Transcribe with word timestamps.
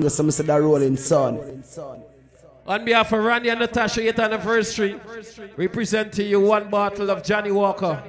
That 0.00 0.60
rolling. 0.60 0.96
On 2.66 2.84
behalf 2.84 3.12
of 3.12 3.24
Randy 3.24 3.48
and 3.48 3.60
Natasha, 3.60 4.00
8th 4.00 4.22
anniversary, 4.22 5.00
we 5.56 5.66
present 5.66 6.12
to 6.14 6.22
you 6.22 6.40
one 6.40 6.70
bottle 6.70 7.10
of 7.10 7.22
Johnnie 7.22 7.50
Walker. 7.50 8.02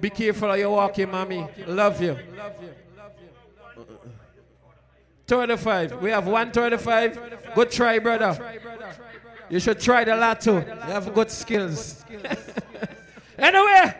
Be 0.00 0.10
careful 0.10 0.48
how 0.48 0.54
you 0.54 0.70
walking, 0.70 1.10
mommy. 1.10 1.46
Love 1.66 2.00
you. 2.00 2.16
35. 5.26 6.00
We 6.00 6.10
have 6.10 6.26
135. 6.26 7.54
Good 7.54 7.70
try, 7.70 7.98
brother. 7.98 8.60
You 9.50 9.60
should 9.60 9.80
try 9.80 10.04
the 10.04 10.16
lotto. 10.16 10.58
You 10.58 10.92
have 10.92 11.12
good 11.14 11.30
skills. 11.30 12.04
anyway, 13.38 13.94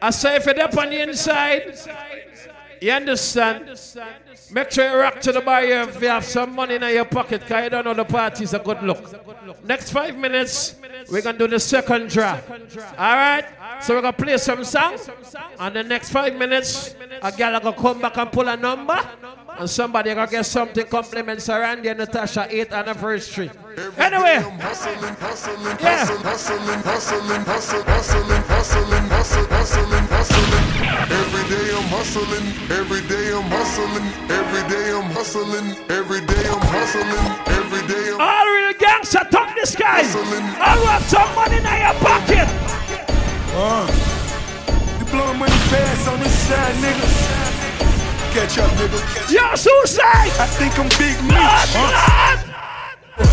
I 0.00 0.10
say 0.10 0.38
you're 0.44 0.60
up 0.60 0.76
on 0.76 0.90
the 0.90 1.00
inside, 1.00 1.78
you 2.80 2.92
understand? 2.92 3.78
Make 4.50 4.70
sure 4.70 4.90
you 4.90 4.98
rock 4.98 5.20
to 5.20 5.32
the 5.32 5.40
bar 5.40 5.62
if 5.62 6.00
you 6.00 6.08
have 6.08 6.24
some 6.24 6.54
money 6.54 6.76
in 6.76 6.82
your 6.82 7.04
pocket, 7.04 7.40
because 7.42 7.64
you 7.64 7.70
don't 7.70 7.84
know 7.84 7.94
the 7.94 8.04
party's 8.04 8.54
a 8.54 8.58
good 8.58 8.82
look. 8.82 9.64
Next 9.64 9.90
five 9.90 10.16
minutes, 10.16 10.76
we're 11.10 11.22
going 11.22 11.36
to 11.36 11.46
do 11.46 11.48
the 11.48 11.60
second 11.60 12.08
draw. 12.08 12.38
All 12.98 13.16
right? 13.16 13.44
So 13.82 13.94
we're 13.94 14.02
going 14.02 14.14
to 14.14 14.22
play 14.22 14.38
some 14.38 14.64
songs. 14.64 15.10
And 15.58 15.76
the 15.76 15.82
next 15.82 16.10
five 16.10 16.34
minutes, 16.36 16.94
a 17.22 17.32
girl 17.32 17.60
going 17.60 17.74
to 17.74 17.80
come 17.80 18.00
back 18.00 18.16
and 18.16 18.32
pull 18.32 18.48
a 18.48 18.56
number. 18.56 19.00
And 19.58 19.68
somebody 19.68 20.14
gonna 20.14 20.30
get 20.30 20.46
something 20.46 20.86
compliments 20.86 21.48
Randy 21.48 21.88
and 21.88 21.98
Natasha 21.98 22.46
8th 22.48 22.70
anniversary. 22.72 23.50
Anyway, 23.98 24.38
yeah. 25.80 26.06
Every 31.10 31.42
day 31.50 31.74
I'm 31.74 31.88
hustling, 31.90 32.46
every 32.70 33.02
day 33.08 33.32
I'm 33.34 33.50
hustling, 33.50 34.06
every 34.30 34.62
day 34.68 34.92
I'm 34.94 35.10
hustling, 35.10 35.76
every 35.90 36.20
day 36.26 36.46
I'm 36.46 36.60
hustling, 36.62 37.26
every 37.58 37.82
day 37.88 38.12
I'm 38.14 38.20
All 38.20 38.46
real 38.46 38.72
gangster, 38.78 39.26
top 39.28 39.56
this 39.56 39.74
guy. 39.74 40.02
I 40.06 40.78
want 40.84 41.02
some 41.04 41.34
money 41.34 41.56
in 41.56 41.64
your 41.64 41.94
pocket. 41.98 42.46
Uh, 43.58 43.90
you 45.00 45.06
blowing 45.06 45.38
money 45.38 45.58
fast 45.66 46.08
on 46.08 46.20
this 46.20 46.32
side, 46.46 46.74
nigga. 46.76 47.47
Catch 48.32 48.58
up, 48.58 48.70
nigga. 48.72 49.00
Catch 49.14 49.32
Yo, 49.32 49.54
suicide! 49.56 50.30
I 50.38 50.46
think 50.46 50.78
I'm 50.78 50.88
Big 51.00 51.16
Meech. 51.24 51.34
Oh, 51.34 51.64
Lord, 51.74 53.28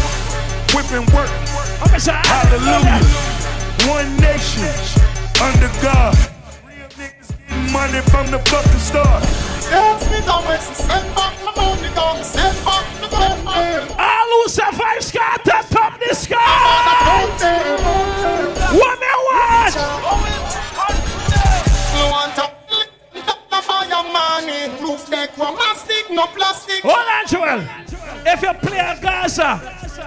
Whipping 0.74 1.06
work. 1.14 1.30
I'm 1.84 1.94
a 1.94 2.00
side. 2.00 2.26
Hallelujah. 2.26 3.04
One 3.92 4.16
nation. 4.18 4.72
Under 5.44 5.70
God. 5.84 6.16
Real 6.66 6.88
niggas 6.96 7.30
getting 7.48 7.72
money 7.74 8.02
from 8.10 8.32
the 8.32 8.40
fucking 8.50 8.80
start. 8.80 9.24
All 14.00 14.28
who 14.32 14.48
survive 14.48 15.04
scar 15.04 15.38
to 15.40 15.66
top 15.70 16.00
the 16.00 16.16
sky. 16.16 16.66
What 24.16 24.46
me 24.46 24.68
want? 25.38 25.60
Hold 26.84 27.08
on, 27.16 27.28
Joel. 27.28 27.60
If 28.26 28.42
you 28.42 28.54
play 28.54 28.80
a 28.80 28.98
Gaza, 29.02 29.60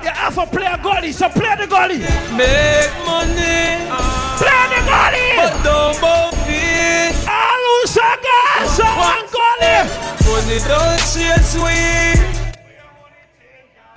you 0.02 0.10
have 0.10 0.34
to 0.34 0.46
play 0.46 0.64
a 0.64 0.78
goalie. 0.78 1.12
So 1.12 1.28
play 1.28 1.54
the 1.56 1.66
goalie. 1.66 2.00
Make 2.36 2.92
money, 3.04 3.84
Play 4.40 4.64
the 4.72 4.80
goalie. 4.88 5.36
but 5.36 5.54
don't 5.62 6.00
both 6.00 6.48
it. 6.48 7.14
All 7.28 7.64
who 7.68 7.86
say 7.86 8.16
Gaza, 8.24 8.84
one 8.96 9.26
goalie. 9.28 9.84
Money 10.24 10.58
don't 10.64 10.98
chase 11.12 11.54
we. 11.60 12.38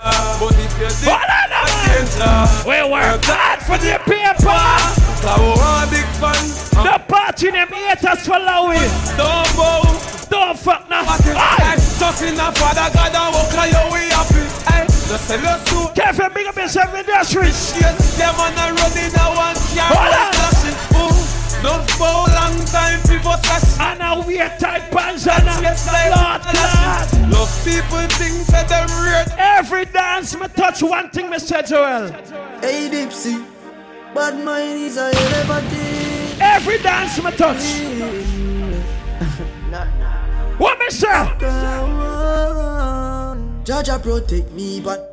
But 0.03 0.55
if 0.57 0.73
you 0.79 0.87
did, 0.87 1.07
Hold 1.07 1.21
on, 1.21 1.51
I 1.53 1.63
can't. 1.85 2.17
Uh, 2.19 2.63
we 2.65 2.91
work 2.91 3.23
hard 3.25 3.59
for 3.61 3.77
the 3.77 3.95
paper. 4.03 4.49
I 4.49 5.37
want 5.39 5.87
a 5.87 5.91
big 5.91 6.07
fan. 6.19 6.70
The 7.11 7.17
party 7.17 7.51
them 7.51 7.67
haters 7.67 8.25
follow 8.25 8.71
it. 8.71 8.87
Don't 9.19 9.43
bow. 9.59 9.83
Don't 10.31 10.57
fuck 10.57 10.89
now. 10.89 11.03
What 11.03 11.19
is 11.19 11.35
Aye. 11.35 11.75
Just 11.99 12.23
in 12.23 12.39
a 12.39 12.47
father 12.55 12.87
God 12.95 13.11
and 13.11 13.35
walk 13.35 13.51
like 13.51 13.67
you 13.67 13.83
we 13.91 14.07
happy. 14.15 14.47
Hey, 14.71 14.87
just 14.87 15.27
sell 15.27 15.41
your 15.43 15.59
suit. 15.67 15.93
Careful, 15.93 16.29
big 16.29 16.47
up 16.47 16.55
yourself 16.55 16.95
industries. 16.95 17.75
Yes, 17.75 18.15
them 18.15 18.31
on 18.39 18.55
a 18.55 18.71
run 18.71 18.95
in 18.95 19.11
a 19.11 19.27
one 19.35 19.59
car. 19.75 19.91
Hold 19.91 20.15
on. 20.15 20.31
Flashing. 20.39 20.79
Ooh, 21.03 21.19
not 21.67 21.83
for 21.99 22.15
long 22.31 22.55
time 22.71 23.03
people 23.03 23.35
slash. 23.43 23.91
And 23.91 23.99
now 23.99 24.25
we 24.25 24.39
are 24.39 24.57
tight 24.57 24.89
pants 24.89 25.27
and 25.27 25.43
a 25.43 25.59
Yes, 25.59 25.91
like 25.91 26.15
Lord, 26.15 26.47
Lord. 26.47 27.27
Love 27.27 27.51
people 27.67 28.07
think 28.15 28.39
that 28.55 28.71
them 28.71 28.87
weird. 29.03 29.27
Every 29.37 29.83
dance 29.83 30.33
me 30.39 30.47
touch 30.55 30.81
one 30.81 31.09
thing, 31.09 31.25
Mr. 31.25 31.59
Joel. 31.67 32.07
Hey 32.61 32.87
Dipsy, 32.87 33.45
bad 34.15 34.39
mind 34.45 34.79
is 34.79 34.95
a 34.95 35.11
elevated. 35.11 36.00
Every 36.41 36.77
dance 36.79 37.21
me 37.23 37.31
touch. 37.31 37.63
What 40.57 40.79
me 40.79 40.89
say? 40.89 41.07
Jah 43.63 43.81
Jah 43.83 43.99
protect 43.99 44.51
me, 44.51 44.81
but 44.81 45.07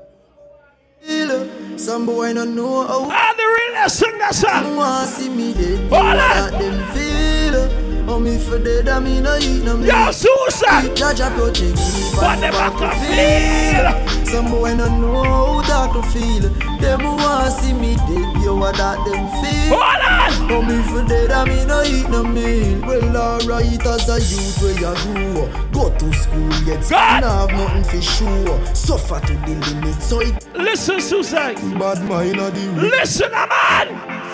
some 1.77 2.07
boy 2.07 2.33
no 2.33 2.45
know 2.45 2.87
how. 2.87 3.01
All 3.05 3.35
the 3.37 3.45
realest 3.45 3.99
sing 3.99 4.19
that 4.19 4.35
song. 4.35 4.77
want 4.77 5.09
see 5.09 5.29
me 5.29 5.53
dead, 5.55 5.91
Hold 5.93 6.03
on. 6.05 6.61
them 6.61 6.79
feel. 6.93 7.88
Oh 8.11 8.19
me 8.19 8.39
for 8.39 8.59
dead, 8.59 8.89
I 8.89 9.01
mean 9.01 9.27
I 9.27 9.39
eat 9.39 9.65
no 9.65 9.77
meat. 9.77 9.89
Yo, 9.89 10.11
suicide. 10.11 10.97
Jah 10.97 11.13
Jah 11.13 11.29
protect 11.37 11.77
me, 11.77 11.93
What 12.17 12.41
them 12.41 12.55
I 12.55 12.71
can 12.73 14.07
feel. 14.17 14.25
Some 14.25 14.51
boy 14.51 14.75
no 14.75 14.89
know 14.99 15.23
how 15.23 15.61
that 15.61 15.93
to 15.93 16.03
feel. 16.09 16.49
Them 16.81 17.01
who 17.01 17.17
want 17.17 17.53
see 17.53 17.75
me 17.75 17.97
dead, 17.97 18.43
yo, 18.43 18.57
what 18.57 18.77
that 18.77 18.97
them 19.05 19.29
feel. 19.45 19.77
Hold 19.77 20.01
on. 20.09 20.51
Oh 20.51 20.63
me 20.63 20.83
for 20.89 21.07
dead, 21.07 21.31
I 21.31 21.45
mean 21.45 21.71
I 21.71 21.85
eat 21.85 22.09
no 22.09 22.25
meal. 22.25 22.81
Well, 22.87 23.15
alright, 23.15 23.87
as 23.87 24.09
a 24.09 24.19
youth 24.19 24.63
where 24.63 24.73
you 24.73 24.95
grew. 25.05 25.69
Go 25.73 25.95
to 25.95 26.13
school, 26.15 26.49
get 26.65 26.83
school, 26.83 26.99
God. 26.99 27.25
have 27.25 27.51
nothing 27.51 27.85
for 27.85 28.01
sure. 28.01 28.75
Suffer 28.75 29.21
to 29.21 29.35
the 29.35 29.75
limit, 29.75 30.01
so 30.01 30.21
it 30.21 30.49
Listen, 30.55 31.03
suicide. 31.03 31.57
bad 31.79 32.03
mind 32.09 32.41
of 32.41 32.55
the. 32.55 32.89
Listen, 32.89 33.33
a 33.35 33.47
man. 33.47 34.28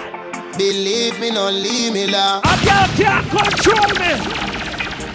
Believe 0.56 1.18
me, 1.18 1.30
no 1.30 1.50
leave 1.50 1.92
me 1.92 2.06
la. 2.06 2.38
A 2.38 2.54
girl 2.64 2.86
can't 2.96 3.28
control 3.28 3.88
me. 3.98 4.44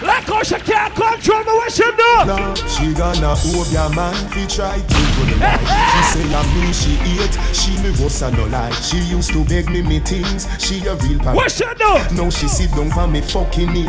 Like 0.05 0.23
how 0.25 0.43
she 0.43 0.55
can't 0.55 0.93
control 0.93 1.39
me, 1.39 1.51
what 1.51 1.71
she 1.71 1.83
do? 1.83 2.13
Now 2.25 2.53
she 2.55 2.93
gonna 2.93 3.35
hope 3.35 3.71
your 3.71 3.89
man 3.95 4.15
fi 4.29 4.45
try 4.47 4.77
to 4.77 4.99
go 5.15 5.23
the 5.25 5.35
life. 5.39 5.59
She 5.91 6.01
say 6.11 6.35
I 6.35 6.43
me 6.55 6.73
she 6.73 6.95
hate, 7.03 7.55
she 7.55 7.71
me 7.81 7.91
was 8.03 8.21
a 8.21 8.31
no 8.31 8.45
lie. 8.47 8.71
She 8.71 8.97
used 8.97 9.31
to 9.31 9.43
beg 9.45 9.69
me 9.69 9.81
me 9.81 9.99
things, 9.99 10.47
she 10.59 10.85
a 10.85 10.95
real 10.95 11.19
pan. 11.19 11.35
What 11.35 11.51
she 11.51 11.65
do? 11.77 12.15
Now 12.15 12.29
she 12.29 12.47
sit 12.47 12.71
down 12.71 12.91
for 12.91 13.07
me 13.07 13.21
fucking 13.21 13.71
me. 13.71 13.87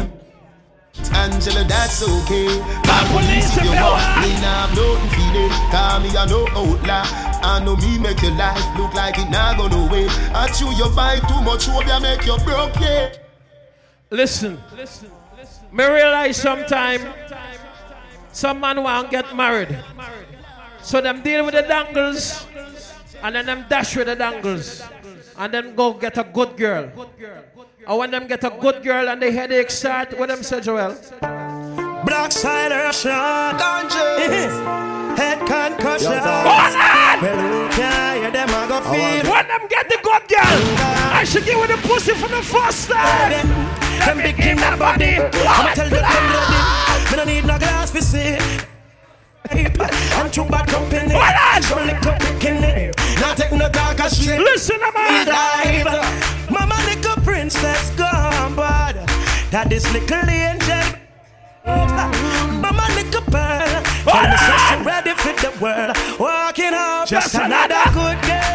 Angela, 1.15 1.65
that's 1.65 2.03
okay. 2.03 2.49
Call 2.85 3.07
police 3.11 3.55
police 3.55 3.57
if 3.57 3.65
you 3.65 3.71
want. 3.71 3.95
want. 3.95 4.23
Me 4.23 4.35
nah 4.41 4.67
have 4.67 4.75
nothing 4.77 5.11
for 5.11 5.39
it. 5.39 5.53
Call 5.71 6.01
me 6.01 6.11
a 6.11 6.27
no 6.27 6.47
outlaw. 6.55 7.30
I 7.43 7.63
know 7.65 7.77
me 7.77 7.99
make 7.99 8.21
your 8.23 8.33
life 8.33 8.65
look 8.77 8.95
like 8.95 9.19
it 9.19 9.31
not 9.31 9.57
go 9.57 9.69
no 9.69 9.87
way. 9.91 10.07
I 10.35 10.49
chew 10.53 10.71
you 10.75 10.89
buy 10.95 11.19
too 11.21 11.41
much 11.43 11.67
hope 11.67 11.87
ya 11.87 11.99
make 11.99 12.25
you 12.27 12.37
broke 12.45 12.77
yeah. 12.81 13.13
Listen. 14.11 14.59
listen 14.77 15.11
Me 15.73 15.85
realize 15.87 16.37
sometime 16.37 17.01
some 18.33 18.61
man 18.61 18.83
want 18.83 19.11
get 19.11 19.35
married. 19.35 19.77
So 20.83 21.01
them 21.01 21.23
deal 21.23 21.45
with 21.45 21.55
the 21.55 21.63
dangles 21.63 22.47
and 23.23 23.35
then 23.35 23.47
them 23.47 23.67
dash 23.69 23.97
with 23.97 24.07
the 24.07 24.17
dangles. 24.17 24.83
And 25.39 25.55
then 25.55 25.75
go 25.75 25.95
get 25.95 26.19
a 26.19 26.25
good 26.25 26.57
girl. 26.57 26.91
And 27.87 27.99
when 27.99 28.11
them 28.11 28.27
get 28.27 28.45
a 28.45 28.51
good 28.51 28.83
girl 28.83 29.09
and 29.09 29.23
the 29.23 29.31
headache 29.31 29.71
start, 29.71 30.19
what 30.19 30.29
them 30.29 30.43
say, 30.43 30.61
Joel? 30.61 30.97
Black 32.05 32.33
side 32.33 32.73
Russian 32.73 33.11
Head 35.17 35.39
concussion. 35.41 36.13
Hold 36.13 36.47
on! 36.47 37.23
Well 37.23 37.39
who 37.39 37.69
can 37.77 38.17
hear 38.23 38.31
them 38.31 38.49
I 38.51 38.67
go 38.69 38.81
feel. 38.81 39.31
When 39.31 39.47
them 39.49 39.69
get 39.69 39.89
the 39.89 39.99
good 40.03 40.29
girl, 40.29 40.61
I 41.13 41.25
should 41.25 41.45
give 41.45 41.59
her 41.61 41.67
the 41.67 41.77
pussy 41.87 42.15
for 42.15 42.29
the 42.29 42.43
first 42.43 42.89
time. 42.89 43.49
Them 44.01 44.17
big 44.19 44.39
in 44.41 44.57
that 44.59 44.79
body. 44.79 45.17
I'ma 45.19 45.75
tell 45.75 45.89
them 45.91 46.01
them 46.01 46.25
ready. 46.33 46.61
Me 47.11 47.17
no 47.17 47.25
need 47.25 47.45
no 47.45 47.59
glass 47.59 47.91
for 47.91 48.01
see. 48.01 48.39
I'm 49.51 50.31
too 50.31 50.45
bad 50.45 50.69
company. 50.69 51.13
Hold 51.13 51.37
on! 51.55 51.63
Some 51.63 51.87
little 51.87 52.13
bikini 52.13 53.21
Not 53.21 53.37
take 53.37 53.53
no 53.53 53.69
talk 53.69 53.99
a 53.99 54.09
straight 54.09 54.39
Listen, 54.39 54.79
man. 54.81 55.27
dive 55.27 56.51
Mama 56.51 56.77
little 56.87 57.17
princess 57.25 57.91
gone 57.97 58.55
bad 58.55 58.97
That 59.51 59.69
this 59.69 59.93
little 59.93 60.23
angel 61.71 62.61
Mama 62.61 62.87
little 62.97 63.23
eh. 63.23 63.31
pearl 63.33 63.83
Tell 64.05 64.27
me 64.31 64.37
so 64.37 64.85
ready 64.85 65.15
for 65.23 65.35
the 65.43 65.51
world 65.63 65.97
Walking 66.19 66.75
up 66.75 67.07
Just 67.09 67.33
Just 67.33 67.35
another 67.35 67.75
another. 67.75 67.93
good 67.93 68.19
girl 68.27 68.51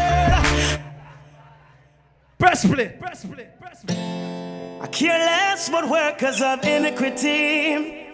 Press 2.38 2.66
play. 2.66 2.96
Press 3.00 3.24
play. 3.24 3.48
Press 3.58 3.84
play. 3.84 4.78
I 4.82 4.86
care 4.88 5.18
less 5.18 5.70
what 5.70 5.88
workers 5.88 6.42
of 6.42 6.62
iniquity. 6.64 8.06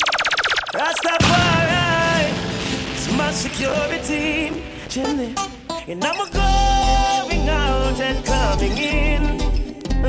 Rastafari, 0.73 2.33
it's 2.95 3.13
my 3.17 3.31
security, 3.33 4.63
Jimmy. 4.89 5.35
And 5.89 6.05
I'm 6.05 6.17
going 6.31 7.49
out 7.49 8.01
and 8.01 8.25
coming 8.25 8.79
in. 8.79 9.39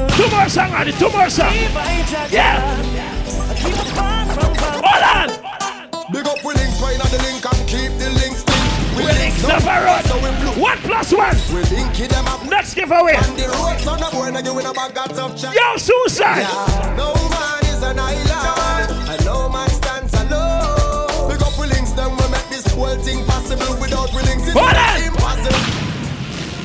Two 0.10 0.30
more 0.30 0.48
songs, 0.48 0.74
Andy. 0.74 0.92
Two 0.94 1.10
more 1.10 1.30
songs. 1.30 1.56
Yeah. 2.32 2.62
Keep 2.62 2.74
apart 2.74 2.78
from 2.78 3.13
Hold 4.84 5.04
on. 5.04 5.28
Big 6.12 6.26
up 6.28 6.44
we 6.44 6.54
links, 6.54 6.80
wine 6.82 7.02
on 7.02 7.10
the 7.10 7.20
link 7.24 7.44
and 7.46 7.68
keep 7.68 7.92
the 7.98 8.10
links 8.20 8.44
thick. 8.44 8.98
We 8.98 9.04
link 9.06 9.34
stuff 9.36 9.66
around. 9.66 10.04
So 10.06 10.16
we 10.22 10.30
flew. 10.40 10.62
One 10.62 10.78
plus 10.80 11.12
one. 11.12 11.36
We 11.54 11.62
link 11.76 12.00
it 12.00 12.10
them 12.12 12.28
up. 12.28 12.46
Next 12.46 12.74
giveaway. 12.76 13.16
On 13.16 13.36
the 13.36 13.48
road, 13.50 13.80
son 13.80 14.04
of 14.04 14.12
boy, 14.12 14.30
now 14.32 14.40
you 14.40 14.60
in 14.60 14.66
a 14.66 14.74
bag 14.74 14.94
got 14.94 15.10
tough 15.12 15.36
chat. 15.40 15.54
Yo, 15.56 15.78
suicide. 15.78 16.42
Yeah. 16.46 16.96
No 16.98 17.14
man 17.30 17.64
is 17.66 17.82
an 17.84 18.00
island. 18.00 19.10
And 19.10 19.26
no 19.26 19.50
man 19.50 19.70
stands 19.70 20.14
alone. 20.14 21.30
Big 21.30 21.42
up 21.42 21.58
we 21.58 21.68
links, 21.68 21.92
them 21.94 22.12
we 22.18 22.28
make 22.30 22.48
this 22.50 22.68
whole 22.74 22.96
thing 22.98 23.26
possible. 23.26 23.76
Without 23.82 24.14
we 24.14 24.22
links, 24.24 24.44
it's 24.48 24.54
Hold 24.54 24.76
on. 24.76 25.04
impossible. 25.04 25.58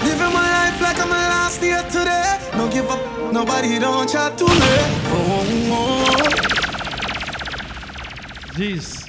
Living 0.04 0.32
my 0.32 0.44
life 0.58 0.80
like 0.80 0.98
I'm 1.00 1.08
a 1.08 1.20
last 1.32 1.62
year 1.62 1.82
today. 1.90 2.38
No 2.56 2.68
give 2.68 2.90
up, 2.90 3.32
nobody 3.32 3.78
don't 3.78 4.08
chat 4.08 4.36
to 4.38 4.44
me. 4.44 4.74
Oh, 5.10 5.46
oh. 5.72 6.57
Jeez. 8.58 9.06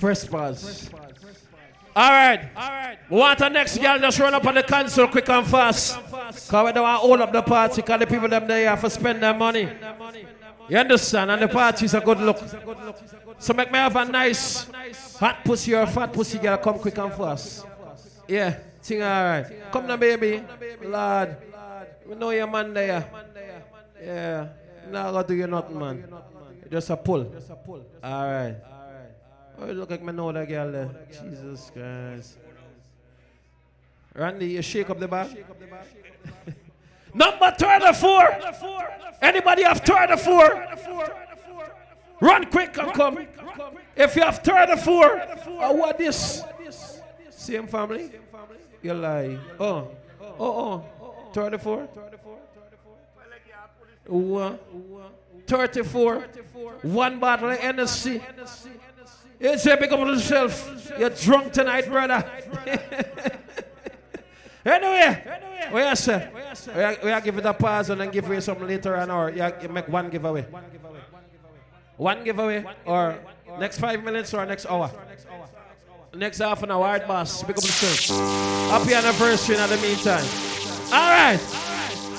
First 0.00 0.28
pause. 0.28 0.90
All 1.94 2.10
right. 2.10 2.50
All 2.56 2.68
right. 2.68 2.98
Want 3.08 3.40
our 3.42 3.50
next 3.50 3.78
girl 3.78 3.96
just 4.00 4.18
run 4.18 4.34
up 4.34 4.44
on 4.44 4.54
the 4.56 4.64
console 4.64 5.06
quick 5.06 5.28
and 5.28 5.46
fast. 5.46 5.96
Because 5.96 6.66
we 6.66 6.72
don't 6.72 6.82
want 6.82 7.00
to 7.00 7.06
hold 7.06 7.20
up 7.20 7.32
the 7.32 7.42
party 7.42 7.80
because 7.80 8.00
the 8.00 8.06
people 8.08 8.28
them 8.28 8.48
there 8.48 8.68
have 8.68 8.80
to 8.80 8.90
spend 8.90 9.22
their 9.22 9.34
money. 9.34 9.68
You 10.68 10.78
understand? 10.78 11.30
And 11.30 11.42
the 11.42 11.48
party's 11.48 11.94
a 11.94 12.00
good 12.00 12.18
look. 12.18 12.38
So 13.38 13.54
make 13.54 13.70
me 13.70 13.78
have 13.78 13.94
a 13.94 14.04
nice 14.04 14.66
hot 15.14 15.44
pussy 15.44 15.72
or 15.74 15.86
fat 15.86 16.12
pussy 16.12 16.38
girl 16.38 16.58
come 16.58 16.80
quick 16.80 16.98
and 16.98 17.12
fast. 17.12 17.64
Yeah, 18.26 18.50
thing 18.82 19.02
all 19.02 19.08
right. 19.08 19.46
Come 19.70 19.86
now, 19.86 19.96
baby. 19.96 20.42
Lord. 20.82 21.36
We 22.04 22.16
know 22.16 22.30
your 22.30 22.48
man 22.48 22.74
there. 22.74 23.08
Yeah. 24.02 24.48
Now 24.90 25.12
go 25.12 25.22
do 25.22 25.34
you 25.34 25.46
nothing, 25.46 25.78
man. 25.78 26.04
Just 26.70 26.90
a 26.90 26.96
pull. 26.96 27.24
Just 27.24 27.50
a 27.50 27.56
pull. 27.56 27.78
Just 27.78 28.04
all 28.04 28.24
right. 28.24 28.56
Oh, 29.58 29.66
you 29.66 29.74
look 29.74 29.90
like 29.90 30.02
me 30.02 30.12
know 30.12 30.32
that 30.32 30.48
girl 30.48 30.70
there. 30.72 30.90
Jesus 31.10 31.70
Christ. 31.74 32.38
Randy, 34.14 34.46
you 34.46 34.62
shake 34.62 34.88
up 34.88 34.98
the 34.98 35.08
back. 35.08 35.28
Number 37.14 37.50
34. 37.58 38.38
Anybody 39.20 39.62
have 39.64 39.80
34? 39.80 40.66
Run 42.20 42.44
quick 42.46 42.76
and 42.78 42.92
come. 42.92 43.26
If 43.96 44.16
you 44.16 44.22
have 44.22 44.38
34, 44.38 45.22
oh, 45.46 45.72
what 45.72 45.98
this? 45.98 46.42
Same 47.30 47.66
family? 47.66 48.10
You 48.82 48.94
lie. 48.94 49.38
Oh, 49.58 49.88
oh, 50.20 50.34
oh. 50.38 50.84
34? 51.32 51.88
One. 54.06 54.58
34. 55.46 56.20
One 56.82 57.18
bottle 57.18 57.50
of 57.50 57.58
Hennessy. 57.58 58.22
You 59.40 59.58
say, 59.58 59.76
pick 59.76 59.90
up 59.90 59.98
yourself. 60.00 60.92
You're 60.98 61.10
drunk 61.10 61.52
tonight, 61.52 61.86
brother. 61.86 62.24
anyway, 64.66 65.40
we 65.72 65.80
are, 65.80 65.96
sir. 65.96 66.30
We 66.74 66.82
are, 66.82 66.96
we 67.02 67.10
are 67.10 67.20
give 67.20 67.38
it 67.38 67.46
a 67.46 67.54
pause 67.54 67.88
and 67.90 68.00
then 68.00 68.10
give 68.10 68.26
away 68.26 68.40
something 68.40 68.66
later 68.66 68.96
on, 68.96 69.10
or 69.10 69.30
you, 69.30 69.50
you 69.62 69.68
make 69.70 69.88
one 69.88 70.10
giveaway. 70.10 70.46
One 71.96 72.24
giveaway, 72.24 72.64
or 72.84 73.18
next 73.58 73.78
five 73.78 74.02
minutes, 74.04 74.34
or 74.34 74.44
next 74.44 74.66
hour. 74.66 74.90
Next 76.14 76.38
half 76.38 76.62
an 76.62 76.70
hour, 76.72 76.84
hard 76.84 77.06
boss. 77.06 77.42
Pick 77.42 77.56
up 77.56 77.62
yourself. 77.62 78.18
Happy 78.70 78.94
anniversary 78.94 79.56
in 79.56 79.70
the 79.70 79.76
meantime. 79.78 80.24
All 80.92 81.10
right. 81.10 81.40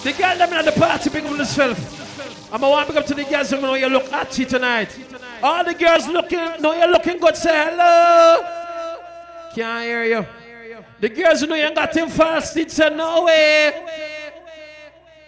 The 0.03 0.13
girl 0.13 0.37
them 0.37 0.53
at 0.53 0.65
the 0.65 0.71
party, 0.71 1.09
pick 1.11 1.23
up 1.25 1.37
yourself. 1.37 2.00
I'm 2.51 2.59
going 2.59 2.85
to 2.85 2.91
pick 2.91 3.01
up 3.01 3.05
to 3.07 3.13
the 3.13 3.23
girls 3.23 3.49
who 3.49 3.61
know 3.61 3.75
you 3.75 3.87
look 3.87 4.11
you 4.37 4.45
tonight. 4.45 4.97
All 5.41 5.63
the 5.63 5.73
girls 5.73 6.07
looking, 6.07 6.39
know 6.59 6.73
you're 6.73 6.91
looking 6.91 7.17
good, 7.17 7.37
say 7.37 7.69
hello. 7.69 8.45
Can't 9.55 9.83
hear 9.83 10.03
you. 10.03 10.25
The 10.99 11.09
girls 11.09 11.41
who 11.41 11.47
know 11.47 11.55
you 11.55 11.63
ain't 11.63 11.75
got 11.75 11.95
him 11.95 12.09
fasted, 12.09 12.69
say 12.69 12.89
no 12.89 13.23
way. 13.23 13.73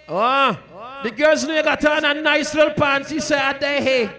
Oh, 0.09 0.59
the 1.01 1.11
girls 1.11 1.41
who 1.41 1.47
know 1.47 1.55
you 1.55 1.63
got 1.63 1.83
on 1.85 2.03
a 2.05 2.13
nice 2.21 2.53
little 2.53 2.73
pants, 2.73 3.09
he 3.09 3.19
say 3.19 3.39
a 3.39 3.57
day. 3.57 4.09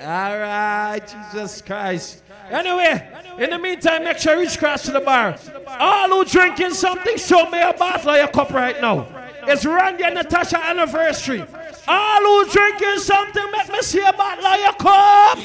All 0.00 0.38
right, 0.38 1.00
Jesus 1.00 1.60
Christ. 1.60 2.22
Anyway, 2.50 3.06
in 3.38 3.50
the 3.50 3.58
meantime, 3.58 4.04
make 4.04 4.16
sure 4.18 4.34
you 4.34 4.40
reach 4.40 4.56
across 4.56 4.82
to 4.84 4.92
the 4.92 5.00
bar. 5.00 5.36
All 5.78 6.08
who 6.08 6.24
drinking 6.24 6.72
something, 6.72 7.18
show 7.18 7.50
me 7.50 7.60
a 7.60 7.74
bottle 7.74 8.12
or 8.12 8.16
your 8.16 8.28
cup 8.28 8.50
right 8.50 8.80
now. 8.80 9.06
It's 9.46 9.66
Randy 9.66 10.04
and 10.04 10.14
Natasha 10.14 10.58
anniversary. 10.58 11.44
All 11.90 12.20
who 12.20 12.50
drinking 12.50 12.98
something, 12.98 13.50
make 13.50 13.72
me 13.72 13.80
see 13.80 14.02
a 14.02 14.12
bottle 14.12 14.46
or 14.46 14.56
your 14.56 14.72
cup. 14.74 15.38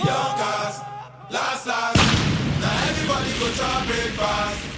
Last, 1.31 1.65
last. 1.65 1.95
Now 2.59 2.89
everybody 2.89 3.31
go 3.39 3.47
to 3.47 3.67
breakfast. 3.87 4.73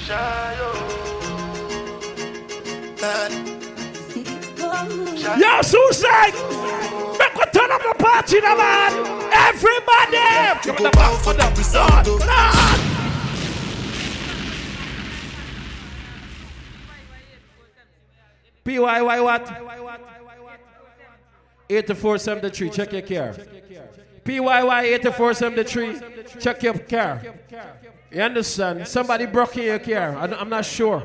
Yo, 5.39 5.61
suicide! 5.63 6.33
Make 7.17 7.35
we 7.35 7.45
turn 7.51 7.71
up 7.71 7.81
the 7.81 7.95
party 7.97 8.39
now, 8.41 8.55
man! 8.55 8.91
Everybody! 9.33 10.59
Give 10.63 10.75
me 10.75 10.83
the 10.83 10.91
back 10.91 11.19
for 11.23 11.33
the 11.33 11.47
resort! 11.57 12.05
PYY 18.65 19.23
what? 19.23 20.14
8473, 21.69 22.69
check 22.69 22.91
your 22.93 23.01
car. 23.01 23.35
PYY 24.23 24.83
8473, 24.95 26.39
check 26.39 26.63
your 26.63 26.73
car. 26.79 27.21
You 28.11 28.21
understand? 28.21 28.87
Somebody 28.87 29.25
broke 29.25 29.57
in 29.57 29.63
your 29.65 29.79
car. 29.79 30.15
I 30.17 30.27
don't- 30.27 30.41
I'm 30.41 30.49
not 30.49 30.63
sure. 30.65 31.03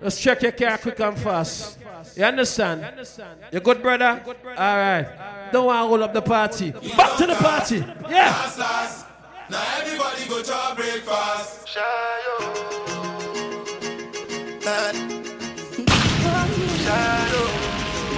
Let's 0.00 0.20
check 0.20 0.42
your 0.42 0.52
car 0.52 0.78
quick 0.78 1.00
and 1.00 1.18
fast. 1.18 1.78
You 2.14 2.24
understand? 2.24 2.84
You 3.52 3.60
good, 3.60 3.82
brother? 3.82 4.22
All 4.26 4.76
right. 4.76 5.50
Don't 5.52 5.66
want 5.66 5.82
to 5.84 5.88
hold 5.88 6.02
up 6.02 6.12
the 6.12 6.22
party. 6.22 6.70
Back 6.70 7.16
to 7.18 7.26
the 7.26 7.34
party. 7.34 7.76
Yeah. 8.08 8.30
Last, 8.30 8.58
last. 8.58 9.06
Now 9.50 9.62
everybody 9.80 10.28
go 10.28 10.42
to 10.42 10.74
breakfast. 10.76 11.66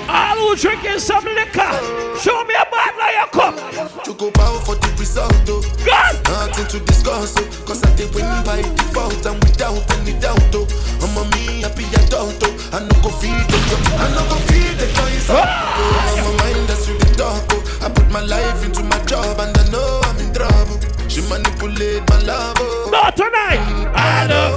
All 0.08 0.36
who 0.36 0.56
drinking 0.56 0.98
some 0.98 1.24
liquor, 1.24 1.72
show 2.18 2.42
me 2.44 2.54
a 2.54 2.64
bottle 2.70 3.02
of 3.02 3.12
your 3.12 3.28
cup. 3.28 4.04
To 4.04 4.14
go 4.14 4.30
power 4.30 4.58
for 4.60 4.74
the 4.76 4.88
result, 4.98 5.34
oh. 5.48 5.60
God. 5.84 6.14
Nothing 6.24 6.66
to 6.80 6.86
discuss, 6.86 7.34
oh. 7.38 7.44
Cause 7.66 7.82
I 7.84 7.94
did 7.96 8.14
win 8.14 8.24
by 8.44 8.62
default 8.62 9.24
and 9.26 9.36
without 9.44 9.84
any 9.98 10.18
doubt, 10.18 10.40
oh. 10.54 10.66
I'm 11.04 11.16
a 11.16 11.24
me 11.36 11.60
happy 11.62 11.84
adult, 12.00 12.40
oh. 12.42 12.70
I 12.72 12.80
no 12.80 12.94
go 13.02 13.10
feed 13.20 13.44
the 13.52 13.58
I 14.00 14.08
no 14.16 14.22
go 14.32 14.36
feed 14.48 14.74
the 14.80 14.88
all, 14.98 15.36
oh. 15.36 16.16
I'm 16.16 16.24
a 16.24 16.32
mind 16.42 16.68
that's 16.68 16.88
really 16.88 17.12
dark, 17.16 17.44
oh. 17.52 17.80
I 17.84 17.88
put 17.90 18.10
my 18.10 18.22
life 18.22 18.64
into 18.64 18.82
my 18.84 18.98
job 19.04 19.38
and 19.40 19.56
I 19.56 19.68
know 19.70 20.00
I'm 20.04 20.18
in 20.24 20.32
trouble. 20.32 20.80
She 21.08 21.20
manipulate 21.28 22.08
my 22.08 22.18
love, 22.22 22.56
oh. 22.60 22.88
Not 22.90 23.16
tonight. 23.16 23.60
I 23.94 24.26
know 24.26 24.56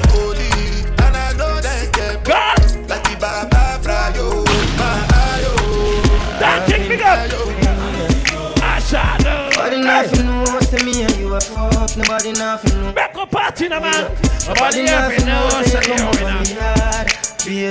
nothing 10.01 10.25
knows 10.25 10.67
to 10.69 10.85
me 10.85 11.03
and 11.03 11.15
you 11.17 11.33
a 11.33 11.41
fuck. 11.41 11.97
Nobody 11.97 12.31
nothing 12.33 12.81
know. 12.81 12.93
Back 12.93 13.15
up 13.15 13.31
party 13.31 13.67
now, 13.67 13.79
man. 13.79 14.03
Nobody 14.47 14.47
Nobody 14.47 14.83
nothing 14.85 15.25
knows 15.25 15.53
knows. 15.53 15.65
to 15.65 15.71
that 15.71 15.83
come 15.83 15.97
you're 15.97 16.07
up 16.07 16.15
winner. 16.15 16.37
on 16.37 16.43
me 16.43 16.55
yard. 16.55 17.07
Baby, 17.45 17.69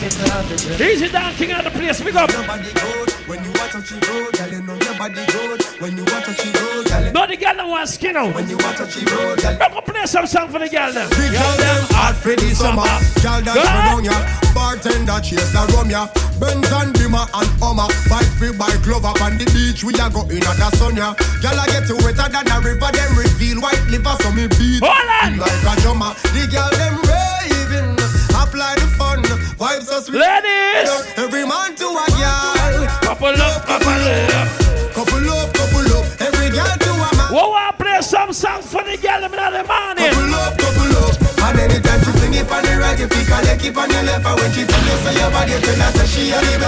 get 0.00 0.30
off 0.30 0.48
the. 0.48 0.90
Easy 0.90 1.08
down, 1.08 1.34
king 1.34 1.52
of 1.52 1.64
the 1.64 1.70
place. 1.70 2.00
Big 2.00 2.16
up. 2.16 2.30
Your 2.30 2.46
body 2.46 2.72
good 2.72 3.11
when 3.26 3.42
you 3.44 3.52
want 3.52 3.72
to 3.72 3.82
cheat 3.82 4.02
road, 4.08 4.32
girl. 4.32 4.50
You 4.50 4.62
know 4.62 4.74
your 4.74 4.96
body 4.98 5.24
good 5.30 5.62
when 5.80 5.96
you 5.96 6.04
want 6.04 6.24
to 6.26 6.34
cheat 6.34 6.54
road, 6.60 6.86
girl. 6.86 7.12
No, 7.12 7.26
the 7.26 7.36
girl 7.36 7.54
don't 7.54 7.70
want 7.70 7.88
skin 7.88 8.16
out. 8.16 8.34
When 8.34 8.48
you 8.48 8.56
want 8.58 8.76
to 8.78 8.86
cheat 8.86 9.10
road, 9.10 9.38
girl. 9.38 9.56
Up, 9.62 9.84
play 9.86 10.06
some 10.06 10.26
song 10.26 10.48
for 10.48 10.58
the 10.58 10.68
girl 10.68 10.92
now. 10.92 11.08
Big 11.10 11.32
girl 11.32 11.54
them 11.58 11.82
hot 11.94 12.16
for 12.16 12.34
the 12.34 12.48
summer. 12.54 12.86
Girl 13.22 13.40
that 13.42 13.54
Go 13.54 13.62
down 13.62 14.04
ya. 14.04 14.16
Bartender 14.54 15.20
chase 15.22 15.52
the 15.52 15.62
rum 15.74 15.90
ya. 15.90 16.08
Benz 16.40 16.70
and 16.72 16.92
Beamer 16.98 17.26
and 17.34 17.50
Hummer. 17.62 17.88
Bike 18.10 18.32
free 18.38 18.52
by 18.56 18.72
glove 18.82 19.04
up 19.04 19.20
on 19.22 19.38
the 19.38 19.46
beach. 19.54 19.84
We 19.84 19.94
a 19.94 20.10
go 20.10 20.26
in 20.28 20.42
at 20.42 20.56
the 20.58 20.68
sun 20.76 20.96
ya. 20.96 21.14
Girl 21.44 21.58
I 21.58 21.66
get 21.70 21.88
wetter 22.02 22.28
than 22.28 22.48
a 22.50 22.56
river. 22.60 22.90
Them 22.90 23.10
reveal 23.14 23.60
white 23.60 23.82
liver 23.90 24.16
so 24.20 24.30
me 24.32 24.48
beat. 24.58 24.82
Hold 24.82 25.10
on. 25.22 25.38
Like 25.38 25.66
a 25.66 25.72
drummer. 25.82 26.12
The 26.34 26.48
girl 26.50 26.70
them 26.74 26.96
raving. 27.06 27.92
Apply 28.34 28.74
the 28.80 28.88
fun. 28.98 29.11
Vibes 29.62 29.86
are 29.94 30.02
sweet. 30.02 30.18
Ladies! 30.18 30.90
Every 31.14 31.46
man 31.46 31.70
to 31.78 31.86
a 31.86 32.06
girl. 32.18 32.82
Couple 32.98 33.30
up, 33.30 33.62
couple 33.62 33.94
up. 33.94 34.50
Couple 34.90 35.30
up, 35.30 35.54
couple 35.54 35.86
up. 35.86 36.04
Every 36.18 36.50
girl 36.50 36.66
to 36.66 36.90
a 36.90 37.08
man. 37.14 37.30
Whoa, 37.30 37.54
I 37.54 37.70
play 37.78 38.02
some 38.02 38.32
songs 38.32 38.66
for 38.66 38.82
the 38.82 38.98
girl 38.98 39.22
in 39.22 39.30
the 39.30 39.62
morning. 39.62 40.10
Couple 40.10 40.34
up, 40.34 40.58
couple 40.58 40.98
up. 40.98 41.14
And 41.46 41.58
anytime 41.62 42.00
she 42.02 42.10
fling 42.10 42.34
it 42.34 42.50
on 42.50 42.58
the 42.66 42.74
right, 42.74 42.98
if 42.98 43.06
you 43.06 43.22
can 43.22 43.58
keep 43.62 43.78
on 43.78 43.86
your 43.86 44.02
left. 44.02 44.26
And 44.26 44.34
when 44.34 44.50
she 44.50 44.66
tell 44.66 44.82
you, 44.82 44.98
say 44.98 45.14
your 45.14 45.30
body, 45.30 45.54
tell 45.54 45.78
her, 45.78 45.90
say 45.94 46.06
she 46.10 46.34
a 46.34 46.42
the 46.42 46.58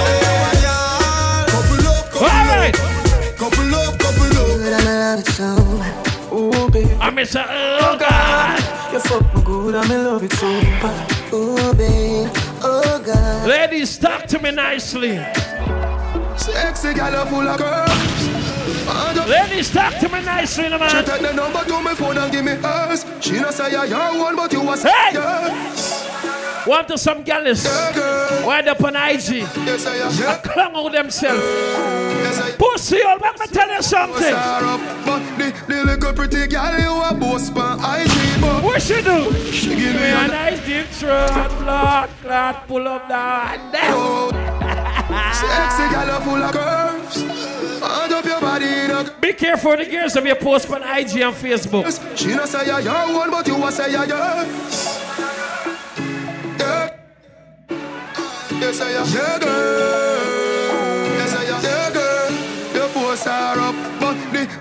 Couple 1.50 1.82
up, 1.90 2.14
couple 2.14 2.30
All 2.30 2.46
right. 2.46 2.74
Couple 3.34 3.74
up, 3.74 3.98
couple 3.98 4.38
up. 4.38 4.54
Good, 4.54 4.84
love 4.86 5.18
it 5.18 5.26
so 5.34 5.50
Ooh. 6.30 7.02
I 7.02 7.10
miss 7.10 7.34
her. 7.34 7.42
Oh, 7.42 7.98
God. 7.98 8.62
You 8.92 9.00
fuck 9.00 9.34
me 9.34 9.42
good, 9.42 9.74
I'm 9.74 9.90
in 9.90 10.04
love 10.04 10.22
with 10.22 10.38
you. 10.38 10.62
Ooh, 11.34 11.74
baby. 11.74 12.53
Oh, 12.66 13.02
God. 13.04 13.48
Ladies, 13.48 13.98
talk 13.98 14.26
to 14.26 14.38
me 14.38 14.50
nicely. 14.50 15.16
Sexy 16.36 16.94
gal 16.94 17.26
full 17.26 17.46
of 17.46 17.58
curves 17.58 19.28
Ladies, 19.28 19.70
talk 19.70 19.98
to 19.98 20.08
me 20.08 20.20
nicely, 20.22 20.68
no 20.68 20.78
She 20.88 20.94
man. 20.94 21.04
take 21.04 21.20
the 21.22 21.32
number 21.32 21.64
to 21.64 21.80
my 21.80 21.94
phone 21.94 22.18
and 22.18 22.32
give 22.32 22.44
me 22.44 22.52
hers 22.52 23.04
She 23.20 23.38
no 23.40 23.50
say 23.50 23.70
you're 23.70 23.84
your 23.86 24.18
one 24.18 24.34
but 24.36 24.52
you 24.52 24.60
was 24.62 24.82
Hey! 24.82 25.10
yes 25.12 26.10
Want 26.66 26.88
to 26.88 26.96
some 26.98 27.22
gallus. 27.22 27.64
Yeah, 27.64 28.46
Wind 28.46 28.68
up 28.68 28.82
on 28.82 28.96
IG. 28.96 29.28
Yes, 29.66 29.86
I 29.86 29.96
Yeah, 30.18 30.38
Clung 30.38 30.74
on 30.74 30.92
themselves. 30.92 31.42
yes, 31.42 31.76
I 31.76 32.00
am 32.00 32.03
Pussy, 32.58 33.00
old 33.02 33.20
man, 33.20 33.32
me 33.38 33.46
tell 33.46 33.68
you 33.70 33.82
something. 33.82 34.34
But 35.06 35.22
the, 35.38 35.54
the 35.68 35.84
little 35.84 36.12
pretty 36.12 36.46
girl 36.46 36.78
you 36.78 37.02
a 37.02 37.14
boss 37.14 37.50
pan 37.50 37.78
IG 37.78 38.40
but 38.40 38.62
What 38.62 38.82
she 38.82 39.00
do? 39.02 39.32
She 39.52 39.68
give 39.70 39.78
Give 39.78 39.94
me 39.94 40.00
me 40.00 40.10
a 40.10 40.24
a 40.24 40.28
nice 40.28 40.66
deep 40.66 40.86
throat, 40.86 41.50
blood, 41.60 42.10
clot, 42.22 42.66
pull 42.68 42.88
up 42.88 43.08
down. 43.08 43.48
and 43.58 43.74
then- 43.74 43.92
oh. 43.94 44.30
Sexy 45.34 45.88
gal 45.92 46.20
full 46.22 46.42
of 46.42 46.52
curves 46.52 47.16
And 47.22 48.12
up 48.12 48.24
your 48.24 48.40
body 48.40 48.64
in 48.66 48.90
a 48.90 49.04
Be 49.20 49.32
careful 49.34 49.72
of 49.72 49.78
the 49.80 49.84
girls 49.86 50.16
if 50.16 50.24
you 50.24 50.34
post 50.34 50.70
on 50.70 50.82
IG 50.82 51.20
and 51.20 51.34
Facebook. 51.34 51.84
She 52.16 52.28
no 52.34 52.46
say 52.46 52.66
you're 52.66 52.80
your 52.80 53.14
one 53.14 53.30
but 53.30 53.46
you 53.46 53.62
a 53.64 53.70
say 53.72 53.90
you're 53.92 54.06
yours 54.06 55.00
Yeah 56.58 56.90
Yes, 58.60 58.80
I 58.80 58.90
am 58.92 59.06
Yeah, 59.08 59.38
girl 59.38 60.43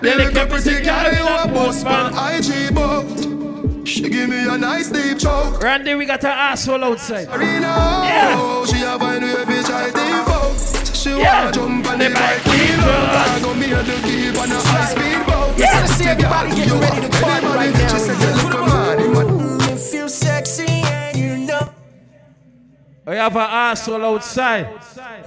they 0.04 0.16
little 0.18 0.34
kept 0.34 0.52
pretty 0.52 0.70
it 0.70 0.84
girl 0.84 1.04
together 1.04 1.16
you 1.16 1.28
in 1.28 1.34
a 1.34 1.44
a 1.44 1.48
post 1.48 1.84
post, 1.84 1.86
on 1.86 2.14
man. 2.14 2.36
IG 2.36 2.76
but 2.76 3.88
She 3.88 4.02
give 4.10 4.30
me 4.30 4.48
a 4.48 4.58
nice 4.58 4.90
deep 4.90 5.20
choke 5.20 5.62
Randy, 5.62 5.96
we 5.96 6.06
got 6.06 6.22
her 6.24 6.30
asshole 6.30 6.84
outside. 6.84 7.28
Arena 7.30 7.74
Yeah. 8.06 8.66
She 8.66 8.82
a 8.84 8.98
find 9.00 9.24
way 9.24 9.46
fi 9.46 9.64
try 9.64 9.86
default 9.92 10.96
She 10.96 11.10
Yeah. 11.10 11.40
wanna 11.46 11.52
jump 11.52 11.88
on 11.88 11.98
the 12.00 12.08
The 12.10 12.14
bike 12.14 12.44
bike 12.44 12.46
we 12.46 12.52
we 12.52 12.78
know 12.78 12.88
run. 12.88 13.10
I 13.10 13.40
go 13.44 13.54
me 13.54 13.66
and 13.74 13.88
the 13.88 13.96
keep 14.08 14.42
on 14.42 14.52
a 14.52 14.56
high 14.56 14.86
speed 14.92 15.26
boat 15.28 15.58
Yeah. 15.58 15.86
Sexy 15.86 16.04
See 16.04 16.10
everybody 16.10 16.50
girl, 16.50 16.58
getting 16.58 16.74
you 16.74 16.82
ready 16.82 16.98
a 16.98 17.10
to 17.10 17.22
party 17.22 17.46
ready 17.46 17.58
right 17.58 17.72
money. 17.72 17.84
now 17.84 17.88
She 17.94 18.00
said 18.00 18.18
you 18.24 18.44
look 18.44 18.54
a 18.54 18.58
money 18.58 19.08
man 19.10 19.70
You 19.70 19.76
feel 19.78 20.10
sexy 20.10 20.66
and 20.68 21.18
you 21.18 21.38
know. 21.48 21.70
We 23.06 23.16
have 23.16 23.34
her 23.34 23.40
asshole 23.40 24.04
outside. 24.06 24.68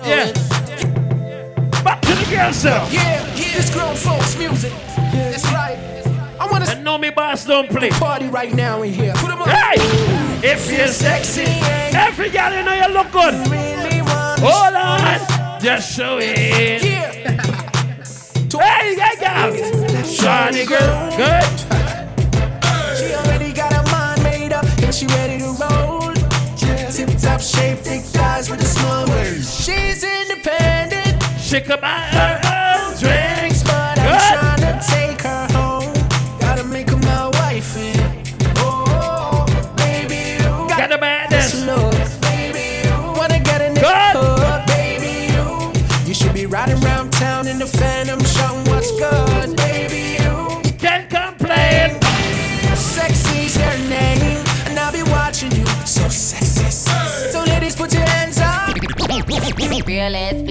Yeah. 0.04 0.32
Back 0.32 0.95
the 2.24 2.30
girls, 2.36 2.56
sir. 2.56 2.70
Yeah, 2.90 3.24
yeah. 3.34 3.56
This 3.56 3.70
grown 3.72 3.94
folks 3.94 4.36
music. 4.38 4.72
That's 5.12 5.44
right. 5.46 5.78
I 6.38 6.46
wanna 6.50 6.66
And 6.68 6.84
know 6.84 6.98
me 6.98 7.10
boss 7.10 7.44
don't 7.44 7.68
play. 7.68 7.90
party 7.90 8.26
right 8.28 8.52
now 8.52 8.82
in 8.82 8.92
here. 8.92 9.12
Put 9.16 9.30
on. 9.30 9.48
Hey! 9.48 9.76
If 10.42 10.70
you're 10.70 10.88
sexy, 10.88 11.44
every 11.96 12.30
girl 12.30 12.52
you 12.52 12.62
know 12.62 12.74
you 12.74 12.88
look 12.92 13.10
good. 13.10 13.34
Really 13.48 13.98
Hold 14.38 14.74
on, 14.74 15.60
just 15.60 15.96
show 15.96 16.18
it. 16.20 16.82
Yeah. 16.82 17.42
Hey, 18.56 18.96
yeah, 18.96 19.14
girl. 19.20 19.52
Shawty 20.04 20.66
girl, 20.66 21.10
good. 21.16 21.44
She 22.96 23.12
already 23.14 23.52
got 23.52 23.72
her 23.74 23.82
mind 23.92 24.22
made 24.22 24.52
up 24.52 24.64
and 24.82 24.94
she 24.94 25.06
ready 25.08 25.38
to 25.40 25.52
roll. 25.60 26.14
Tip 26.90 27.10
top 27.18 27.40
shape, 27.42 27.78
thick 27.80 28.02
thighs 28.02 28.48
with 28.48 28.62
a 28.62 28.64
small 28.64 29.04
waist. 29.08 29.62
She's 29.66 30.02
independent, 30.02 30.04
She 30.04 30.45
can 31.60 33.35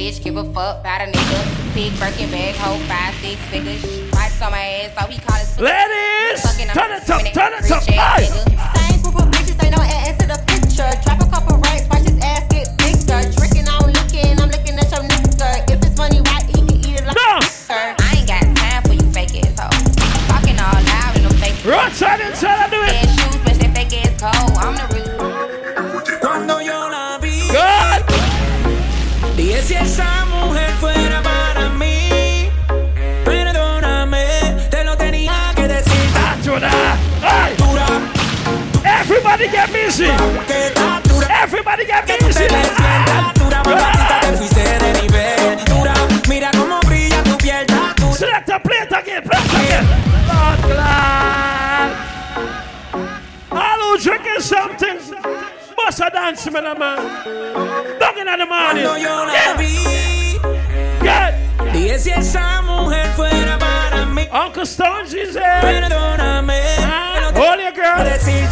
bitch, 0.06 0.24
give 0.24 0.38
a 0.38 0.44
fuck 0.54 0.80
about 0.82 1.02
a 1.02 1.06
nigga. 1.06 1.74
Big 1.74 1.92
Birkin 2.00 2.30
bag, 2.30 2.56
hold 2.56 2.82
five, 2.82 3.14
six 3.16 3.42
figures. 3.50 3.82
Stripes 4.10 4.42
on 4.42 4.52
my 4.52 4.60
ass, 4.60 4.94
so 4.94 5.08
he 5.08 5.18
call 5.20 5.38
it 5.38 5.46
Ladies, 5.60 6.44
turn 6.74 6.92
it 6.92 7.10
up, 7.10 7.34
turn 7.34 7.54
it 7.54 7.72
up. 7.72 7.95
A 56.56 56.62
dance, 56.62 56.80
man. 56.80 58.00
Dog 58.00 58.18
in 58.18 58.26
the 58.26 58.46
morning. 58.46 58.84
Cuando 58.86 58.98
yo 58.98 59.26
la 59.26 59.34
Yeah, 59.34 59.58
vi, 59.58 60.40
yeah. 61.04 61.32
dije 61.74 62.00
si 62.00 62.12
esa 62.12 62.62
mujer 62.62 63.08
fuera 63.16 63.58
para 63.58 64.06
mí. 64.06 64.28
Uncle 64.32 64.64
Stones 64.66 65.14
is 65.14 65.36
here. 65.36 65.62
Perdóname, 65.62 66.62
te 66.62 67.22
lo 67.22 67.28
Hold 67.28 67.60
your 67.62 67.74
tengo 67.74 67.74
que 67.74 67.82
girl. 67.82 68.04
decir, 68.04 68.48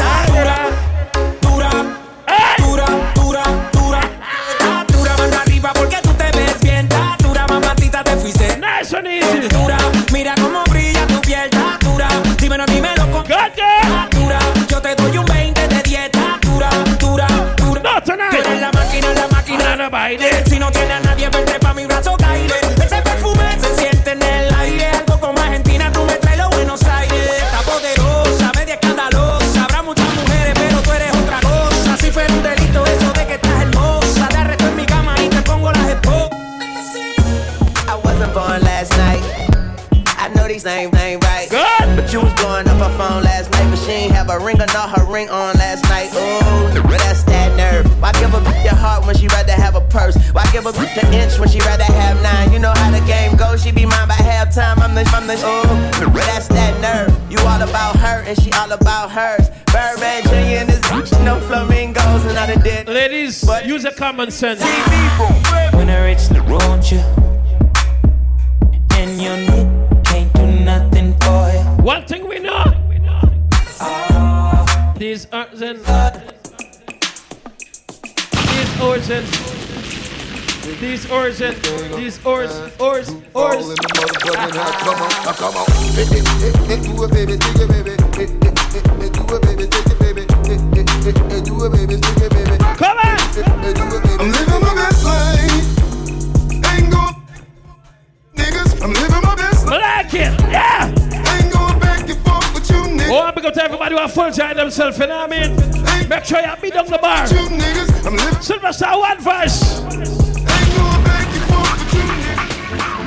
give 50.64 50.76
a 50.76 50.78
bitch 50.78 51.04
an 51.04 51.14
inch 51.14 51.40
when 51.40 51.50
she 51.50 51.60
rather 51.60 51.84
have 51.84 52.22
nine? 52.22 52.52
You 52.54 52.60
know 52.60 52.74
how 52.76 52.92
the 52.92 53.06
game 53.06 53.36
goes. 53.36 53.64
She 53.64 53.72
be 53.72 53.86
mine 53.86 54.08
by 54.08 54.16
halftime. 54.16 54.80
I'm 54.80 54.96
the, 54.96 55.04
I'm 55.14 55.28
the, 55.28 55.34
ooh, 55.34 56.10
that's 56.14 56.48
that 56.50 56.80
nerve. 56.82 57.32
You 57.32 57.40
all 57.40 57.62
about 57.62 57.98
her 57.98 58.24
and 58.26 58.40
she 58.42 58.52
all 58.54 58.72
about 58.72 59.12
hers. 59.12 59.50
Birdman 59.72 60.24
Jr. 60.24 60.62
and 60.62 60.70
this 60.70 60.80
bitch, 60.82 61.26
no 61.26 61.40
flamingos, 61.42 62.26
and 62.26 62.38
I 62.38 62.48
done 62.48 62.64
did. 62.64 62.88
Ladies, 62.88 63.44
use 63.66 63.86
a 63.86 63.92
common 63.92 64.32
sense. 64.32 64.62
When 64.62 64.70
I 64.70 65.43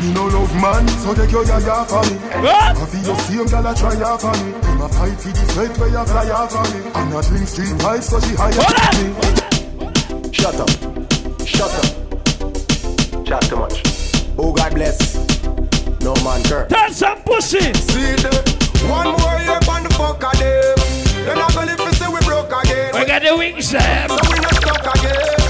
Me 0.06 0.12
no 0.12 0.26
love 0.26 0.54
man, 0.62 0.86
so 1.02 1.12
take 1.14 1.32
your 1.32 1.44
yaya 1.44 1.84
for 1.84 2.00
me. 2.06 2.14
What? 2.38 2.78
I 2.78 2.86
feel 2.86 3.02
your 3.02 3.18
same 3.18 3.46
gal 3.46 3.66
a 3.66 3.74
try 3.74 3.94
ya 3.98 4.16
for 4.16 4.30
me. 4.38 4.52
Him 4.52 4.80
a 4.80 4.88
fight 4.88 5.18
for 5.18 5.30
the 5.34 5.44
sweat 5.50 5.78
where 5.78 5.88
you 5.88 6.04
fly 6.06 6.24
ya 6.30 6.46
for 6.46 6.62
me. 6.62 6.78
And 6.94 7.12
a 7.12 7.22
drink 7.26 7.48
street 7.48 7.74
vibes 7.82 8.04
so 8.04 8.20
she 8.20 8.36
higher 8.38 8.54
me. 9.02 9.10
Shut 10.30 10.54
up. 10.62 10.70
Shut 11.44 11.74
up. 11.74 13.26
Chat 13.26 13.42
too 13.50 13.56
much. 13.56 13.82
Oh, 14.38 14.52
God 14.52 14.74
bless. 14.74 15.16
No 16.00 16.14
man, 16.22 16.40
curse. 16.44 16.70
Turn 16.70 16.92
some 16.92 17.18
pussy. 17.22 17.74
See 17.74 18.14
the 18.22 18.30
one 18.86 19.10
more 19.10 19.40
year 19.42 19.58
on 19.58 19.82
the 19.82 19.90
fuck 19.98 20.22
of 20.22 20.38
them. 20.38 20.78
Then 21.26 21.36
I 21.36 21.50
gonna 21.50 21.74
live 21.74 21.94
say 21.96 22.06
we 22.06 22.20
broke 22.20 22.52
again. 22.62 22.94
We 22.94 23.04
got 23.06 23.22
the 23.22 23.36
wings, 23.36 23.70
Sam. 23.70 24.08
So 24.08 24.14
we 24.30 24.38
not 24.38 24.54
stuck 24.54 24.86
again. 24.94 25.45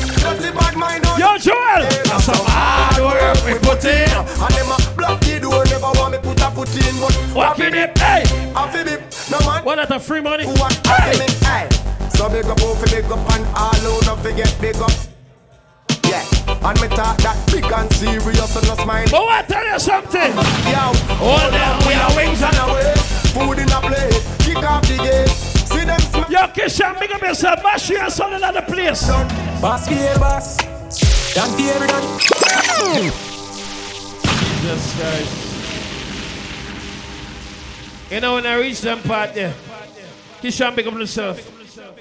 Dirty 0.46 0.58
bad 0.58 0.76
mind 0.76 1.06
on. 1.06 1.18
Yo, 1.18 1.38
Joel. 1.38 1.82
That's 2.06 2.24
some 2.24 2.46
hard 2.46 3.02
work 3.02 3.44
we 3.44 3.58
put 3.66 3.84
in. 3.84 4.06
And 4.06 4.54
them 4.54 4.70
a 4.70 4.78
block 4.96 5.20
the 5.20 5.40
door, 5.40 5.64
never 5.66 5.90
want 5.98 6.12
me 6.12 6.18
put 6.18 6.40
a 6.40 6.50
foot 6.50 6.70
in. 6.76 6.94
But 7.00 7.34
Walking 7.34 7.74
it, 7.74 7.98
hey. 7.98 8.22
I 8.54 8.70
feel 8.70 8.86
it. 8.86 9.02
No 9.30 9.38
man. 9.40 9.64
What 9.64 9.78
at 9.78 9.88
the 9.88 9.98
free 9.98 10.20
money? 10.20 10.44
Who 10.44 10.54
want 10.54 10.74
hey. 10.86 11.18
me? 11.18 11.26
Hey. 11.42 11.68
So 12.10 12.28
big 12.28 12.46
up, 12.46 12.58
oh, 12.62 12.78
big 12.84 13.04
up, 13.06 13.18
and 13.34 13.46
all 13.56 13.74
who 13.82 14.06
not 14.06 14.20
forget 14.20 14.54
big 14.60 14.76
up. 14.76 14.90
Yeah, 16.06 16.22
and 16.46 16.80
me 16.80 16.88
talk 16.94 17.18
that 17.26 17.36
big 17.50 17.64
and 17.66 17.92
serious 17.92 18.56
and 18.56 18.66
no 18.68 18.74
smile. 18.76 19.06
But 19.10 19.26
I 19.26 19.42
tell 19.42 19.66
you 19.66 19.78
something? 19.78 20.30
Yo, 20.70 20.94
hold 21.18 21.54
on, 21.54 21.74
we 21.86 21.94
are 21.98 22.14
wings 22.14 22.42
on 22.42 22.54
the 22.54 22.66
way. 22.70 22.94
Food 23.34 23.58
in 23.58 23.72
a 23.74 23.80
plate, 23.82 24.22
kick 24.46 24.62
off 24.62 24.82
the 24.86 24.96
gate. 25.02 25.28
See 25.66 25.84
them 25.84 25.98
smile. 25.98 26.30
Yo, 26.30 26.46
Kishan, 26.54 26.98
big 27.00 27.10
up 27.10 27.20
yourself. 27.20 27.62
Mash 27.64 27.90
your 27.90 28.08
son 28.08 28.34
in 28.34 28.40
the 28.40 28.62
place. 28.62 29.10
Boss 29.60 29.88
fear 29.88 30.14
boss. 30.18 30.56
Done 31.34 31.50
fear 31.56 31.86
done. 31.86 32.18
Jesus 34.60 34.96
Christ. 34.96 35.32
You 38.10 38.20
know 38.20 38.34
when 38.34 38.46
I 38.46 38.54
reach 38.56 38.80
them 38.82 39.00
part 39.02 39.34
there, 39.34 39.54
Kishan 40.40 40.74
pick 40.76 40.86
up 40.86 40.92
himself. 40.92 41.40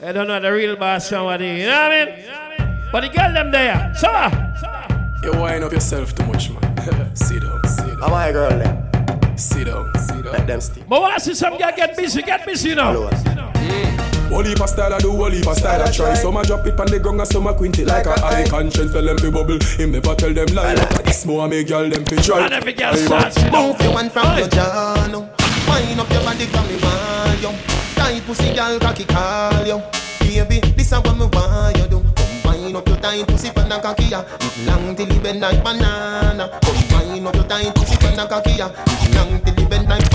I 0.04 0.12
don't 0.12 0.28
know 0.28 0.40
the 0.40 0.52
real 0.52 0.76
boss 0.76 1.10
somebody. 1.10 1.48
You 1.48 1.66
know 1.66 1.82
what 1.82 1.92
I 1.92 2.06
mean? 2.06 2.90
But 2.92 3.02
the 3.02 3.10
girl 3.10 3.34
them 3.34 3.52
there. 3.52 3.94
So, 3.96 4.10
You 5.24 5.32
wind 5.40 5.64
up 5.64 5.72
yourself 5.72 6.14
too 6.14 6.26
much, 6.26 6.50
man. 6.52 6.62
sit 7.16 7.42
down, 7.42 7.64
sit 7.68 7.88
down. 7.88 8.00
How 8.00 8.10
my 8.10 8.32
girl 8.32 8.50
then? 8.50 9.38
Sit 9.38 9.66
down, 9.68 9.92
sit 9.98 10.24
down. 10.24 10.34
Let 10.34 10.48
them 10.48 10.62
steam. 10.62 10.86
but 10.88 11.02
want 11.02 11.16
to 11.16 11.20
see 11.22 11.34
some 11.34 11.58
girl 11.58 11.72
get 11.76 11.98
busy, 11.98 12.22
get 12.22 12.46
busy 12.46 12.70
you 12.70 12.76
now. 12.76 13.10
Whole 14.30 14.44
heap 14.44 14.58
style 14.68 14.94
I 14.94 14.98
do, 15.00 15.12
whole 15.12 15.30
heap 15.30 15.46
style 15.46 15.82
I 15.82 15.92
try. 15.92 16.14
Some 16.16 16.38
a 16.38 16.44
drop 16.44 16.66
it 16.68 16.80
on 16.80 16.88
the 16.88 17.00
ground 17.00 17.20
and 17.20 17.28
some 17.30 17.48
a 17.48 17.54
quint 17.54 17.80
it 17.80 17.88
like 17.88 18.06
a 18.06 18.14
eye. 18.26 18.46
Conscience 18.50 18.92
tell 18.92 19.06
them 19.06 19.18
to 19.18 19.32
bubble, 19.32 19.60
him 19.78 19.92
never 19.92 20.16
tell 20.16 20.34
them 20.34 20.48
lie. 20.54 20.76
This 21.06 21.26
more 21.26 21.48
make 21.48 21.68
girl 21.68 21.90
them 21.90 22.06
fi 22.06 22.16
try. 22.18 22.46
And 22.46 22.54
every 22.54 22.74
girl 22.74 22.96
starts 22.96 23.36
to 23.36 23.52
Move 23.52 23.80
your 23.82 23.94
one 23.94 24.10
from 24.10 24.38
your 24.38 24.48
jaw 24.48 25.08
now. 25.12 25.30
Wind 25.68 26.00
up 26.00 26.10
your 26.12 26.24
body 26.24 26.46
from 26.46 26.68
me 26.68 26.78
want 26.82 27.42
you. 27.42 27.52
Tight 27.96 28.24
pussy 28.26 28.54
girl 28.54 28.80
cocky 28.80 29.06
call 29.06 29.66
you. 29.66 29.82
Baby, 30.20 30.60
this 30.76 30.92
a 30.92 31.00
what 31.00 31.18
me 31.18 31.26
want 31.32 31.78
you 31.78 31.88
do. 31.88 32.04
Come 32.16 32.62
wind 32.62 32.76
up 32.76 32.88
your 32.88 32.98
tight 32.98 33.28
pussy 33.28 33.50
from 33.50 33.70
the 33.70 33.80
cocky 33.80 34.06
ya. 34.06 34.24
Long 34.66 34.96
till 34.96 35.10
it 35.10 35.24
bend 35.24 35.40
like 35.40 35.64
banana. 35.64 36.50
Come 36.62 37.10
wind 37.10 37.28
up 37.28 37.36
your 37.36 37.44
tight 37.46 37.74
pussy 37.76 37.96
from 37.96 38.16
the 38.16 38.26
cocky 38.28 38.52
ya. 38.52 38.70
Long 39.14 39.40
till 39.42 39.64
it 39.64 39.70
bend 39.70 39.88
like 39.88 40.10
banana. 40.10 40.15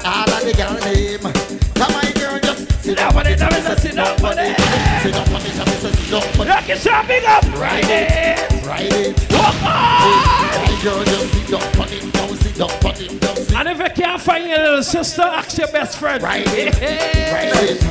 All 0.06 0.30
of 0.30 0.42
the 0.44 0.54
girls 0.56 0.80
them. 0.84 1.34
Come 1.76 1.96
on, 1.96 2.14
girl, 2.14 2.40
just 2.40 2.84
sit 2.84 2.98
down 2.98 3.16
on 3.16 3.28
it. 3.28 3.42
I 3.42 3.50
miss 3.50 3.82
sit 3.82 3.96
down 3.96 4.08
on 4.24 4.40
it. 4.40 4.58
Sit 5.02 5.14
down 5.14 5.28
on 5.28 5.42
it. 5.42 5.60
I 5.60 5.66
miss 5.66 5.82
sit 5.82 6.12
down 6.12 6.24
on 6.24 6.48
it. 6.48 6.50
Rock 6.50 6.70
it, 6.70 6.78
so 6.80 7.04
big 7.08 7.24
up. 7.26 7.44
Ride 7.60 7.84
it. 7.90 8.66
Ride 8.66 8.94
it. 8.94 9.32
Walk 9.32 9.64
on. 9.64 10.24
Hey, 10.64 10.84
girl, 10.84 11.04
just 11.04 11.34
sit 11.34 11.48
down 11.52 11.82
on 11.82 11.92
it. 11.92 12.14
Down, 12.14 12.38
sit 12.38 12.56
down 12.56 12.70
on 12.70 12.96
it. 12.96 13.22
Down, 13.22 13.36
sit 13.36 13.58
And 13.58 13.68
if 13.68 13.78
you 13.80 14.04
can't 14.04 14.22
find 14.22 14.50
your 14.50 14.60
little 14.60 14.84
sister, 14.84 15.22
ask 15.22 15.58
your 15.58 15.68
best 15.68 15.98
friend. 16.00 16.24
Ride 16.24 16.48
it. 16.48 16.74
Ride 16.82 17.52
it. 17.64 17.84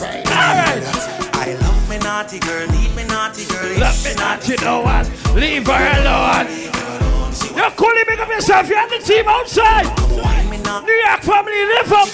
Ride 0.00 0.16
it. 0.16 0.26
Alright. 0.26 1.16
I 1.34 1.54
love 1.60 1.88
me 1.88 1.98
naughty 1.98 2.40
girl, 2.40 2.66
leave 2.68 2.94
me 2.96 3.04
naughty 3.04 3.44
girl. 3.46 3.78
Love 3.78 4.04
me 4.04 4.14
not, 4.14 4.48
you 4.48 4.56
know 4.56 4.80
what? 4.80 5.08
Leave 5.34 5.66
her 5.66 6.00
alone. 6.00 6.85
You're 7.56 7.70
cool, 7.70 7.94
big 8.06 8.20
up 8.20 8.28
yourself. 8.28 8.68
You're 8.68 8.78
on 8.78 8.90
the 8.90 8.98
team 8.98 9.26
outside. 9.26 9.86
New 10.84 10.92
York 10.92 11.22
family, 11.22 11.64
live 11.72 11.90
up. 11.90 12.12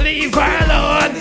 Leave 0.00 0.34
her 0.34 0.64
alone. 0.64 1.12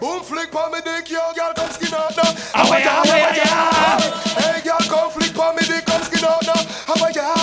Boom 0.00 0.22
flick 0.22 0.54
on 0.54 0.70
me 0.70 0.78
dick, 0.84 1.10
yo, 1.10 1.32
girl, 1.34 1.52
come 1.54 1.70
skin 1.70 1.92
out 1.94 2.16
now. 2.16 2.30
Yeah, 2.54 2.54
oh, 2.54 3.04
yeah, 3.06 3.34
yeah. 3.34 4.00
Hey, 4.38 4.62
girl, 4.62 4.78
come 4.86 5.10
flick 5.10 5.36
on 5.36 5.56
me 5.56 5.62
dick, 5.62 5.84
come 5.84 6.02
skin 6.02 6.24
out 6.24 6.46
now. 6.46 6.62
How 6.86 6.94
about 6.94 7.14
ya? 7.16 7.34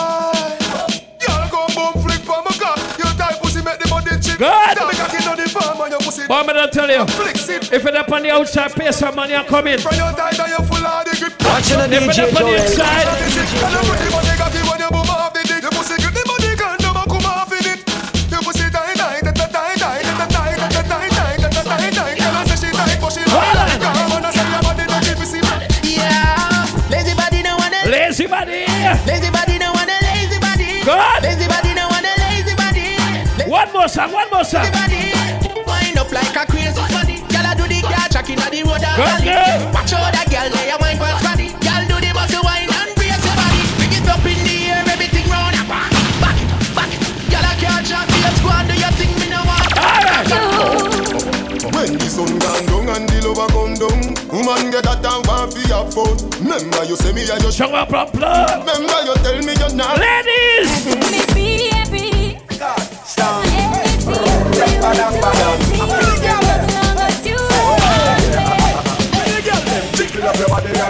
Girl, 1.20 1.48
come 1.52 1.76
boom 1.76 2.04
flick 2.04 2.30
on 2.30 2.44
my 2.46 2.52
cock. 2.58 2.80
Your 2.98 3.12
tight 3.20 3.42
pussy 3.42 3.62
make 3.62 3.80
the 3.80 3.88
body 3.90 4.18
chick. 4.22 4.38
Good. 4.38 4.95
Pussy. 6.06 6.24
But 6.28 6.36
I'm 6.40 6.46
gonna 6.48 6.70
tell 6.72 6.90
you, 6.90 7.06
Flick 7.08 7.36
it. 7.36 7.74
if 7.74 7.84
you're 7.84 7.98
up 7.98 8.12
on 8.12 8.22
the 8.24 8.32
outside, 8.32 8.72
pay 8.74 8.92
some 8.92 9.16
money 9.16 9.34
and 9.34 9.48
come 9.48 9.68
in. 9.68 9.80
From 9.80 9.96
your 9.98 10.12
tight 10.14 10.40
and 10.40 10.50
you 10.50 10.62
full 10.70 10.86
of 10.86 11.06
the 11.06 11.14
grip. 11.20 11.34
Watching 11.44 11.80
the 11.80 11.86
If 11.90 11.92
you're 11.92 12.14
DJ 12.14 12.20
up 12.30 12.36
on 12.38 12.46
the 12.46 12.56
Joel. 12.56 12.66
inside, 12.66 13.08
And 13.10 13.74
you 13.74 13.82
pretty 13.90 14.10
body 14.14 14.34
cocky 14.38 14.62
when 14.70 14.80
you 14.80 14.90
move 14.94 15.10
off 15.10 15.34
the 15.34 15.42
dick. 15.50 15.62
The 15.66 15.70
pussy 15.74 15.96
grip 16.02 16.14
the 16.14 16.24
body 16.30 16.52
condom 16.56 16.96
and 17.02 17.10
come 17.10 17.26
off 17.26 17.52
in 17.52 17.66
it. 17.66 17.80
Your 18.32 18.42
pussy 18.46 18.68
tight, 18.70 18.96
tight, 18.96 19.22
tight, 19.26 19.36
tight, 19.36 19.52
tight, 19.52 19.78
tight, 19.82 19.82
tight, 19.82 20.06
tight, 20.06 20.70
tight, 20.70 20.86
tight, 20.86 21.10
tight, 21.10 21.42
tight, 21.42 21.66
tight, 21.66 21.94
tight. 21.98 22.16
Girl, 22.22 22.36
I 22.38 22.44
say 22.46 22.58
she 22.62 22.70
tight, 22.72 22.98
but 23.02 23.10
she 23.12 23.22
Hold 23.26 23.58
on. 23.58 23.66
not. 23.66 23.96
Come 23.96 24.12
on, 24.16 24.26
I 24.26 24.30
say 24.32 24.46
your 24.46 24.62
body 24.62 24.84
dirty, 24.86 25.14
pussy. 25.18 25.40
Yeah. 25.84 26.94
Lazy 26.94 27.14
body 27.18 27.40
no 27.42 27.54
wanna. 27.58 27.80
lazy 27.90 28.26
body. 28.28 28.62
Lazy 29.10 29.30
body 29.34 29.56
no 29.58 29.70
wanna. 29.74 29.98
Lazy 30.06 30.38
body. 30.40 30.70
Good. 30.86 31.20
Lazy 31.26 31.48
body 31.50 31.72
no 31.74 31.86
wanna. 31.90 32.12
Lazy 32.24 32.54
body. 32.56 32.88
Lazy 33.38 33.50
One 33.50 33.70
more 33.74 33.88
song, 33.88 34.12
one 34.12 34.30
more 34.32 34.44
song. 34.44 34.70
body. 34.72 34.95
And 39.00 39.24
girl. 39.24 39.74
Watch 39.74 39.92
how 39.92 40.08
that 40.12 40.28
girl 40.32 40.48
lay 40.56 40.70
a 40.72 40.78
wine 40.80 40.96
for 40.96 41.12
body. 41.24 41.52
Girl, 41.60 41.84
do 41.90 41.96
the 42.00 42.12
muscle 42.16 42.44
wine 42.44 42.70
and 42.72 42.92
brace 42.96 43.24
your 43.26 43.36
body. 43.36 43.62
Bring 43.76 43.92
it 43.92 44.08
up 44.08 44.24
in 44.24 44.40
the 44.48 44.56
air, 44.72 44.84
everything 44.88 45.28
round 45.28 45.56
and 45.56 45.68
back, 45.68 45.92
back, 46.24 46.38
back. 46.72 46.92
Girl, 47.28 47.44
I 47.44 47.54
can't 47.60 47.84
shot 47.84 48.08
the 48.08 48.32
squad. 48.40 48.68
Do 48.72 48.76
you 48.76 48.92
think 48.96 49.14
me 49.20 49.28
no 49.32 49.42
want? 49.44 49.68
When 51.76 51.92
the 52.00 52.08
sun 52.08 52.32
gone 52.40 52.66
down 52.66 52.88
and 52.96 53.06
the 53.10 53.20
lover 53.28 53.50
come 53.52 53.76
down, 53.76 54.00
woman 54.32 54.72
get 54.72 54.88
a 54.88 54.96
time 55.04 55.24
for 55.28 55.64
your 55.68 55.84
phone. 55.92 56.16
Remember 56.40 56.84
you 56.88 56.96
say 56.96 57.12
me 57.12 57.28
a 57.28 57.36
your 57.42 57.52
Show 57.52 57.74
up, 57.76 57.90
plug, 57.90 58.12
plug. 58.12 58.64
Remember 58.64 59.00
you 59.04 59.16
tell 59.24 59.40
me 59.44 59.54
you're 59.60 59.76
not. 59.76 60.00
Ladies! 60.00 60.35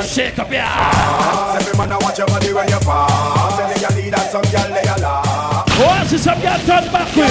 Shake 0.05 0.39
up 0.39 0.49
your 0.49 0.61
ass. 0.61 0.95
Ah, 0.97 1.57
every 1.59 1.77
man 1.77 1.91
a 1.91 1.97
watch 1.99 2.17
your 2.17 2.27
body 2.27 2.53
when 2.53 2.67
you 2.67 2.79
pass. 2.79 3.59
Any 3.59 3.79
girl 3.81 3.93
need 3.97 4.13
that 4.13 4.31
some 4.31 4.45
girl 4.49 4.69
lay 4.71 4.81
a 4.81 4.95
laugh. 5.01 5.65
Oh, 5.77 5.89
I 5.89 6.05
see 6.07 6.17
some 6.17 6.39
girl 6.41 6.57
turn 6.65 6.85
back 6.91 7.09
with. 7.15 7.29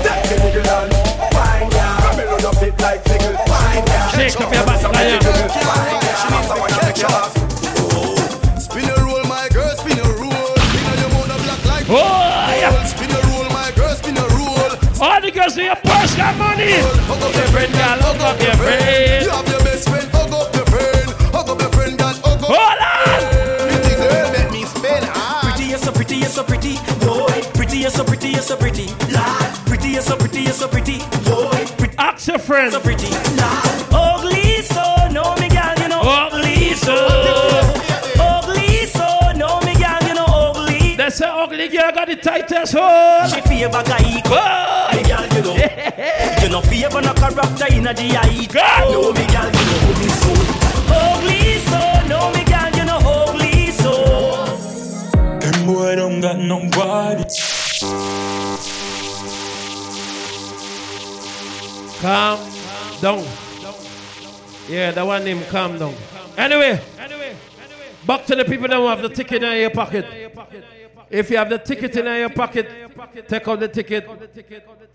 Step 0.00 0.18
the 0.26 0.36
nigga 0.40 0.62
down, 0.64 0.88
wine 1.34 1.68
girl. 1.70 2.72
like 2.82 3.02
fickle. 3.06 3.34
Wine, 3.46 3.84
girl. 3.84 4.08
Shake 4.16 4.40
up 4.40 4.50
your 4.52 4.64
back, 4.66 4.82
Wine, 4.82 4.92
lion. 4.92 5.20
girl. 5.22 5.32
Wine, 5.62 5.98
girl. 6.02 6.42
Someone 6.48 6.70
you 6.72 6.80
make 6.82 6.98
your 6.98 7.12
ass. 7.12 7.34
Spin 8.64 8.88
a 8.88 8.96
roll, 9.04 9.24
my 9.28 9.46
girl, 9.52 9.72
spin 9.76 9.98
a 9.98 10.08
roll. 10.18 10.32
Inna 10.32 10.92
your 11.02 11.10
mouth 11.12 11.28
black 11.44 11.62
like 11.68 11.86
Oh, 11.90 12.02
yeah. 12.58 12.84
Spin 12.88 13.10
a 13.12 13.20
roll, 13.30 13.46
my 13.52 13.68
girl, 13.76 13.94
spin 13.94 14.16
a 14.16 14.24
roll. 14.32 14.72
All 15.02 15.20
the 15.20 15.30
girls 15.30 15.56
in 15.58 15.66
your 15.70 15.76
purse 15.76 16.14
got 16.16 16.34
money. 16.38 16.80
Hug 17.06 17.20
up 17.22 17.34
your 17.34 17.48
friend, 17.52 17.72
girl, 17.72 17.98
hug 18.00 18.20
up 18.22 18.38
your 18.40 18.54
friend. 18.56 19.24
You 19.26 19.30
have 19.30 19.48
your 19.48 19.50
best 19.50 19.50
friend, 19.50 19.51
friend. 32.42 32.72
so 32.72 32.80
pretty, 32.80 33.08
lad. 33.36 33.86
Ugly, 33.92 34.62
so 34.62 34.82
no 35.10 35.34
me 35.36 35.48
gal, 35.48 35.74
you 35.78 35.88
know. 35.88 36.00
Ugly, 36.02 36.74
so. 36.74 36.94
Ugly, 38.18 38.86
so 38.86 39.06
no 39.36 39.60
me 39.60 39.74
gal, 39.74 40.02
you 40.06 40.14
know. 40.14 40.26
Ugly. 40.26 40.96
That's 40.96 41.20
an 41.20 41.30
ugly 41.30 41.68
girl 41.68 41.92
got 41.92 42.08
the 42.08 42.16
tightest 42.16 42.74
hold. 42.76 43.30
She 43.32 43.40
favor 43.42 43.82
guy, 43.84 44.22
Oh, 44.26 44.90
me 44.96 45.02
gal, 45.04 45.26
you 45.34 45.42
know. 45.42 45.56
You 46.42 46.48
know 46.48 46.60
favor 46.62 47.00
no 47.00 47.14
character 47.14 47.66
inna 47.70 47.94
the 47.94 48.16
eye. 48.16 48.46
God. 48.52 48.90
No 48.92 49.12
me 49.12 49.26
gal, 49.26 49.46
you 49.46 49.64
know. 49.68 49.90
Ugly, 49.90 50.08
so. 50.20 50.32
Ugly, 50.94 51.58
so 51.70 51.80
no 52.08 52.32
me 52.34 52.44
gal, 52.44 52.70
you 52.76 52.84
know. 52.84 52.98
Ugly, 52.98 53.70
so. 53.70 53.92
Them 55.40 55.66
boy 55.66 55.96
don't 55.96 56.20
got 56.20 56.38
no 56.38 56.58
Calm 62.02 62.38
down. 63.00 63.24
Yeah, 64.68 64.90
that 64.90 65.06
one 65.06 65.24
name 65.24 65.42
calm 65.44 65.78
down. 65.78 65.94
Anyway, 66.36 66.80
back 68.04 68.26
to 68.26 68.34
the 68.34 68.44
people 68.44 68.66
that 68.66 68.80
have 68.80 69.02
the 69.02 69.08
ticket 69.08 69.42
in 69.42 69.60
your 69.60 69.70
pocket. 69.70 70.04
If 71.08 71.30
you 71.30 71.36
have 71.36 71.48
the 71.48 71.58
ticket 71.58 71.94
in 71.96 72.06
your 72.06 72.30
pocket, 72.30 72.68
take 73.28 73.46
out 73.46 73.60
the 73.60 73.68
ticket 73.68 74.08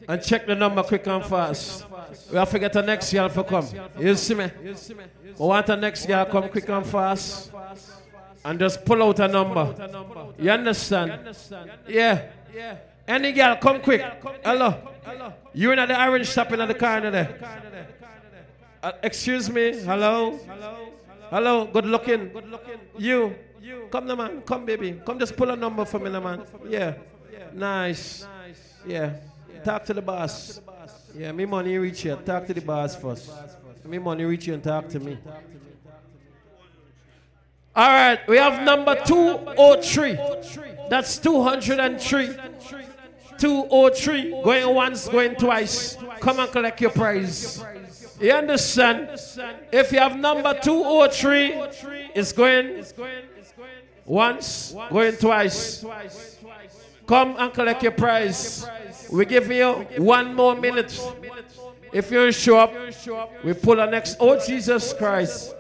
and 0.08 0.22
check 0.22 0.46
the 0.48 0.56
number 0.56 0.84
quick 0.84 1.08
and 1.08 1.24
fast. 1.24 1.86
We 2.30 2.38
have 2.38 2.50
to 2.52 2.60
get 2.60 2.74
the 2.74 2.82
next 2.82 3.14
girl 3.14 3.30
for 3.30 3.44
come. 3.44 3.68
You 3.98 4.16
see 4.16 4.34
me? 4.34 4.52
We 4.62 4.74
want 5.38 5.66
the 5.68 5.78
next 5.78 6.06
girl 6.06 6.26
come 6.26 6.50
quick 6.50 6.68
and 6.68 6.86
fast 6.86 7.52
and 8.44 8.60
just 8.60 8.84
pull 8.84 9.02
out 9.02 9.20
a 9.20 9.28
number. 9.30 9.74
You 10.38 10.52
understand? 10.52 11.36
Yeah. 11.88 12.26
Any 13.08 13.32
girl, 13.32 13.56
come 13.56 13.80
quick. 13.80 14.02
Hello. 14.44 14.76
You 15.54 15.72
in 15.72 15.80
at 15.80 15.88
the 15.88 16.02
orange 16.02 16.28
shop 16.28 16.52
in 16.52 16.68
the 16.68 16.74
corner 16.74 17.12
there. 17.12 17.38
Uh, 18.82 18.92
excuse 19.04 19.50
me. 19.50 19.74
Hello. 19.80 20.40
Hello. 20.48 20.94
Hello. 21.30 21.66
Good 21.66 21.86
looking. 21.86 22.30
Good 22.30 22.50
looking. 22.50 22.80
You. 22.98 23.36
You. 23.62 23.88
Come, 23.92 24.08
the 24.08 24.16
man. 24.16 24.42
Come, 24.42 24.66
baby. 24.66 25.02
Come, 25.06 25.20
just 25.20 25.36
pull 25.36 25.50
a 25.50 25.56
number 25.56 25.84
for 25.86 26.00
me, 26.00 26.10
the 26.10 26.22
man. 26.22 26.44
Yeah. 26.70 26.94
Nice. 27.54 28.26
Yeah. 28.86 29.14
Talk 29.64 29.86
to 29.86 29.94
the 29.94 30.02
boss. 30.02 30.62
Yeah, 31.16 31.32
me 31.32 31.46
money 31.46 31.78
reach 31.78 32.06
you. 32.06 32.16
Talk 32.16 32.46
to 32.48 32.54
the 32.54 32.62
boss 32.62 32.96
first. 32.96 33.32
Me 33.84 33.98
money 33.98 34.24
reach 34.24 34.48
you 34.48 34.54
and 34.54 34.64
talk 34.64 34.88
to 34.90 35.00
me. 35.00 35.18
All 37.76 37.88
right, 37.88 38.20
we 38.28 38.38
have 38.38 38.64
number 38.64 38.96
203. 39.06 40.18
That's 40.90 41.18
203. 41.20 42.30
203. 43.38 44.42
Going 44.44 44.76
once, 44.76 45.08
going 45.08 45.36
twice. 45.36 45.98
Come 46.20 46.40
and 46.40 46.52
collect 46.52 46.82
your 46.82 46.92
prize. 46.92 47.64
You 48.20 48.32
understand? 48.32 49.10
If 49.72 49.92
you 49.92 50.00
have 50.00 50.18
number 50.18 50.54
203, 50.60 51.54
it's 52.16 52.32
going 52.32 52.84
once, 54.06 54.76
going 54.90 55.16
twice. 55.18 55.86
Come 57.06 57.36
and 57.38 57.54
collect 57.54 57.84
your 57.84 57.92
prize. 57.92 58.68
We 59.12 59.26
give 59.26 59.52
you 59.52 59.88
one 59.98 60.34
more 60.34 60.56
minute. 60.56 61.00
If 61.94 62.12
you 62.12 62.32
show 62.32 62.58
up, 62.58 62.74
we 63.44 63.54
pull 63.54 63.80
our 63.80 63.90
next. 63.90 64.18
Oh, 64.20 64.38
Jesus 64.46 64.94
Christ. 64.94 65.56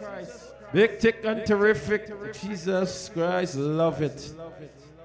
Big, 0.74 1.00
thick, 1.00 1.24
and 1.24 1.46
terrific. 1.46 2.12
Jesus 2.42 3.10
Christ, 3.14 3.56
love 3.56 4.02
it. 4.02 4.34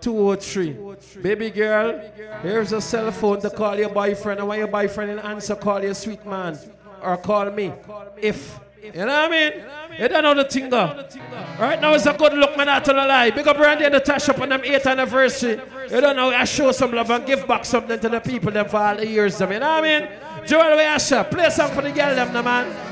203. 0.02 1.22
Baby 1.22 1.50
girl, 1.50 2.00
here's 2.42 2.72
a 2.72 2.80
cell 2.80 3.10
phone 3.12 3.40
to 3.40 3.50
call 3.50 3.78
your 3.78 3.88
boyfriend. 3.88 4.40
And 4.40 4.48
when 4.48 4.58
your 4.58 4.68
boyfriend 4.68 5.10
didn't 5.10 5.24
answer, 5.24 5.54
call 5.54 5.82
your 5.82 5.94
sweet 5.94 6.26
man. 6.26 6.58
Or 7.02 7.16
call 7.16 7.50
me. 7.50 7.72
If. 8.18 8.60
You 8.82 8.90
know 8.90 9.06
what 9.06 9.08
I 9.08 9.28
mean? 9.30 9.52
You 10.00 10.08
don't 10.08 10.24
know 10.24 10.34
the 10.34 10.44
thing. 10.44 10.68
Right 10.68 11.80
now 11.80 11.94
it's 11.94 12.04
a 12.04 12.12
good 12.14 12.34
look, 12.34 12.56
man, 12.56 12.66
not 12.66 12.84
to 12.86 12.92
lie. 12.92 13.30
Big 13.30 13.46
up 13.46 13.56
Randy 13.56 13.84
and 13.84 13.94
the 13.94 14.00
Tash 14.00 14.28
up 14.28 14.40
on 14.40 14.48
them 14.48 14.60
8th 14.60 14.86
anniversary. 14.90 15.60
You 15.88 16.00
don't 16.00 16.16
know, 16.16 16.30
I 16.30 16.42
show 16.44 16.72
some 16.72 16.90
love 16.90 17.08
and 17.10 17.24
give 17.24 17.46
back 17.46 17.64
something 17.64 18.00
to 18.00 18.08
the 18.08 18.18
people 18.18 18.50
them 18.50 18.68
for 18.68 18.78
all 18.78 18.96
the 18.96 19.06
years. 19.06 19.38
Them, 19.38 19.52
you 19.52 19.60
know 19.60 19.68
what 19.68 19.84
I 19.84 20.00
mean? 20.00 20.08
Joel 20.46 20.80
Asher, 20.80 21.22
play 21.30 21.48
some 21.50 21.70
for 21.70 21.82
the 21.82 21.92
girl 21.92 22.12
them, 22.16 22.44
man. 22.44 22.91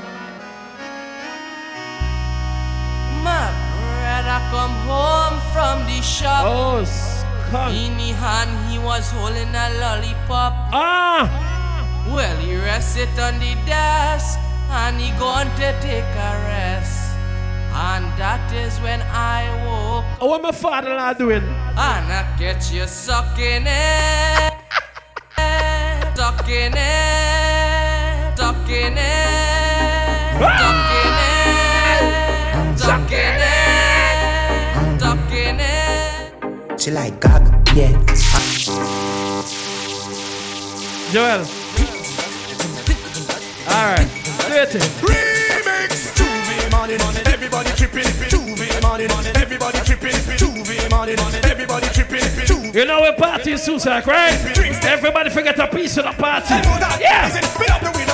Brother 4.31 4.51
come 4.51 4.75
home 4.87 5.39
from 5.51 5.85
the 5.87 6.01
shop. 6.01 6.43
Oh. 6.45 6.79
In 7.69 7.97
the 7.97 8.13
hand 8.15 8.71
he 8.71 8.79
was 8.79 9.11
holding 9.11 9.53
a 9.53 9.67
lollipop. 9.79 10.53
Ah! 10.71 11.27
Well, 12.07 12.37
he 12.37 12.55
rested 12.55 13.09
on 13.19 13.39
the 13.39 13.55
desk 13.65 14.39
and 14.69 14.99
he 14.99 15.11
gone 15.19 15.47
to 15.57 15.81
take 15.81 16.15
a 16.15 16.33
rest. 16.47 17.11
And 17.73 18.05
that 18.17 18.51
is 18.53 18.79
when 18.79 19.01
I 19.11 19.49
woke. 19.65 20.05
Oh, 20.21 20.27
what 20.27 20.41
my 20.41 20.51
father-in-law 20.51 21.13
doing? 21.13 21.43
And 21.43 22.07
I 22.11 22.35
catch 22.37 22.71
you 22.71 22.87
sucking 22.87 23.67
it. 23.67 24.53
Sucking 26.15 26.73
it. 26.75 28.37
Sucking 28.37 28.97
it. 28.97 30.39
Sucking 30.39 30.77
it. 30.77 30.90
She 36.81 36.89
like 36.89 37.21
Gaga, 37.21 37.45
yeah. 37.75 37.91
Joel. 41.11 41.45
All 43.69 43.85
right. 43.85 44.09
Do 44.47 44.55
it. 44.57 44.73
Remix. 45.05 46.17
Juve 46.17 46.71
morning, 46.71 46.99
everybody 47.27 47.69
tripping. 47.77 48.01
Juve 48.29 48.81
morning, 48.81 49.11
everybody 49.35 49.77
tripping. 49.85 50.37
Juve 50.37 50.89
morning, 50.89 51.19
everybody 51.43 51.85
tripping. 51.89 52.73
You 52.73 52.85
know 52.85 53.01
we're 53.01 53.13
partying 53.13 53.59
Susac, 53.59 54.07
right? 54.07 54.33
Everybody 54.83 55.29
forget 55.29 55.59
a 55.59 55.67
piece 55.67 55.97
of 55.97 56.05
the 56.05 56.13
party. 56.13 56.55
Yeah. 56.99 57.29
Spin 57.29 57.69
up 57.69 57.81
the 57.81 57.91
window, 57.95 58.11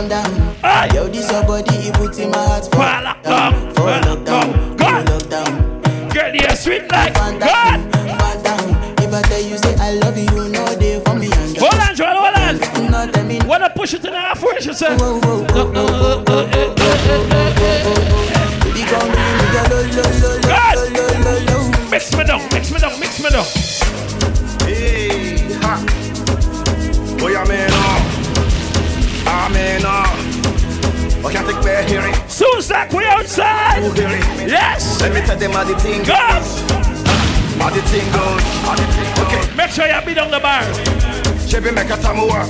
calm 0.00 0.08
down. 0.08 0.94
Yo, 0.94 1.08
this 1.08 1.30
your 1.30 1.42
body, 1.44 1.74
it 1.76 1.94
puts 1.94 2.18
in 2.18 2.30
my 2.30 2.38
heart 2.38 2.64
for 2.64 2.78
lockdown, 2.78 3.74
for 3.74 3.90
lockdown, 4.06 4.52
for 4.78 5.02
lockdown. 5.10 6.14
Girl, 6.14 6.34
you're 6.34 6.56
sweet 6.56 6.90
like 6.90 7.14
God. 7.14 7.38
down. 7.40 7.80
If 8.98 9.12
I 9.12 9.22
tell 9.22 9.40
you 9.42 9.58
say 9.58 9.74
I 9.76 9.92
love 9.94 10.16
you, 10.16 10.24
you 10.24 10.48
know 10.50 10.64
they 10.76 11.00
for 11.00 11.14
me 11.14 11.30
and 11.32 11.56
Hold 11.58 11.74
on, 11.74 11.94
Joel, 11.94 12.16
hold 12.16 12.36
on. 12.36 12.90
Not 12.90 13.14
tell 13.14 13.24
me 13.24 13.40
Wanna 13.44 13.70
push 13.70 13.94
it 13.94 14.04
in 14.04 14.12
the 14.12 14.18
half 14.18 14.42
where 14.42 14.60
she 14.60 14.72
said. 14.72 14.98
Baby, 14.98 15.08
come 18.86 19.08
bring 19.10 19.36
me 19.38 19.46
your 19.54 19.64
lo 19.70 19.78
lo 19.82 20.04
lo 20.22 20.32
lo 20.34 20.40
God. 20.42 20.76
Mix 21.90 22.16
me 22.16 22.24
down, 22.24 22.40
mix 22.52 22.70
me 22.72 22.78
down, 22.78 23.00
mix 23.00 23.22
me 23.22 23.30
down. 23.30 23.46
Hey, 24.66 25.52
ha. 25.60 25.84
Boy, 27.18 27.36
I'm 27.36 27.50
in 27.50 27.99
I'm 29.50 29.84
uh. 29.84 31.28
I 31.28 31.32
can't 31.32 31.46
take 31.46 31.62
bad 31.62 31.88
hearing. 31.88 32.14
Susac, 32.28 32.92
we 32.94 33.04
outside. 33.04 33.82
Who? 33.82 33.92
Yes. 34.46 35.00
Let 35.00 35.12
me 35.12 35.20
tell 35.20 35.36
them 35.36 35.52
how 35.52 35.64
the 35.64 35.74
thing 35.76 36.02
Go. 36.04 36.14
How 36.14 37.68
the 37.68 37.82
thing 37.92 38.06
goes. 38.12 38.42
How 38.64 38.74
the 38.74 38.86
thing 38.94 39.10
goes. 39.16 39.26
Okay. 39.26 39.56
Make 39.56 39.70
sure 39.70 39.86
you 39.86 40.00
beat 40.06 40.18
on 40.18 40.30
the 40.30 40.40
bar. 40.40 40.62
Chevy 41.46 41.72
make 41.72 41.90
a 41.90 41.96
time 41.98 42.22
work. 42.24 42.48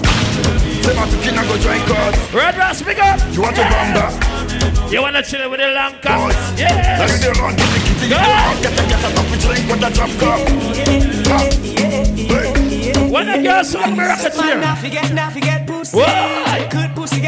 Say 0.85 0.95
my 0.95 1.05
cooking 1.11 1.37
and 1.37 1.49
go 1.49 1.57
join 1.59 1.81
God. 1.89 2.15
Red 2.33 2.57
Ras, 2.57 2.83
big 2.83 3.01
up. 3.01 3.19
You 3.33 3.43
want 3.43 3.57
to 3.57 3.63
bamba? 3.63 4.93
You 4.93 5.03
wanna 5.03 5.23
chill 5.23 5.49
with 5.51 5.61
the 5.61 5.69
long 5.69 5.93
cock? 6.03 6.33
Yes. 6.59 6.99
Let 6.99 7.11
me 7.11 7.17
there 7.23 7.35
run, 7.43 7.55
get 7.57 7.71
the 7.71 7.79
kitty, 7.79 8.09
Good. 8.11 8.63
get 8.63 8.75
the 8.75 8.83
get 8.91 9.05
a 9.07 9.11
coffee 9.15 9.39
drink 9.39 9.71
with 9.71 9.83
a 9.87 9.91
drop 9.95 10.11
cup. 10.19 10.41
When 13.11 13.27
the 13.27 13.39
girls 13.43 13.71
song 13.71 13.97
me 13.97 14.05
rocket 14.05 14.37
Man, 14.37 14.47
here. 14.47 14.59
not 14.61 14.79
forget, 14.79 15.13
not 15.13 15.33
forget 15.33 15.67
pussy. 15.67 15.97
Why? 15.99 16.69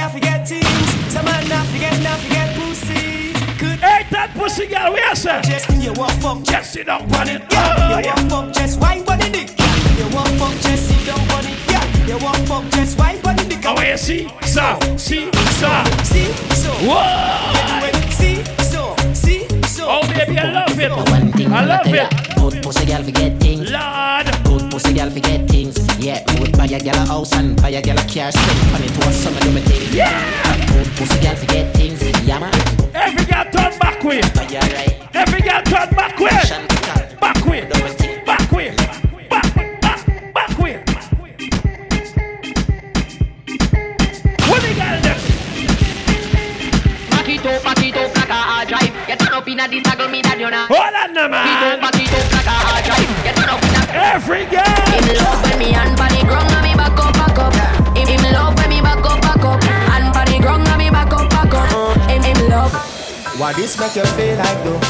Good 0.02 0.10
pussy, 0.10 0.20
got 0.20 0.38
forget 0.42 0.48
things. 0.48 1.12
Some 1.12 1.24
man, 1.24 1.48
not 1.48 1.66
forget, 1.68 2.02
not 2.02 2.18
forget 2.18 2.56
pussy. 2.56 3.32
Good. 3.58 3.78
Hey, 3.78 4.06
that 4.10 4.30
pussy 4.34 4.66
girl, 4.66 4.92
where 4.92 5.14
sir? 5.14 5.40
Just 5.42 5.70
you 5.80 5.92
want 5.92 6.12
fuck, 6.22 6.42
Just 6.44 6.72
sit 6.72 6.86
down 6.86 7.02
on 7.14 7.28
it. 7.28 7.42
yeah. 7.52 7.76
Oh, 7.78 7.98
You 7.98 8.04
yeah. 8.04 8.14
want 8.14 8.30
fuck, 8.30 8.52
just 8.52 8.80
wine 8.80 9.04
on 9.08 9.18
the 9.18 9.30
dick. 9.30 9.50
You 9.98 10.06
want 10.14 10.28
fuck, 10.40 10.54
just 10.60 10.88
sit 10.88 11.06
down 11.06 11.20
on 11.30 11.44
it, 11.46 11.58
yeah. 11.70 12.06
You 12.06 12.18
want 12.18 12.38
fuck, 12.48 12.64
just 12.72 12.98
wine 12.98 13.18
on 13.24 13.36
the 13.36 13.44
dick. 13.44 13.64
Oh, 13.64 13.74
where 13.74 13.92
you 13.92 13.96
see? 13.96 14.28
So, 14.42 14.78
see, 14.96 15.30
so. 15.60 15.70
See, 16.02 16.32
so. 16.58 16.70
Whoa. 16.82 18.10
See, 18.10 18.42
so, 18.64 18.96
see, 19.14 19.46
so. 19.68 19.86
Oh, 19.88 20.02
baby, 20.08 20.36
I 20.38 20.50
love 20.50 20.78
it. 20.80 20.90
I 20.90 21.64
love 21.64 21.86
it. 21.86 22.10
Good 22.36 22.62
pussy 22.62 22.86
girl 22.86 23.02
forget 23.04 23.38
things. 23.40 23.70
Lord. 23.70 24.62
Good 24.72 24.80
pussy 24.80 24.94
girl 24.94 25.11
forget 25.11 25.50
things. 25.50 25.76
Yeah, 25.98 26.24
good 26.24 26.56
buy 26.56 26.64
a 26.64 26.80
girl 26.80 26.94
a 26.94 27.04
house 27.04 27.35
and 27.35 27.61
buy 27.61 27.68
a 27.68 27.82
girl 27.82 27.98
a 27.98 28.08
car. 28.08 28.32
Spend 28.32 28.72
money 28.72 28.88
to 28.88 29.06
a 29.06 29.12
summer 29.12 29.38
do 29.40 29.52
me 29.52 29.61
thing. 29.61 29.94
Yeah. 29.94 30.08
Good 30.72 30.87
pussy 30.96 31.20
girl 31.20 31.37
forget 31.37 31.76
things. 31.76 32.00
Yeah 32.26 32.38
man. 32.38 32.54
Every 32.94 33.26
girl 33.26 33.44
turn 33.52 33.78
back 33.78 34.02
way. 34.02 34.22
Buy 34.32 34.44
a 34.44 34.61
right. 34.72 35.14
Every 35.14 35.42
girl 35.42 35.62
turn 35.64 35.90
back 35.94 36.18
way. 36.18 36.30
Action 36.30 36.66
car. 36.68 37.06
Back 37.20 37.44
way. 37.44 37.68
Do 37.68 37.85
me 37.85 37.90
thing. 37.90 38.24
Back 38.24 38.50
way. 38.50 38.74
Back, 39.28 39.54
back, 39.82 40.32
back 40.32 40.58
way. 40.58 40.82
What 44.48 44.62
the 44.62 44.72
girl 44.72 45.00
them? 45.04 45.18
Back 47.11 47.28
it 47.28 47.44
up, 47.44 47.62
back 47.62 47.82
it 47.85 47.96
up 47.96 48.16
like 48.16 48.28
a 48.30 48.32
hard 48.32 48.68
drive. 48.68 48.91
Get 49.52 49.60
it 49.60 49.68
up 49.68 49.68
in 49.68 49.76
a 49.76 49.76
this 49.76 49.84
saddle, 49.84 50.08
me 50.08 50.24
that 50.24 50.40
you 50.40 50.48
know. 50.48 50.64
Hold 50.64 50.96
on, 50.96 51.12
no, 51.12 51.28
Back 51.28 51.44
it 51.44 51.60
up, 51.60 51.76
man. 51.76 51.84
back 51.84 52.00
it 52.00 52.08
up 52.08 52.24
like 52.32 52.48
a 52.48 52.56
hard 52.56 52.82
drive. 52.88 53.10
Get 53.20 53.36
it 53.36 53.52
up 53.52 53.60
in. 53.60 53.72
Every 53.92 54.44
girl. 54.48 54.64
Him 54.64 55.06
love 55.20 55.40
when 55.44 55.56
me 55.60 55.68
hand 55.76 55.92
on 55.92 56.08
the 56.08 56.24
ground 56.24 56.48
and 56.56 56.64
me 56.64 56.72
back 56.72 56.96
up, 56.96 57.12
back 57.12 57.36
up. 57.36 57.52
Him, 57.92 58.08
him 58.08 58.24
love 58.32 58.56
when 58.56 58.72
me 58.72 58.80
back 58.80 59.04
up, 59.04 59.20
back 59.20 59.44
up. 59.44 59.60
Hand 59.60 60.08
on 60.08 60.24
the 60.24 60.38
ground 60.40 60.64
and 60.64 60.80
me 60.80 60.88
back 60.88 61.12
up, 61.12 61.28
back 61.28 61.52
up. 61.52 61.68
Him, 62.08 62.24
him 62.24 62.48
love. 62.48 62.72
Why 63.36 63.52
this 63.52 63.76
make 63.76 63.92
you 63.92 64.08
feel 64.16 64.40
like 64.40 64.60
though? 64.64 64.80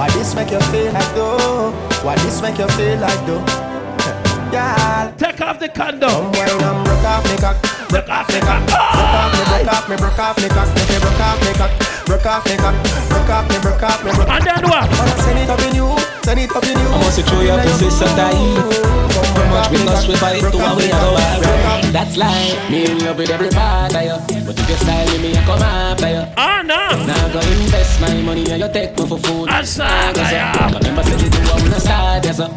Why 0.00 0.08
this 0.16 0.32
make 0.32 0.48
you 0.48 0.64
feel 0.72 0.92
like 0.96 1.12
though? 1.12 1.68
Why 2.00 2.16
this 2.24 2.40
make 2.40 2.56
you 2.56 2.68
feel 2.80 2.96
like 3.04 3.20
though? 3.28 3.44
Yeah. 4.48 5.12
Take 5.20 5.44
off 5.44 5.60
the 5.60 5.68
condom. 5.68 6.08
Come 6.08 6.32
wine 6.32 6.56
and 6.56 6.80
broke 6.88 7.04
off 7.04 7.22
me 7.28 7.36
cock. 7.36 7.60
Broke 7.92 8.08
off 8.08 8.26
the 8.32 8.40
condom. 8.40 8.72
Broke 8.72 8.88
off 8.96 9.28
me, 9.36 9.44
broke 9.44 9.68
off 9.68 9.84
me, 9.92 9.96
broke 10.00 10.18
off 10.18 10.36
me 10.40 10.48
cock. 10.48 10.68
Make 10.74 10.88
broke 11.04 11.20
off 11.20 11.38
me 11.44 11.52
cock. 11.54 11.89
Broke 12.10 12.26
off 12.26 12.44
me 12.44 12.56
cock. 12.58 12.74
Broke 13.06 13.30
off 13.30 13.46
me, 13.46 13.56
broke 13.62 13.82
off 13.86 14.02
me, 14.02 14.10
broke. 14.10 14.26
And 14.26 14.42
then 14.42 14.66
what? 14.66 14.90
Send 15.22 15.38
it 15.38 15.48
up 15.48 15.62
in 15.62 15.78
you. 15.78 15.94
Send 16.26 16.40
it 16.40 16.50
up 16.50 16.64
in 16.66 16.74
you. 16.74 16.88
I 16.90 16.98
must 16.98 17.22
show 17.22 17.40
your 17.40 17.54
pussy 17.62 17.86
so 17.86 18.06
tight. 18.18 18.34
How 18.34 19.46
much 19.46 19.70
we 19.70 19.78
must 19.86 20.08
we 20.08 20.16
fight 20.16 20.42
to 20.42 20.58
a 20.58 20.74
way 20.74 20.90
out 20.90 21.14
of 21.14 21.92
That's 21.94 22.16
life. 22.16 22.58
Me 22.68 22.90
in 22.90 22.98
love 23.06 23.16
with 23.16 23.30
every 23.30 23.48
part 23.50 23.94
of 23.94 24.02
you. 24.02 24.42
But 24.42 24.58
if 24.58 24.68
you 24.68 24.74
style 24.82 25.06
with 25.06 25.22
me, 25.22 25.38
I 25.38 25.44
come 25.46 25.62
after 25.62 26.10
you. 26.10 26.26
Oh, 26.34 26.58
no. 26.66 26.82
Now 27.06 27.30
go 27.30 27.38
invest 27.46 28.00
my 28.00 28.10
money 28.26 28.50
and 28.50 28.60
you 28.60 28.72
take 28.72 28.98
me 28.98 29.06
for 29.06 29.16
food. 29.16 29.48
I 29.48 29.62
saw 29.62 29.86
ya. 29.86 30.50
Remember 30.66 31.04
said 31.04 31.22
you 31.22 31.30
do 31.30 31.38
what 31.46 31.62
we 31.62 31.70
start, 31.78 32.24
yes 32.24 32.38
sir. 32.38 32.50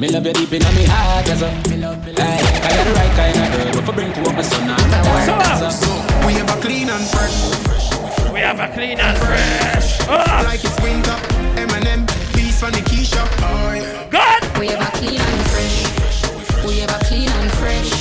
Me 0.00 0.08
love 0.08 0.24
you 0.24 0.32
deep 0.32 0.52
in 0.54 0.62
my 0.64 0.72
heart, 0.88 1.28
yes 1.28 1.40
sir. 1.44 1.52
Hey, 1.52 2.40
I 2.40 2.72
got 2.72 2.84
the 2.88 2.92
right 2.96 3.12
kind 3.20 3.36
of 3.36 3.52
girl. 3.52 3.68
What 3.68 3.84
for 3.84 3.92
bring 3.92 4.12
to 4.14 4.20
up 4.30 4.34
my 4.34 4.40
son 4.40 4.64
and 4.64 4.90
my 4.90 5.00
wife, 5.12 5.28
So, 5.28 5.36
yes 5.60 5.76
sir. 5.84 6.26
We 6.26 6.32
have 6.40 6.48
a 6.48 6.56
clean 6.64 6.88
and 6.88 7.04
fresh. 7.12 7.93
We 8.34 8.40
have 8.40 8.58
a 8.58 8.66
clean 8.74 8.98
and 8.98 9.16
fresh. 9.16 10.00
Oh, 10.08 10.16
Like 10.42 10.58
it's 10.64 10.80
winter. 10.82 11.14
Eminem, 11.54 12.02
peace 12.34 12.58
from 12.58 12.72
the 12.72 12.78
Keisha. 12.80 13.22
Oh, 13.38 13.72
yeah. 13.72 14.08
God. 14.10 14.58
We 14.58 14.66
have 14.74 14.82
a 14.82 14.90
clean 14.98 15.20
and 15.20 15.40
fresh. 15.52 16.66
We 16.66 16.80
have 16.80 16.90
a 16.90 16.98
clean 17.04 17.28
and 17.28 17.50
fresh. 17.52 17.92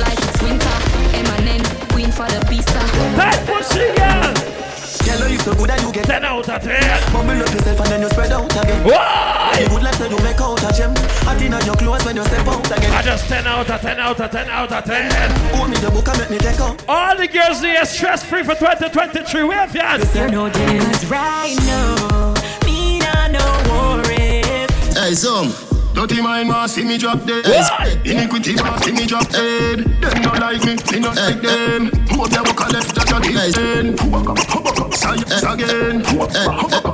Like 0.00 0.16
it's 0.18 0.42
winter. 0.42 0.76
Eminem, 1.12 1.62
queen 1.92 2.10
for 2.10 2.26
the 2.28 2.40
pizza. 2.48 2.80
That 3.20 3.36
pussy 3.46 3.99
girl. 5.44 5.54
Girl, 5.54 5.54
so 5.54 5.58
good 5.58 5.70
that 5.70 5.82
you 5.82 5.92
get 5.92 6.06
10 6.06 6.24
out 6.24 6.48
of 6.48 6.62
10. 6.62 7.12
Bubble 7.12 7.30
up 7.30 7.52
yourself 7.52 7.80
and 7.80 7.90
then 7.90 8.00
you 8.02 8.08
spread 8.08 8.32
out 8.32 8.50
again. 8.50 8.84
Why? 8.84 9.58
You 9.60 9.68
good 9.68 9.82
like 9.82 9.94
say 9.94 10.08
you 10.08 10.18
make 10.22 10.40
out 10.40 10.62
a 10.62 10.70
gem. 10.76 10.94
Hot 11.24 11.40
in 11.40 11.52
your 11.52 11.76
clothes 11.76 12.04
when 12.04 12.16
you 12.16 12.24
step 12.24 12.46
out 12.46 12.66
again. 12.66 12.92
I 12.92 13.02
just 13.02 13.28
10 13.28 13.46
out 13.46 13.70
of 13.70 13.80
10 13.80 14.00
out 14.00 14.20
of 14.20 14.30
10 14.30 14.48
out 14.48 14.72
of 14.72 14.84
10. 14.84 15.30
Hold 15.56 15.70
me 15.70 15.76
the 15.76 15.90
book 15.90 16.08
and 16.08 16.18
make 16.18 16.30
me 16.30 16.38
take 16.38 16.60
out. 16.60 16.82
All 16.88 17.16
the 17.16 17.28
girls 17.28 17.60
here 17.60 17.84
stress 17.84 18.24
free 18.24 18.42
for 18.42 18.54
2023. 18.54 19.44
Wave 19.44 19.74
your 19.74 19.84
hands. 19.84 20.14
You're 20.14 20.30
no 20.30 20.48
jealous 20.50 21.04
right 21.06 21.56
now. 21.66 22.34
Me 22.64 22.98
not 23.00 23.30
no 23.32 23.44
worries. 23.70 24.96
Hey, 24.96 25.14
some. 25.14 25.69
Dirty 25.94 26.22
mind 26.22 26.48
want 26.48 26.70
see 26.70 26.84
me 26.84 26.96
drop 26.96 27.24
dead. 27.26 27.44
What? 27.46 28.06
Iniquity 28.06 28.54
want 28.56 28.82
see 28.84 28.92
me 28.92 29.06
drop 29.06 29.28
dead. 29.28 29.78
Them 30.00 30.22
not 30.22 30.40
like 30.40 30.64
me, 30.64 30.76
me 30.92 30.98
not 31.00 31.16
like 31.16 31.42
eh, 31.42 31.48
eh. 31.48 31.78
them. 31.78 31.90
Hope 32.10 32.30
you 32.30 32.42
walk 32.42 32.60
a 32.60 32.72
left 32.72 32.94
that 32.94 33.10
you 33.10 33.20
did 33.20 33.54
then. 33.54 33.98
Science 34.92 35.42
eh, 35.42 35.52
again. 35.52 36.04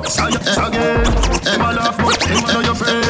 Science 0.09 0.57
again. 0.57 1.05
Them 1.45 1.61
a 1.61 1.69
laugh 1.77 1.97
but 1.97 2.19
them 2.19 2.41
know 2.49 2.61
your 2.61 2.75
friend. 2.75 3.05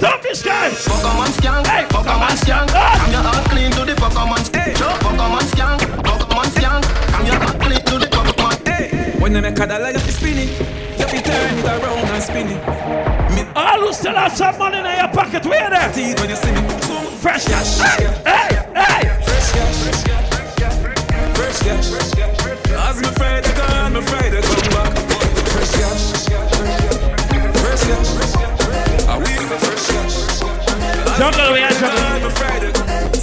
Don't 0.00 0.22
be 0.22 0.34
scared. 0.34 0.72
Fuck 0.72 1.04
a 1.04 1.10
man 1.18 1.30
skank, 1.36 1.66
Hey, 1.66 1.84
fuck 1.90 2.06
a 2.06 2.14
man 2.16 2.36
skank. 2.38 2.70
Ah. 2.72 2.96
Come 2.98 3.12
your 3.12 3.22
heart 3.22 3.44
clean 3.50 3.70
to 3.72 3.84
the 3.84 3.94
fuck 3.96 4.14
a 4.14 4.24
man 4.24 4.42
skank. 4.46 4.76
Fuck 4.78 5.12
a 5.12 5.26
man 5.28 5.44
skank, 5.50 5.80
fuck 6.06 6.24
a 6.24 6.34
man 6.34 6.48
skank. 6.54 6.84
Come 7.12 7.26
your 7.26 7.36
heart 7.36 7.60
clean 7.60 7.82
to 7.84 7.98
the 7.98 8.08
fuck 8.08 8.30
a 8.30 8.42
man. 8.42 9.20
When 9.20 9.32
they 9.32 9.40
make 9.40 9.58
a 9.58 9.66
dollar, 9.66 9.90
you 9.90 9.98
fi. 9.98 10.27
You 10.27 10.27
still 13.98 14.14
have 14.14 14.36
some 14.36 14.56
money 14.58 14.78
in 14.78 14.84
your 14.84 15.08
pocket, 15.08 15.44
where 15.44 15.70
there? 15.70 15.92
teeth 15.92 16.20
when 16.20 16.30
you 16.30 16.36
see 16.36 16.52
me. 16.52 16.68
So 16.82 16.94
Fresh 17.18 17.46
cash. 17.46 17.78
Hey, 17.78 18.06
hey, 18.24 18.54
hey. 18.78 19.02
fresh 19.26 19.50
cash, 19.50 19.78
fresh 19.82 20.02
cash. 20.04 20.28
As 22.70 22.96
me 23.02 23.08
Friday 23.18 23.52
gone, 23.56 23.92
me 23.94 24.00
Friday 24.02 24.40
come 24.40 24.70
back. 24.70 24.98
Fresh 25.50 25.72
cash, 25.78 26.02
fresh 27.58 27.82
cash. 27.88 28.08
I 29.08 29.18
will 29.18 29.44
for 29.48 29.58
fresh 29.66 29.86
cash. 29.88 30.14
Jungle, 31.18 31.52
we 31.52 31.60
are 31.60 31.70
jungle. 31.70 32.17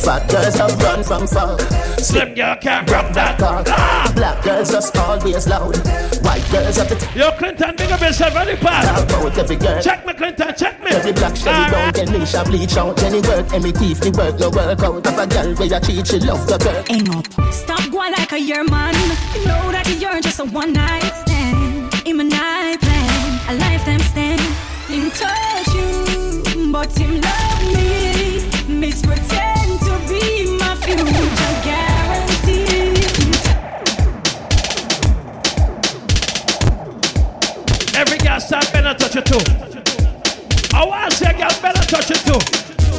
Gone, 0.06 0.22
me 0.22 0.26
Fat 0.26 0.30
girls 0.30 0.56
have 0.56 0.82
run 0.82 1.04
from 1.04 1.28
fuck. 1.28 1.60
Slim 2.00 2.34
girl 2.36 2.56
can't 2.58 2.88
grab 2.88 3.14
that. 3.14 3.40
Talk. 3.40 3.68
Ah. 3.70 4.12
Black 4.16 4.44
girls 4.44 4.72
just 4.72 4.96
always 4.98 5.48
loud. 5.48 5.76
White 6.24 6.48
girls 6.52 6.78
have 6.78 6.88
to 6.90 6.96
talk 6.96 7.16
Yo, 7.16 7.32
Clinton, 7.32 7.76
big 7.76 7.92
up 7.92 8.02
yourself 8.02 8.36
on 8.36 8.48
the 8.48 8.56
pad. 8.56 9.04
about 9.04 9.38
every 9.38 9.56
girl. 9.56 9.82
Check 9.82 10.06
me, 10.06 10.14
Clinton, 10.14 10.54
check 10.56 10.80
me. 10.84 10.92
Every 10.92 11.12
black 11.14 11.36
shelly 11.36 11.58
All 11.58 11.72
down, 11.72 11.86
right. 11.86 11.94
then 11.96 12.08
Nisha 12.08 12.46
bleach 12.46 12.78
out. 12.78 12.98
Jenny 12.98 13.22
work, 13.22 13.52
Emmy 13.54 13.72
teeth, 13.72 14.00
the 14.00 14.12
work, 14.12 14.40
no 14.40 14.50
work 14.50 14.80
out. 14.84 15.08
Of 15.08 15.18
a 15.18 15.28
girl 15.28 15.56
where 15.56 15.68
you 15.68 15.80
cheat, 15.82 16.08
she 16.08 16.20
love 16.20 16.46
the 16.48 16.58
girl. 16.58 16.84
Hang 16.88 17.10
up. 17.16 17.54
Stop 17.54 17.92
going 17.92 18.12
like 18.12 18.32
a 18.32 18.40
year 18.40 18.64
man. 18.64 18.94
You 19.34 19.46
know 19.46 19.72
that 19.72 19.88
you're 20.00 20.22
just 20.22 20.40
a 20.40 20.46
one 20.46 20.74
night 20.74 21.02
stand. 21.26 22.08
In 22.08 22.18
my 22.18 22.24
night 22.24 22.78
plan, 22.80 23.50
a 23.50 23.54
lifetime 23.60 24.00
stand. 24.00 24.42
Him 24.88 25.10
touch 25.12 25.68
you, 25.74 26.72
but 26.72 26.92
him 26.98 27.22
love 27.22 27.74
me. 27.74 27.85
Start 38.46 38.72
better 38.74 38.94
touch 38.94 39.16
it 39.16 39.26
too. 39.26 39.42
I 40.76 40.86
want 40.86 41.12
to 41.12 41.18
say 41.18 41.32
girl 41.34 41.50
better 41.62 41.86
touch 41.88 42.12
it 42.12 42.22
too. 42.26 42.40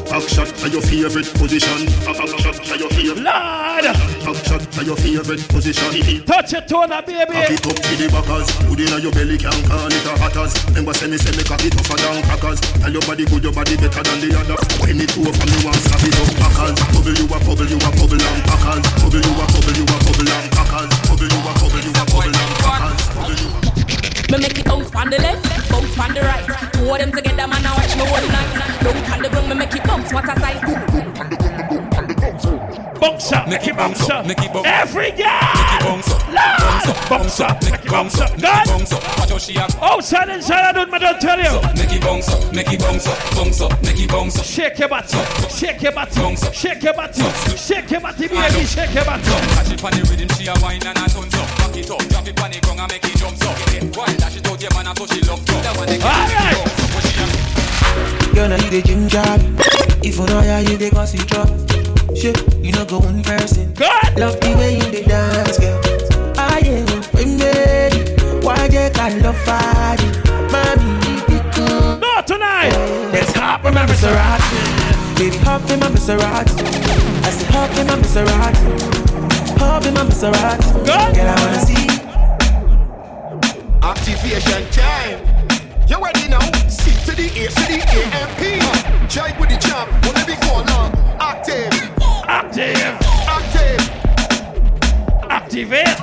Back 0.06 0.22
shot 0.28 0.46
to 0.62 0.68
your 0.70 0.82
favorite 0.82 1.26
position. 1.34 1.86
Back 2.06 2.14
shot 2.16 2.54
to 2.62 2.74
your 2.78 2.88
favorite. 2.94 3.26
Lord, 3.26 3.84
Back 4.22 4.38
shot 4.46 4.62
to 4.62 4.80
your 4.86 4.96
favorite 4.96 5.42
position. 5.50 6.22
touch 6.24 6.52
it 6.54 6.68
too 6.68 6.86
now, 6.86 7.02
Cock 7.02 7.06
baby. 7.06 7.36
it 7.52 7.66
up 7.66 7.74
to 7.74 7.92
the 7.98 8.06
backers. 8.14 8.46
Put 8.70 8.80
in 8.80 9.02
your 9.02 9.12
belly, 9.12 9.36
can 9.36 9.58
call 9.66 9.90
it 9.90 10.06
a 10.06 10.12
hatters. 10.16 10.54
Remember, 10.70 10.94
say 10.94 11.08
me, 11.10 11.18
say 11.18 11.34
me 11.36 11.42
cock 11.42 11.60
it 11.66 11.74
tougher 11.74 11.98
than 11.98 12.22
crackers. 12.22 12.60
Tell 12.80 12.92
your 12.92 13.02
body 13.02 13.24
good, 13.26 13.42
your 13.44 13.52
body 13.52 13.74
better 13.76 14.02
than 14.06 14.18
the 14.22 14.30
other. 14.38 14.56
When 14.80 15.00
it 15.02 15.10
over, 15.18 15.34
me 15.34 15.58
want 15.66 15.80
slap 15.84 16.02
it 16.06 16.16
up 16.16 16.30
packers. 16.38 16.76
Bubble 16.94 17.14
you 17.18 17.26
a 17.26 17.38
bubble, 17.42 17.66
you 17.66 17.78
a 17.82 17.90
bubble 17.98 18.22
and 18.22 18.42
packers. 18.46 18.82
Bubble 19.02 19.20
you 19.26 19.32
a 19.36 19.44
bubble, 19.50 19.74
you 19.74 19.84
a 19.90 19.96
on 25.98 26.14
the 26.14 26.20
right. 26.20 26.46
Two 26.72 26.90
of 26.90 26.98
them 26.98 27.12
together, 27.12 27.46
man, 27.48 27.66
I 27.66 27.74
watch 27.74 27.96
me 27.96 28.02
all 28.02 28.28
night. 28.28 28.82
Don't 28.82 29.10
on 29.10 29.22
the 29.22 29.28
ground, 29.28 29.48
me 29.48 29.54
make 29.54 29.74
it 29.74 29.84
bounce. 29.84 30.12
What 30.12 30.24
a 30.24 30.40
sight. 30.40 30.85
Bounce 33.26 33.42
up, 33.42 33.48
make 33.48 33.66
it 33.66 33.76
bounce 33.76 34.08
up. 34.08 34.24
Make 34.24 34.38
it 34.38 34.52
bounce. 34.52 34.66
Every 34.68 35.10
Make 35.10 35.18
it 35.18 35.26
girl. 35.26 35.82
bounce 35.82 36.12
up, 36.12 36.22
Lord, 36.30 37.10
bounce 37.10 37.40
up, 37.40 37.62
make 37.64 37.74
it 37.74 37.90
bounce 37.90 38.20
up. 38.20 38.30
make 38.30 38.42
God, 38.42 38.66
bounce 38.68 38.92
up. 38.92 39.02
Watch 39.18 39.30
how 39.30 39.38
she 39.38 39.56
a 39.56 39.66
outside 39.82 40.28
inside, 40.28 40.62
I 40.62 40.70
don't, 40.70 40.94
I 40.94 40.98
don't 40.98 41.20
tell 41.20 41.38
you. 41.42 41.60
Make 41.74 41.90
it 41.90 42.02
bounce 42.02 42.28
up, 42.28 42.54
make 42.54 42.70
it 42.70 42.78
bounce 42.78 43.08
up, 43.08 43.18
bounce 43.34 43.60
up, 43.60 43.82
make 43.82 43.98
it 43.98 44.08
bounce 44.08 44.38
up. 44.38 44.44
Shake 44.44 44.78
your 44.78 44.88
body, 44.88 45.08
shake 45.50 45.82
your 45.82 45.90
body, 45.90 46.36
shake 46.54 46.82
your 46.84 46.94
body, 46.94 47.22
shake 47.58 47.90
your 47.90 48.00
body, 48.00 48.28
baby, 48.28 48.62
shake 48.62 48.94
your 48.94 49.04
body. 49.04 49.22
Catch 49.26 49.72
it 49.74 49.82
on 49.82 49.90
the 49.90 50.06
rhythm, 50.06 50.28
she 50.38 50.46
a 50.46 50.54
wine 50.62 50.86
and 50.86 50.94
a 50.94 51.10
tons 51.10 51.34
up. 51.34 51.50
Back 51.58 51.66
back 51.66 51.82
it 51.82 51.90
up. 51.90 51.98
Drop 52.06 52.28
it 52.30 52.38
on 52.38 52.50
the 52.54 52.60
ground 52.62 52.78
and 52.78 52.92
make 52.94 53.02
it 53.10 53.18
jump 53.18 53.34
so. 53.42 53.50
Go 53.90 54.04
and 54.06 54.18
dash 54.22 54.36
it 54.38 54.46
out 54.46 54.62
your 54.62 54.70
man 54.70 54.86
and 54.86 54.94
so 54.98 55.06
she 55.10 55.18
love 55.26 55.42
to. 55.42 55.52
That 55.66 55.74
one 55.74 55.90
they 55.90 55.98
Alright. 55.98 56.62
Girl, 58.38 58.48
now 58.48 58.62
you 58.62 58.70
the 58.70 58.82
ginger. 58.86 59.18
If 60.06 60.14
you 60.14 60.26
know 60.30 60.46
how 60.46 60.62
you 60.62 60.76
the 60.78 60.90
gossip 60.94 61.26
drop. 61.26 61.95
Shit, 62.14 62.38
you 62.64 62.72
know 62.72 62.84
go 62.84 62.98
one 62.98 63.22
person. 63.22 63.72
God. 63.74 64.18
Love 64.18 64.40
the 64.40 64.54
way 64.56 64.76
you 64.76 64.90
the 64.90 65.02
dance, 65.02 65.58
girl. 65.58 65.80
I 66.38 66.60
am 66.64 66.86
baby. 67.12 68.12
Why 68.44 68.68
they 68.68 68.90
can 68.90 69.22
love 69.22 69.36
fire? 69.44 69.96
Mommy, 70.50 70.90
you 71.28 71.40
No 72.00 72.22
tonight. 72.26 72.72
Let's 73.12 73.32
hop 73.32 73.64
in 73.64 73.74
my 73.74 73.86
Maserati. 73.86 75.18
Baby, 75.18 75.36
hop 75.38 75.68
in 75.70 75.80
my 75.80 75.88
Maserati. 75.88 76.54
I 77.24 77.30
said 77.30 77.50
hop 77.50 77.76
in 77.76 77.86
my 77.86 77.96
Maserati. 77.96 78.64
Hop 79.58 79.84
in 79.84 79.94
my 79.94 80.04
Maserati. 80.04 80.72
Good. 80.84 81.14
Girl, 81.16 81.28
I 81.28 81.36
wanna 81.44 81.60
see. 81.66 81.86
Activation 83.82 84.62
time. 84.70 85.20
You 85.88 86.02
ready 86.02 86.28
now? 86.28 86.40
C 86.68 86.92
to 87.04 87.12
the 87.16 87.26
A 87.26 87.48
to 87.48 87.64
the 87.66 87.78
A 87.78 88.00
M 88.14 88.28
P. 88.36 88.40
Jive 89.08 89.38
with 89.40 89.50
the 89.50 89.56
champ. 89.56 89.90
Wanna 90.04 90.24
be 90.24 90.34
going 90.46 90.68
on? 90.70 90.75
Active. 90.75 90.75
Active. 92.58 92.96
Active. 93.28 93.80
Activate. 95.28 95.98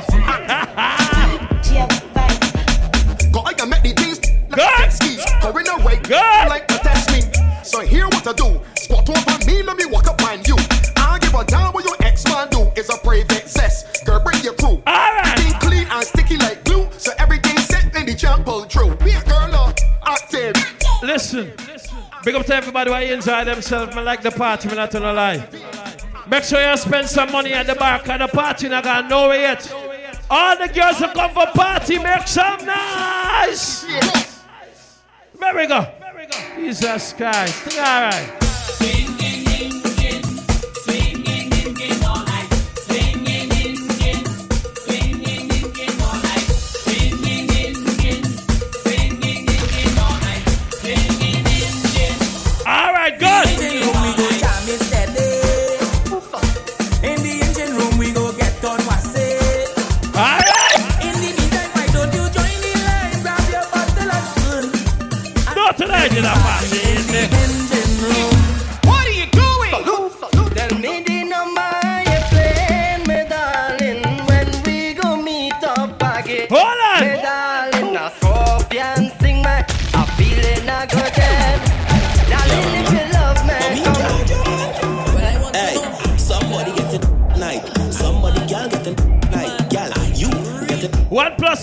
Go 3.31 3.41
I 3.41 3.53
can 3.53 3.69
make 3.69 3.81
the 3.81 3.93
things 3.97 4.19
like 4.55 4.91
skis. 4.91 5.25
Going 5.41 5.67
away. 5.67 5.97
Good. 6.03 6.47
Like 6.47 6.69
me. 7.09 7.21
So 7.63 7.79
here 7.79 8.05
what 8.05 8.27
I 8.27 8.33
do. 8.33 8.61
Squat 8.75 9.09
over 9.09 9.45
me, 9.47 9.63
let 9.63 9.77
me 9.77 9.85
walk 9.87 10.05
up 10.07 10.21
on 10.21 10.43
you. 10.45 10.55
I 10.95 11.17
give 11.17 11.33
a 11.33 11.43
damn 11.43 11.73
what 11.73 11.85
your 11.85 11.95
ex 12.01 12.23
man 12.25 12.49
do. 12.49 12.71
It's 12.75 12.93
a 12.93 12.99
private 12.99 13.49
zest. 13.49 14.05
Girl, 14.05 14.19
bring 14.23 14.43
your 14.43 14.53
crew. 14.53 14.79
Alright. 14.85 15.39
Thing 15.39 15.53
clean 15.59 15.87
and 15.89 16.05
sticky 16.05 16.37
like 16.37 16.63
glue. 16.65 16.87
So 16.99 17.13
everything 17.17 17.57
set 17.57 17.95
and 17.95 18.07
the 18.07 18.13
champ 18.13 18.45
pull 18.45 18.65
through. 18.65 18.93
Be 18.97 19.13
a 19.13 19.21
girl 19.23 19.55
up. 19.55 19.79
Active. 20.05 20.53
Listen. 21.01 21.51
Big 22.23 22.35
up 22.35 22.45
to 22.45 22.55
everybody 22.55 22.91
who 22.91 23.11
enjoy 23.11 23.43
themselves. 23.43 23.97
I 23.97 24.01
like 24.01 24.21
the 24.21 24.29
party, 24.29 24.69
me 24.69 24.75
not 24.75 24.91
gonna 24.91 25.13
lie. 25.13 26.02
Make 26.27 26.43
sure 26.43 26.69
you 26.69 26.77
spend 26.77 27.07
some 27.07 27.31
money 27.31 27.53
at 27.53 27.67
the 27.67 27.75
bar, 27.75 27.99
cause 27.99 28.19
the 28.19 28.27
party 28.27 28.69
not 28.69 28.83
gonna 28.83 29.07
nowhere 29.07 29.39
yet. 29.39 29.73
All 30.29 30.57
the 30.57 30.67
girls 30.67 30.99
who 30.99 31.07
come 31.07 31.31
for 31.31 31.45
party, 31.47 31.99
make 31.99 32.27
some 32.27 32.65
noise. 32.65 33.85
There 35.39 35.55
we 35.55 35.67
go. 35.67 35.85
Jesus 36.55 37.13
Christ. 37.13 37.77
Alright. 37.77 38.42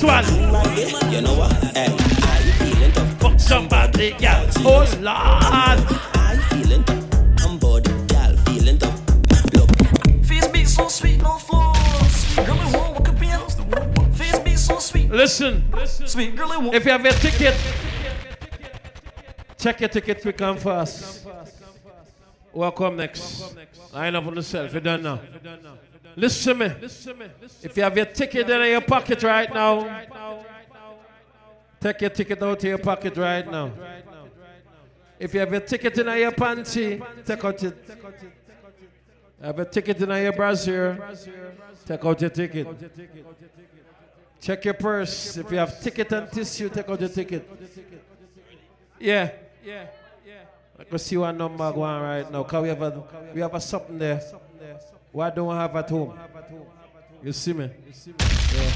Plus 0.00 0.30
one. 0.32 1.12
You 1.12 1.20
know 1.20 1.34
what? 1.34 1.52
Hey, 1.76 1.86
I 1.88 2.40
feeling 2.58 2.92
tough. 2.92 3.20
Fuck 3.20 3.38
somebody, 3.38 4.16
yeah. 4.18 4.50
Oh 4.58 4.88
Lord. 4.98 5.78
I 6.16 6.36
feeling 6.48 6.82
tough. 6.84 7.04
Somebody 7.38 7.92
gal 8.06 8.34
feeling 8.46 8.78
tough. 8.78 8.98
Look, 9.52 9.70
Face 10.24 10.48
be 10.48 10.64
so 10.64 10.88
sweet, 10.88 11.20
no 11.22 11.36
flaws. 11.36 12.34
Girl, 12.34 12.56
won't 12.56 12.94
walk 12.94 13.08
up 13.10 13.22
in. 13.22 14.12
Face 14.14 14.38
be 14.38 14.56
so 14.56 14.78
sweet. 14.78 15.10
Listen. 15.10 15.70
Sweet 15.86 16.34
girl, 16.34 16.48
won't. 16.48 16.74
If 16.74 16.86
you 16.86 16.92
have 16.92 17.04
a 17.04 17.12
ticket, 17.12 17.54
check 19.58 19.80
your 19.80 19.90
ticket 19.90 20.22
quick 20.22 20.40
and 20.40 20.58
fast. 20.58 21.26
Welcome 22.54 22.96
next. 22.96 23.54
Line 23.92 24.16
up 24.16 24.26
on 24.26 24.34
yourself. 24.34 24.72
You 24.72 24.80
don't 24.80 25.02
know. 25.02 25.20
Listen 26.16 26.58
to 26.58 26.68
me. 26.68 26.74
If 27.62 27.76
you 27.76 27.82
have 27.82 27.96
your 27.96 28.06
ticket 28.06 28.48
in 28.48 28.70
your 28.70 28.80
pocket 28.80 29.22
right 29.22 29.52
now, 29.52 30.06
take 31.80 32.00
your 32.00 32.10
ticket 32.10 32.42
out 32.42 32.58
of 32.58 32.64
your 32.64 32.78
pocket 32.78 33.16
right 33.16 33.50
now. 33.50 33.72
If 35.18 35.34
you 35.34 35.40
have 35.40 35.52
your 35.52 35.60
ticket 35.60 35.98
in 35.98 36.06
your 36.18 36.32
panty, 36.32 37.02
take 37.24 37.44
out 37.44 37.62
your. 37.62 37.74
Have 39.42 39.58
a 39.58 39.64
ticket 39.64 40.00
in 40.00 40.08
your 40.08 40.32
brassiere, 40.32 40.98
take 41.86 42.04
out 42.04 42.20
your 42.20 42.30
ticket. 42.30 42.66
Check 44.40 44.64
your 44.64 44.74
purse. 44.74 45.36
If 45.36 45.50
you 45.50 45.58
have 45.58 45.80
ticket 45.80 46.12
and 46.12 46.30
tissue, 46.32 46.68
take 46.70 46.88
out 46.88 47.00
your 47.00 47.08
ticket. 47.08 47.48
Yeah. 48.98 49.30
Yeah. 49.64 49.86
I 50.78 50.84
can 50.84 50.98
see 50.98 51.16
one 51.18 51.36
number 51.36 51.70
going 51.72 52.00
right 52.00 52.32
now. 52.32 52.42
Cause 52.42 52.62
we 52.62 52.68
have 52.68 52.80
a 52.80 53.02
we 53.34 53.40
have 53.42 53.54
a 53.54 53.60
something 53.60 53.98
there. 53.98 54.22
Why 55.12 55.30
don't 55.30 55.48
we 55.48 55.54
have 55.54 55.74
at 55.76 55.90
home? 55.90 56.18
You 57.22 57.32
see 57.32 57.52
me? 57.52 57.70
Yeah. 58.54 58.70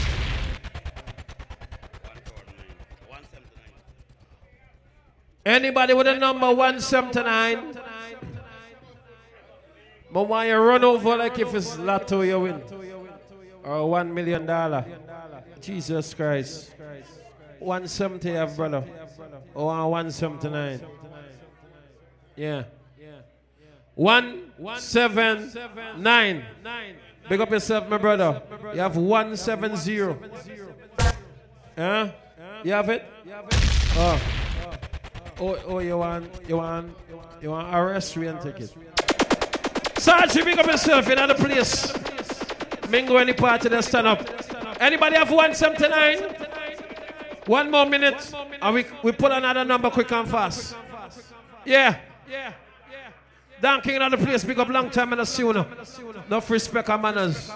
Anybody 5.46 5.92
with 5.94 6.06
a 6.06 6.16
number 6.16 6.46
179? 6.46 7.78
But 10.10 10.22
why 10.24 10.48
you 10.48 10.56
run 10.56 10.84
over 10.84 11.16
like 11.16 11.38
if 11.38 11.54
it's 11.54 11.78
lotto 11.78 12.22
you 12.22 12.40
win? 12.40 12.62
Or 13.62 13.90
one 13.90 14.12
million 14.14 14.46
dollar? 14.46 14.84
Jesus 15.60 16.14
Christ. 16.14 16.72
170 17.58 18.30
have, 18.32 18.56
brother. 18.56 18.84
Or 19.54 19.90
179. 19.90 20.80
Yeah. 22.36 22.64
One 23.94 24.42
seven 24.78 25.52
nine. 25.96 26.44
Big 27.28 27.40
up 27.40 27.50
yourself, 27.50 27.88
my 27.88 27.98
brother. 27.98 28.42
You 28.72 28.80
have 28.80 28.96
one 28.96 29.36
seven 29.36 29.76
zero. 29.76 30.18
Huh? 31.76 32.10
You 32.62 32.72
have 32.72 32.88
it? 32.88 33.04
Oh. 33.96 34.20
Oh, 35.40 35.58
oh, 35.66 35.78
you 35.80 35.98
want, 35.98 36.30
you 36.48 36.56
want, 36.56 36.96
you 37.42 37.50
want 37.50 37.74
arrest 37.74 38.14
and 38.16 38.40
ticket. 38.40 38.72
Sarge, 39.98 40.36
you 40.36 40.44
big 40.44 40.58
up 40.58 40.66
yourself 40.66 41.10
in 41.10 41.18
other 41.18 41.34
place. 41.34 41.92
Mingo 42.88 43.16
any 43.16 43.32
party 43.32 43.68
that 43.68 43.82
stand 43.84 44.06
up. 44.06 44.20
Anybody 44.80 45.16
have 45.16 45.30
179? 45.30 46.18
One 47.46 47.70
more 47.70 47.84
minute. 47.86 48.32
And 48.62 48.74
we, 48.74 48.86
we 49.02 49.12
put 49.12 49.32
another 49.32 49.64
number 49.64 49.90
quick 49.90 50.12
and 50.12 50.28
fast. 50.28 50.76
Yeah. 51.64 51.98
Yeah. 52.30 52.52
Dan 53.64 53.80
King 53.80 53.96
in 53.96 54.02
other 54.02 54.18
place, 54.18 54.44
big 54.44 54.58
up 54.58 54.68
long 54.68 54.90
time 54.90 55.12
and 55.12 55.22
a 55.22 55.24
sooner. 55.24 55.64
Enough 56.26 56.50
respect 56.50 56.90
and 56.90 57.00
manners. 57.00 57.50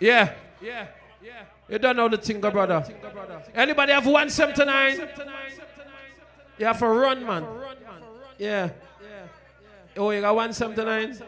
Yeah. 0.00 0.32
Yeah. 0.60 0.88
Yeah. 1.22 1.44
You 1.68 1.78
don't 1.78 1.94
know 1.94 2.08
the 2.08 2.16
thing, 2.18 2.40
brother. 2.40 2.84
Anybody 3.54 3.92
have 3.92 4.04
179? 4.04 5.08
You 6.58 6.66
have 6.66 6.80
to 6.80 6.88
run, 6.88 7.24
man. 7.24 7.46
Yeah. 8.36 8.70
Yeah. 9.00 9.96
Oh, 9.96 10.10
you 10.10 10.22
got 10.22 10.34
179? 10.34 11.22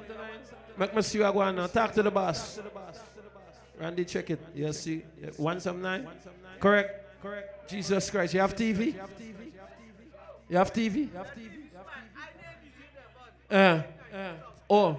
Make 0.77 0.97
me 0.97 1.03
see 1.03 1.19
you 1.19 1.25
go 1.33 1.51
now. 1.53 1.69
Talk 1.69 1.93
to 1.93 2.03
the 2.03 2.11
boss. 2.11 2.59
Randy, 3.79 4.05
check 4.05 4.29
it. 4.31 4.41
You 4.57 4.73
see? 4.73 5.05
179? 5.37 6.09
Correct? 6.59 7.23
Correct. 7.23 7.71
Jesus 7.71 8.11
Christ. 8.11 8.35
You 8.35 8.41
have 8.41 8.57
TV? 8.57 8.87
You 8.87 8.99
have 8.99 9.17
TV? 9.17 9.53
You 10.49 10.57
have 10.57 10.73
TV? 10.73 11.58
Uh, 13.51 13.83
oh. 14.69 14.99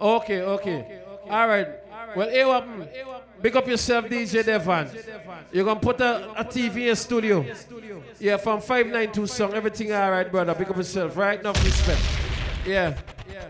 Okay, 0.00 0.42
okay. 0.42 1.02
All 1.28 1.48
right. 1.48 1.68
Well, 2.16 2.62
mm, 2.62 2.88
big 3.40 3.54
up 3.56 3.68
yourself, 3.68 4.06
DJ 4.06 4.42
Devan. 4.42 4.88
You're 5.52 5.64
going 5.64 5.78
to 5.78 5.84
put 5.84 6.00
a, 6.00 6.40
a 6.40 6.44
TV 6.44 6.88
in 6.88 6.96
studio. 6.96 7.44
Yeah, 8.18 8.36
from 8.36 8.60
592 8.60 9.26
song. 9.26 9.54
Everything 9.54 9.92
all 9.92 10.10
right, 10.10 10.30
brother. 10.30 10.54
Big 10.54 10.70
up 10.70 10.76
yourself, 10.76 11.16
right? 11.16 11.38
Enough 11.38 11.64
respect. 11.64 12.00
Yeah. 12.66 12.96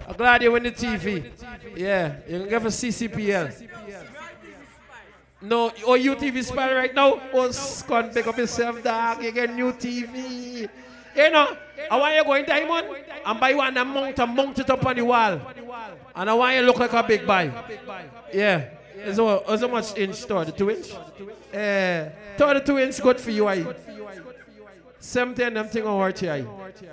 I'm 0.07 0.17
glad 0.17 0.43
you 0.43 0.53
win 0.53 0.63
the 0.65 0.73
TV. 0.73 1.31
Yeah. 1.77 2.17
You 2.29 2.41
can 2.41 2.49
get 2.49 2.63
a 2.63 2.67
CCPL. 2.67 3.69
No, 5.43 5.73
oh, 5.87 5.97
UTV 5.97 6.45
spell 6.45 6.75
right 6.75 6.95
now. 6.95 7.19
Oh, 7.33 7.51
scon, 7.51 8.11
pick 8.11 8.27
up 8.27 8.37
yourself, 8.37 8.83
dog. 8.83 9.23
You 9.23 9.33
get 9.33 9.55
new 9.55 9.73
TV. 9.73 10.69
You 11.21 11.31
know, 11.31 11.57
I 11.91 11.97
want 11.99 12.15
you 12.15 12.25
go 12.25 12.35
in 12.35 12.47
diamond 12.47 12.87
and 13.27 13.41
buy 13.41 13.53
one 13.53 13.77
and 13.77 13.91
mount 13.91 14.19
and 14.19 14.35
mount 14.35 14.59
it 14.59 14.71
up 14.71 14.87
on 14.87 14.97
the 14.97 15.05
wall. 15.05 15.41
And 16.15 16.31
I 16.31 16.35
want 16.35 16.57
you 16.57 16.63
look 16.63 16.79
like 16.79 16.93
a 16.93 17.03
big 17.03 17.27
buy. 17.27 17.53
Yeah. 18.33 18.71
How, 19.05 19.43
it's 19.49 19.63
how 19.63 19.69
much 19.69 19.97
inch 19.99 20.15
store? 20.17 20.45
The 20.47 20.53
two 20.53 20.71
inch? 20.71 20.93
Uh, 21.53 22.11
32 22.37 22.79
inch 22.79 23.03
good 23.03 23.21
for 23.21 23.31
you, 23.31 23.47
I. 23.49 23.67
70 24.99 25.43
and 25.43 25.57
them 25.57 25.69
thing 25.69 25.85
on 25.85 26.13
aye. 26.13 26.45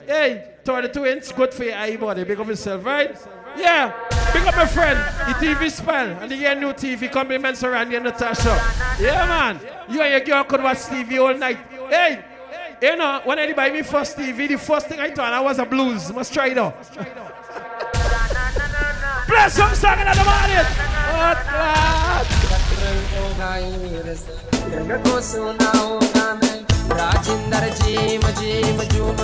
Hey, 0.06 0.56
32 0.64 1.06
inch 1.06 1.36
good 1.36 1.54
for 1.54 1.64
your 1.64 1.76
eye 1.76 1.96
body. 1.96 2.24
Big 2.24 2.40
up 2.40 2.48
yourself, 2.48 2.86
right? 2.86 3.16
Yeah. 3.58 3.94
Big 4.34 4.44
up 4.44 4.56
my 4.56 4.66
friend, 4.66 4.98
the 5.28 5.34
TV 5.46 5.72
spell. 5.72 6.18
And 6.22 6.32
the 6.32 6.56
new 6.56 6.74
TV 6.74 7.12
compliments 7.12 7.64
around 7.64 7.92
you, 7.92 8.00
Natasha. 8.00 8.60
Yeah, 9.00 9.26
man. 9.26 9.60
You 9.90 10.02
and 10.02 10.12
your 10.12 10.22
girl 10.22 10.44
could 10.44 10.64
watch 10.64 10.80
TV 10.80 11.20
all 11.20 11.38
night. 11.38 11.58
Hey, 11.90 12.24
you 12.81 12.97
know, 12.97 13.21
when 13.25 13.39
I 13.39 13.53
buy 13.53 13.71
me 13.71 13.83
first 13.83 14.17
TV, 14.17 14.49
the 14.49 14.59
first 14.59 14.89
thing 14.89 15.01
I 15.01 15.11
thought 15.11 15.33
I 15.33 15.41
was 15.41 15.59
a 15.59 15.65
blues. 15.65 16.13
Must 16.13 16.33
try 16.33 16.49
it 16.49 16.59
out. 16.59 16.83
Play 19.27 19.49
some 19.49 19.75
song 19.75 19.99
in 20.01 20.07
the 20.07 20.25
morning. 20.25 20.67
What 21.17 21.39
Rajinder 26.93 27.69
जीव 27.79 28.23
जीव 28.39 28.83
जुम 28.93 29.21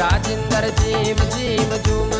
राजिंदर 0.00 0.68
जीव 0.80 1.18
जीव 1.36 1.76
जुम 1.86 2.12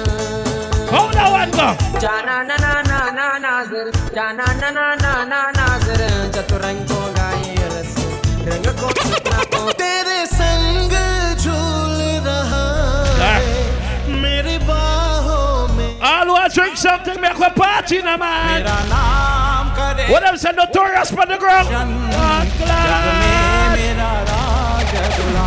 Hold 0.93 1.15
that 1.15 1.31
one 1.33 1.51
go. 1.51 1.99
जाना 2.01 2.37
ना 2.51 2.57
ना 2.65 2.73
ना 2.89 2.99
ना 3.19 3.27
नाजर 3.45 3.91
जाना 4.15 4.47
ना 4.61 4.71
ना 4.79 4.87
ना 5.03 5.13
ना 5.33 5.41
नाजर 5.59 6.03
चतुरंग 6.37 6.87
को 6.93 7.01
गाए 7.19 7.58
Always 16.02 16.54
drink 16.54 16.78
something, 16.78 17.20
make 17.20 17.38
a 17.38 17.50
party, 17.52 18.02
na 18.02 18.18
man. 18.18 18.64
What 20.10 20.24
else? 20.24 20.46
A 20.46 20.54
notorious 20.54 21.12
for 21.12 21.26
the 21.26 21.38
girl. 21.38 21.68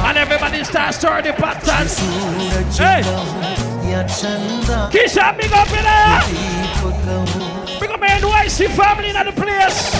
And 0.05 0.19
everybody 0.19 0.63
starts 0.65 0.99
stirring 0.99 1.25
the 1.25 1.33
pot. 1.33 1.57
Hey. 2.77 3.03
Kisha, 4.93 5.37
big 5.37 5.53
up 5.53 5.69
in 5.69 5.83
there. 5.83 6.23
Big 7.81 7.91
up 7.91 8.01
man. 8.01 8.21
my 8.23 8.45
NYC 8.45 8.69
family 8.69 9.09
in 9.09 9.15
the 9.27 9.33
place. 9.33 9.95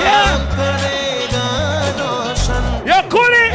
Yeah. 0.00 1.07
Coolie. 3.08 3.48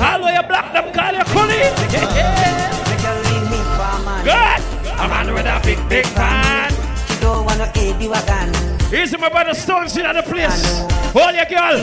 All 0.00 0.24
way 0.24 0.38
black 0.48 0.72
them 0.72 0.92
call 0.92 1.12
you 1.12 1.24
coolie. 1.32 1.70
Good. 4.24 4.62
I'm 4.98 5.10
on 5.10 5.34
with 5.34 5.46
a 5.46 5.60
big, 5.64 5.78
big 5.88 6.06
fan. 6.06 6.72
You 7.10 7.16
don't 7.20 7.44
wanna 7.44 7.70
aid 7.74 8.00
you 8.00 8.12
again 8.12 8.52
Easy, 8.94 9.16
my 9.16 9.28
brother 9.28 9.54
Stones 9.54 9.96
in 9.96 10.04
the 10.04 10.22
place. 10.22 10.78
Hold 11.12 11.34
your 11.34 11.46
girl. 11.46 11.76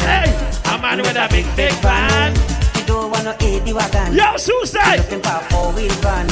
Hey, 0.00 0.28
I'm 0.66 0.84
on 0.84 0.98
with 0.98 1.16
a 1.16 1.26
big, 1.30 1.46
big 1.56 1.72
fan. 1.74 2.34
You 2.76 2.84
don't 2.86 3.10
wanna 3.10 3.34
aid 3.40 3.66
you 3.66 3.78
again 3.78 4.14
Yo, 4.14 4.36
suicide. 4.36 4.98
looking 4.98 5.22
for 5.22 5.40
four 5.50 5.72
wheel 5.72 5.92
van 6.02 6.28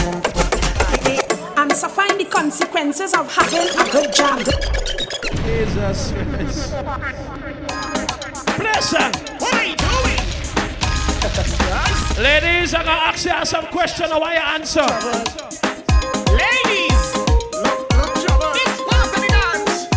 I'm 1.56 1.70
suffering 1.70 2.18
the 2.18 2.26
consequences 2.26 3.14
of 3.14 3.32
having 3.34 3.68
a 3.80 3.90
good 3.90 4.12
job. 4.12 4.40
Jesus 5.44 6.12
Her. 8.92 9.10
What 9.38 9.52
are 9.52 9.64
you 9.64 9.74
doing? 9.74 10.20
Ladies, 12.22 12.72
I'm 12.72 12.84
gonna 12.84 13.00
ask 13.10 13.24
you 13.26 13.44
some 13.44 13.66
question. 13.66 14.12
I 14.12 14.18
want 14.18 14.34
you 14.34 14.40
answer. 14.40 14.86
Ladies, 16.30 17.00
this 18.54 18.78
part 18.86 19.06
of 19.06 19.10
the 19.12 19.26
dance 19.28 19.90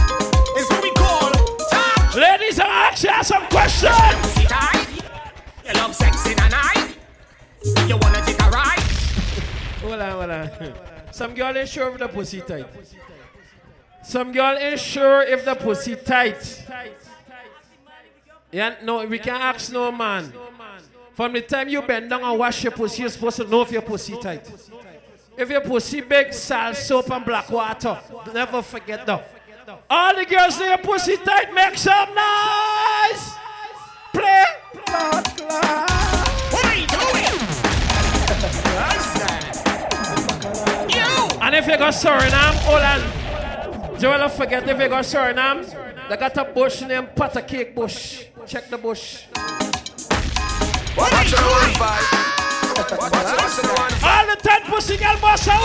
is 0.58 0.66
what 0.72 0.82
we 0.82 0.92
call 0.94 1.30
top. 1.70 2.16
Ladies, 2.16 2.60
I'm 2.60 2.66
gonna 2.66 2.90
ask 2.90 3.04
you 3.04 3.24
some 3.24 3.46
question. 3.48 3.92
Pussy 4.22 4.46
tight. 4.48 4.88
You 5.68 5.74
love 5.76 5.94
sex 5.94 6.26
in 6.26 6.40
a 6.40 6.50
night. 6.50 6.98
You 7.88 7.98
wanna 7.98 8.22
take 8.26 8.42
a 8.42 8.50
ride? 8.50 8.84
Hold 9.82 10.02
on, 10.02 10.12
hold 10.12 10.32
on. 10.32 10.50
Some 11.12 11.36
girl 11.36 11.56
ain't 11.56 11.70
sure 11.70 11.90
if 11.92 12.00
the 12.00 12.08
pussy 12.08 12.42
tight. 12.42 12.66
Some 14.04 14.32
girl 14.32 14.58
ain't 14.58 14.80
sure 14.80 15.22
if 15.22 15.46
the 15.46 15.54
pussy 15.54 15.96
tight. 15.96 16.66
Yeah, 18.52 18.76
no, 18.84 19.06
we 19.06 19.20
can't 19.20 19.44
ask 19.44 19.72
no 19.72 19.92
man. 19.92 20.34
From 21.14 21.34
the 21.34 21.42
time 21.42 21.70
you 21.70 21.82
bend 21.82 22.10
down 22.10 22.24
and 22.24 22.40
wash 22.40 22.64
your 22.64 22.72
pussy, 22.72 23.02
you're 23.04 23.10
supposed 23.10 23.38
to 23.38 23.44
know 23.44 23.62
if 23.62 23.72
your 23.72 23.82
pussy 23.82 24.18
tight. 24.18 24.50
If 25.38 25.50
your 25.50 25.62
pussy 25.62 26.02
big, 26.02 26.34
salt, 26.34 26.76
soap, 26.76 27.12
and 27.12 27.24
black 27.26 27.50
water, 27.50 28.00
never 28.34 28.62
forget 28.62 29.06
that. 29.06 29.30
All 29.90 30.16
the 30.16 30.26
girls 30.26 30.60
in 30.60 30.68
your 30.68 30.78
pussy 30.80 31.18
tight, 31.18 31.54
make 31.54 31.78
some 31.78 32.10
noise. 32.10 33.34
Play. 34.12 34.46
Blood 34.86 35.26
clot. 35.38 36.28
What 36.52 36.66
are 36.66 36.76
you 36.76 36.88
doing? 36.88 37.40
And 41.42 41.56
if 41.56 41.68
you 41.68 41.78
go 41.78 41.90
Suriname, 41.90 42.56
hold 42.66 42.82
on. 42.82 44.00
Do 44.00 44.08
you 44.08 44.14
will 44.14 44.30
forget 44.30 44.68
if 44.68 44.80
you 44.80 44.88
go 44.88 45.00
Suriname, 45.00 46.10
they 46.10 46.18
got 46.18 46.38
a 46.38 46.46
bush 46.46 46.82
named 46.82 47.16
Potter 47.16 47.42
Cake 47.42 47.76
Bush. 47.76 48.26
Check 48.50 48.68
the 48.72 48.80
bush. 48.80 49.26
What 50.96 51.14
are 51.14 51.24
you 51.24 51.30
doing? 51.30 51.76
All 54.02 54.26
the 54.26 54.36
time 54.42 54.64
pussy 54.64 54.98
girl 54.98 55.18
boss 55.22 55.46
away. 55.46 55.56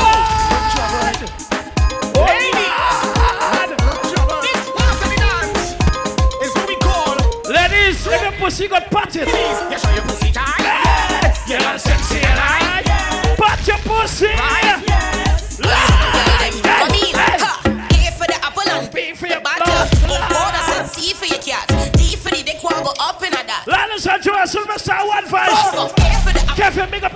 This 4.42 4.68
part 4.68 4.90
of 4.92 5.00
the 5.00 5.08
dance 5.16 5.72
is 6.44 6.50
what 6.54 6.68
we 6.68 6.76
call 6.76 7.16
Ladies, 7.50 8.06
if 8.06 8.20
your 8.20 8.32
pussy 8.32 8.68
got 8.68 8.90
patted. 8.90 9.28
You 9.28 9.78
show 9.78 9.94
your 9.94 10.02
pussy 10.02 10.13
tight. 10.13 10.13
Yes. 10.13 10.13
One 25.06 25.26
Voice. 25.26 25.48
A 25.48 25.88
for 26.24 26.32
the 26.32 26.40
apple 26.40 26.54
Kevin, 26.56 26.90
big 26.90 27.04
up 27.04 27.12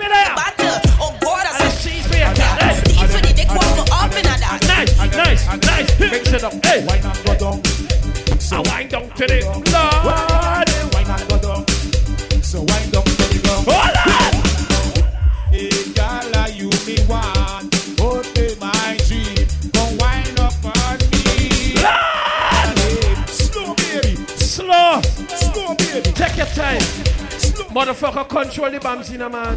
control 28.59 28.71
the 28.71 28.83
bombs 28.83 29.09
in 29.11 29.21
a 29.21 29.29
man. 29.29 29.55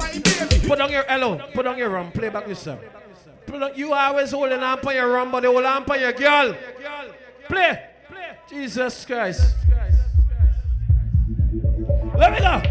Put 0.66 0.80
on 0.80 0.90
your 0.90 1.04
hello. 1.08 1.40
Put 1.52 1.66
on 1.66 1.78
your 1.78 1.90
rum. 1.90 2.12
Play 2.12 2.28
back 2.28 2.46
yourself. 2.46 2.80
You 3.74 3.92
always 3.92 4.30
holding 4.30 4.60
on 4.60 4.78
for 4.78 4.92
your 4.92 5.10
rum, 5.10 5.30
but 5.32 5.40
they 5.40 5.48
hold 5.48 5.64
on 5.64 5.84
for 5.84 5.96
your 5.96 6.12
girl. 6.12 6.56
Play. 7.48 7.88
Jesus 8.48 9.04
Christ. 9.04 9.54
Let 12.16 12.32
me 12.32 12.38
go. 12.38 12.62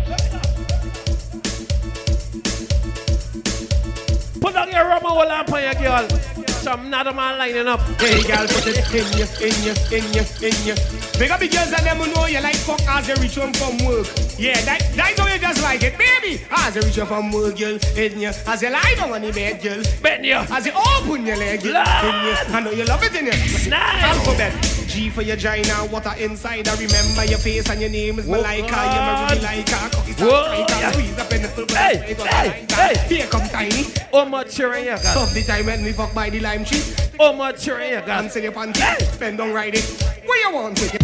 Put 4.40 4.56
on 4.56 4.72
your 4.72 4.88
rum 4.88 5.04
and 5.04 5.14
hold 5.14 5.28
on 5.28 5.46
for 5.48 5.60
your 5.60 5.74
girl. 5.74 6.08
Some 6.48 6.86
another 6.88 7.14
man 7.14 7.38
lining 7.38 7.68
up. 7.68 7.80
Hey, 8.00 8.22
girl, 8.24 8.48
put 8.48 8.68
it 8.68 8.78
in 8.94 9.18
you, 9.18 9.26
in 9.42 9.56
you, 9.64 9.74
in 9.92 10.14
you, 10.14 10.24
in 10.48 10.66
you. 10.66 11.01
Big 11.22 11.30
up 11.30 11.40
the 11.40 11.48
girls 11.48 11.72
and 11.72 11.86
them 11.86 11.98
who 11.98 12.12
know 12.16 12.26
you 12.26 12.42
like 12.42 12.56
fuck 12.56 12.82
as 12.82 13.08
you 13.08 13.14
reach 13.22 13.36
home 13.36 13.54
from 13.54 13.78
work. 13.86 14.08
Yeah, 14.40 14.60
that, 14.66 14.82
that's 14.96 15.20
how 15.20 15.28
you 15.28 15.38
just 15.38 15.62
like 15.62 15.84
it, 15.84 15.96
baby. 15.96 16.42
As 16.50 16.76
you 16.76 16.82
reach 16.82 16.96
home 16.96 17.30
from 17.30 17.32
work, 17.32 17.60
girl, 17.60 17.78
in 17.96 18.20
you. 18.20 18.32
As 18.48 18.60
you 18.64 18.72
lie 18.72 18.96
down 18.98 19.12
on 19.12 19.22
the 19.22 19.32
bed, 19.32 19.62
girl. 19.62 19.84
Bend 20.02 20.26
you. 20.26 20.34
As 20.34 20.66
you 20.66 20.72
open 20.74 21.24
your 21.24 21.38
leg, 21.38 21.62
girl, 21.62 21.78
in 21.78 22.26
you. 22.26 22.34
I 22.50 22.62
know 22.64 22.72
you 22.72 22.86
love 22.86 23.04
it 23.04 23.14
in 23.14 23.26
you. 23.26 23.70
Nice. 23.70 24.02
Alphabet. 24.02 24.82
G 24.88 25.12
for 25.12 25.22
your 25.22 25.38
China, 25.38 25.86
water 25.92 26.12
inside. 26.18 26.68
I 26.68 26.74
remember 26.74 27.26
your 27.26 27.38
face 27.38 27.70
and 27.70 27.80
your 27.80 27.92
name 27.92 28.18
is 28.18 28.28
oh, 28.28 28.32
Malika. 28.32 28.66
You're 28.66 29.30
really 29.30 29.42
like 29.46 29.72
a 29.72 29.90
cookie 29.94 30.14
Whoa, 30.18 30.66
Squeeze 30.92 31.18
a 31.20 31.24
pencil. 31.24 31.66
Hey, 31.70 32.16
hey, 32.18 32.66
hey. 32.68 33.16
Here 33.16 33.28
come 33.28 33.48
Tiny. 33.48 33.84
How 33.84 34.08
oh, 34.14 34.26
my 34.26 34.44
children 34.44 34.86
you 34.86 34.98
got? 34.98 35.18
Of 35.18 35.34
the 35.36 35.44
time 35.44 35.68
when 35.68 35.84
we 35.84 35.94
fuck 35.94 36.16
by 36.16 36.32
the 36.32 36.40
lime 36.40 36.66
tree. 36.66 36.82
Oh, 37.20 37.32
how 37.32 37.38
much 37.38 37.64
children 37.64 37.90
you 37.90 38.00
got? 38.00 38.24
Answer 38.24 38.40
your 38.40 38.52
panty. 38.52 39.20
Bend 39.20 39.38
down, 39.38 39.54
ride 39.54 39.76
it. 39.76 39.86
Where 40.26 40.50
you 40.50 40.56
want 40.56 40.82
it? 40.82 40.92
5, 40.92 41.01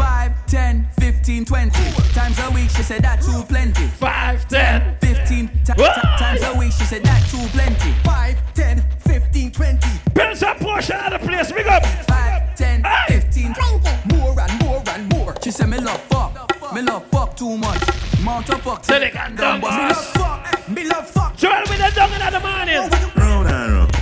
10, 0.48 0.88
15, 1.00 1.46
20 1.46 1.72
times 2.14 2.40
a 2.40 2.50
week. 2.52 2.70
She 2.70 2.82
said 2.84 3.02
that 3.04 3.22
too 3.22 3.44
plenty. 3.50 3.88
5, 3.88 4.48
10, 4.48 4.98
15 5.02 5.48
ti- 5.66 5.74
ti- 5.74 5.84
times 6.18 6.42
a 6.44 6.58
week. 6.58 6.72
She 6.72 6.84
said 6.86 7.04
that 7.04 7.22
too 7.30 7.46
plenty. 7.50 7.92
5, 8.04 8.54
10, 8.54 8.84
15, 9.00 9.52
20 9.52 9.88
Build 10.14 10.38
some 10.38 10.58
portion 10.58 10.96
out 10.96 11.14
of 11.14 11.22
the 11.22 11.28
place. 11.28 11.52
Big 11.52 11.68
up. 11.68 11.86
5, 11.86 12.56
10, 12.56 12.84
15, 13.08 13.54
20 13.54 14.16
more 14.18 14.40
and 14.40 14.64
more 14.64 14.84
and 14.88 15.10
more. 15.14 15.36
She 15.44 15.52
said 15.52 15.70
me 15.70 15.80
love 15.80 16.02
fuck. 16.04 16.74
Me 16.74 16.82
love 16.82 17.06
fuck 17.12 17.36
too 17.36 17.58
much. 17.58 17.82
Mount 18.24 18.50
of 18.50 18.62
fuck. 18.62 18.84
Say 18.86 19.00
they 19.00 19.10
got 19.12 19.36
dumb 19.36 19.60
Me 19.60 19.68
love 19.68 20.06
fuck. 20.14 20.48
Eh, 20.54 20.74
me 20.74 20.84
love 20.86 21.08
fuck. 21.10 21.36
Joel 21.36 21.60
with 21.68 21.78
the 21.78 21.92
dung 21.94 22.12
in 22.14 22.34
the 22.34 22.40
morning. 22.40 22.90
Round 23.16 23.48
and 23.50 23.74
round. 23.74 23.98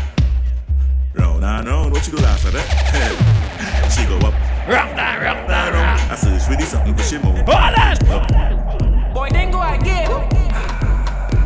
Round 1.15 1.43
and 1.43 1.67
round. 1.67 1.91
What 1.91 2.05
you 2.07 2.15
do 2.17 2.23
last 2.23 2.45
of 2.45 2.53
that? 2.53 3.91
she 3.97 4.05
go 4.05 4.17
up. 4.27 4.54
I 4.67 6.15
said, 6.17 6.33
it's 6.33 6.49
really 6.49 6.63
something, 6.63 6.97
she 6.97 7.17
move. 7.19 7.37
Hold 7.45 7.77
on. 7.77 9.13
Boy, 9.13 9.29
then 9.29 9.51
go 9.51 9.61
again. 9.61 10.07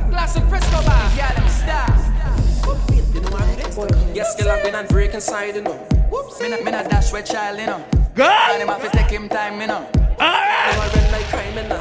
Classic 0.10 0.44
Frisco 0.46 0.82
bar. 0.86 1.12
Yeah, 1.18 1.34
them 1.34 1.48
stars. 1.50 2.06
Yes, 4.14 4.36
girl, 4.42 4.52
I've 4.52 4.64
been 4.64 4.76
and 4.76 4.88
break 4.88 5.14
inside, 5.14 5.56
you 5.56 5.62
know. 5.62 5.74
Whoops. 6.10 6.40
Me 6.42 6.50
not, 6.50 6.64
me 6.64 6.72
not 6.72 6.90
dash 6.90 7.12
with 7.12 7.26
child, 7.26 7.60
you 7.60 7.66
know. 7.68 7.84
Good. 8.16 8.26
And 8.26 8.62
him 8.62 8.68
have 8.70 8.82
to 8.84 8.90
take 8.90 9.10
him 9.10 9.28
time, 9.28 9.60
you 9.60 9.68
know. 9.68 9.86
Alright. 10.20 10.76
I'm 10.76 10.90
red 10.94 11.12
like 11.12 11.26
crime, 11.26 11.56
you 11.56 11.64
know. 11.68 11.80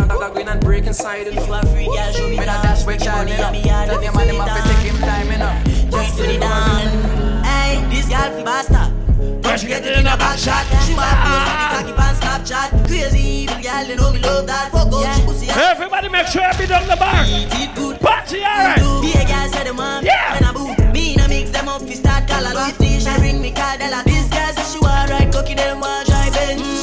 And 0.00 0.12
I'm 0.12 0.32
going 0.34 0.48
and 0.48 0.60
break 0.60 0.86
inside, 0.86 1.26
you 1.26 1.34
know. 1.34 1.62
Me 1.62 2.36
not 2.36 2.62
dash 2.62 2.84
with 2.84 3.02
child, 3.02 3.28
you 3.28 3.36
know. 3.38 3.52
Tell 3.52 4.00
him 4.00 4.16
and 4.16 4.30
him 4.30 4.36
have 4.36 4.56
to 4.56 4.62
take 4.74 4.92
him 4.92 4.98
time, 4.98 5.30
you 5.30 5.38
know. 5.38 5.62
Just 5.90 6.16
put 6.18 6.28
it 6.28 6.40
down. 6.40 7.42
Hey, 7.42 7.82
this 7.90 8.06
girl 8.08 8.30
fi 8.36 8.42
basta. 8.44 8.92
But 9.44 9.60
she 9.60 9.68
get 9.68 9.84
it 9.84 9.98
in 9.98 10.06
a 10.06 10.16
back 10.16 10.38
shot. 10.38 10.64
She 10.88 10.94
want 10.96 11.12
post 11.20 11.44
the 11.46 11.66
cocky 11.76 11.92
pan 11.92 12.14
Snapchat. 12.16 12.86
Crazy 12.88 13.44
evil 13.44 13.60
girl, 13.62 13.96
know 13.96 14.10
me 14.10 14.18
love 14.20 14.46
that. 14.46 14.72
Fuck 14.72 14.88
she 14.90 15.22
pussy. 15.22 15.48
Everybody 15.50 16.08
make 16.08 16.26
sure 16.26 16.42
you 16.42 16.58
be 16.58 16.66
down 16.66 16.88
the 16.88 16.96
bar. 16.96 17.22
Party, 18.00 18.40
alright. 18.40 18.80
Be 19.00 19.12
a 19.12 19.24
girl 19.24 19.48
say 19.48 19.64
them 19.64 19.76
want 19.76 20.04
Yeah. 20.04 20.34
When 20.34 20.44
I 20.44 20.52
boo, 20.52 20.92
me 20.92 21.16
no 21.16 21.28
mix 21.28 21.50
them 21.50 21.68
up 21.68 21.82
fi 21.82 21.94
start 21.94 22.28
call 22.28 22.44
her 22.44 22.68
If 22.68 22.78
they 22.78 22.98
she 22.98 23.18
bring 23.18 23.40
me 23.40 23.50
This 23.52 24.28
girl 24.28 24.64
she 24.64 24.78
want 24.80 25.10
ride 25.10 25.32
cocky 25.32 25.54
them 25.54 25.80
want 25.80 26.06
drive 26.06 26.32
Benz 26.34 26.73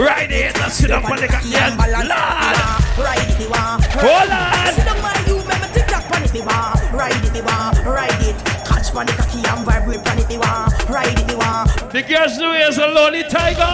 ride 0.00 0.32
it, 0.32 0.56
let's 0.58 0.74
sit 0.74 0.90
up 0.90 1.04
on 1.04 1.16
the 1.16 1.26
cocky 1.28 1.54
and 1.54 1.76
balance. 1.76 2.08
Lord. 2.08 3.06
Ride 3.06 3.30
it, 3.40 3.50
want. 3.50 3.84
Hold 3.96 4.30
on. 4.30 4.74
Sit 4.74 4.84
down 4.84 5.00
by 5.02 5.16
you, 5.26 5.36
make 5.48 5.60
me 5.60 5.68
tick 5.72 5.86
tock 5.86 6.04
on 6.12 6.22
it. 6.22 6.34
Ride 6.92 7.24
it. 7.24 7.44
Ride 7.84 8.22
it. 8.22 8.36
Catch 8.66 8.94
on 8.94 9.06
the 9.06 9.12
cocky 9.12 9.40
and 9.46 9.64
vibrate 9.64 10.00
it. 10.00 10.38
Ride 10.88 11.18
it. 11.18 11.30
The 11.92 12.02
girls 12.02 12.38
he's 12.38 12.78
a 12.78 12.86
lonely 12.86 13.24
tiger. 13.24 13.66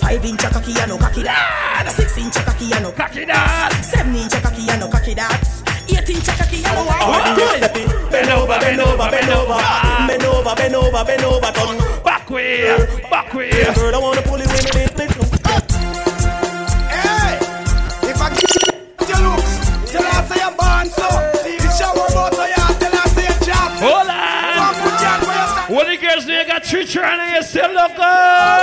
Five 0.00 0.24
inch 0.24 0.40
cocky 0.40 0.72
and 0.78 0.90
no 0.90 0.98
cocky 0.98 1.22
that. 1.22 1.92
Six 1.94 2.18
inch 2.18 2.34
cocky 2.34 2.72
and 2.72 2.84
no 2.84 2.92
cocky 2.92 3.24
that. 3.24 3.72
Seven 3.84 4.11
over, 8.52 8.60
bend 8.60 8.80
over, 8.80 9.10
bend 9.10 9.30
over. 9.30 9.58
Bend 10.08 10.24
over, 10.24 10.54
bend 10.54 10.74
over, 10.74 11.04
bend 11.04 11.24
over, 11.24 11.52
turn. 11.52 11.78
Back 12.04 12.30
way, 12.30 12.76
back 13.10 13.32
way. 13.34 13.50
Girl, 13.74 13.94
I 13.94 13.98
wanna 13.98 14.22
pull 14.22 14.40
it 14.40 14.46
with 14.46 14.74
me, 14.74 14.82
me, 14.82 15.06
me. 15.06 15.14
Hey, 16.90 17.38
if 18.10 18.20
I 18.20 18.28
get 18.30 19.08
your 19.08 19.20
looks, 19.30 19.52
tell 19.90 20.02
her 20.02 20.22
say 20.28 20.40
you're 20.40 20.56
born 20.56 20.86
so. 20.90 21.08
The 21.62 21.70
shower 21.78 22.06
about 22.10 22.34
so 22.34 22.44
you 22.44 22.54
tell 22.78 22.96
her 22.96 23.08
say 23.08 23.24
you're 23.24 23.40
job. 23.46 23.70
Hold 23.80 24.08
on. 24.08 25.74
What 25.74 25.86
the 25.86 25.96
girls 25.96 26.26
do? 26.26 26.32
You 26.32 26.46
got 26.46 26.64
three 26.64 26.84
children 26.84 27.20
and 27.20 27.36
you 27.36 27.42
still 27.42 27.72
look 27.72 27.96
good. 27.96 28.61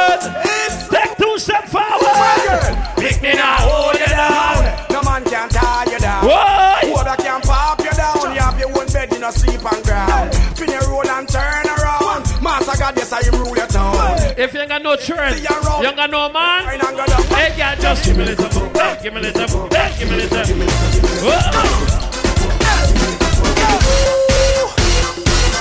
No 14.89 14.95
children, 14.95 15.37
you 15.37 15.43
got 15.43 16.09
no 16.09 16.29
man. 16.29 16.65
Hey, 17.29 17.53
girl, 17.55 17.75
just 17.79 18.05
give 18.05 18.17
me 18.17 18.23
a 18.23 18.27
little 18.27 18.49
boo. 18.49 18.79
Hey, 18.79 18.97
give 19.03 19.13
me 19.13 19.19
a 19.19 19.23
little 19.23 19.45
boo. 19.45 19.75
Hey, 19.75 19.93
give 19.99 20.09
me 20.09 20.15
a 20.15 20.25
little 20.25 20.39
Whoa. 21.21 21.37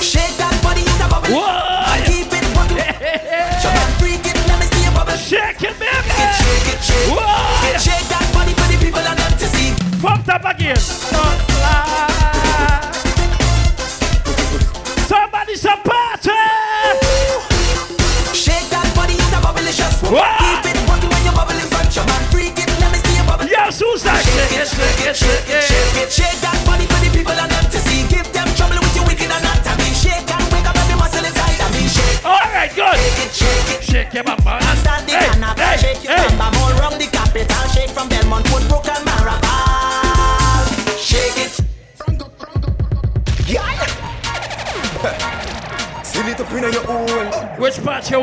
Shake 0.01 0.33
that 0.41 0.57
body, 0.63 0.81
it's 0.81 0.97
a 0.97 1.05
bubble. 1.05 1.29
Whoa. 1.29 2.09
Keep 2.09 2.33
it 2.33 2.45
bubbling. 2.57 2.89
Shut 3.61 3.77
up, 3.77 3.89
freak 4.01 4.25
it, 4.25 4.33
let 4.49 4.57
me 4.57 4.65
see 4.65 4.81
you 4.81 4.91
bubble. 4.97 5.13
Shake 5.13 5.61
it, 5.61 5.77
baby. 5.77 6.09
Shake 6.41 6.73
it, 6.73 6.81
shake. 6.81 7.13
Whoa. 7.13 7.77
Shake 7.77 8.09
that 8.09 8.25
body 8.33 8.57
for 8.57 8.65
the 8.65 8.81
people 8.81 9.05
and 9.05 9.13
them 9.13 9.33
to 9.37 9.45
see. 9.45 9.77
Pumped 10.01 10.29
up 10.29 10.45
again. 10.45 10.75
Somebody 10.75 11.28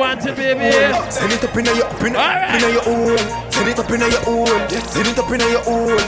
want 0.06 0.26
it, 0.26 0.36
baby? 0.36 1.10
Send 1.10 1.32
it 1.32 1.42
up 1.42 1.56
inna 1.56 1.74
your, 1.74 1.86
up 1.86 2.02
Alright. 2.02 2.62
inna 2.62 2.70
your 2.72 2.86
own. 2.88 3.18
Send 3.50 3.68
it 3.68 3.78
up 3.78 3.90
inna 3.90 4.06
your 4.06 4.22
own. 4.28 4.68
Send 4.70 5.08
it 5.08 5.18
up 5.18 5.30
inna 5.30 5.46
your 5.50 5.64
own. 5.66 5.98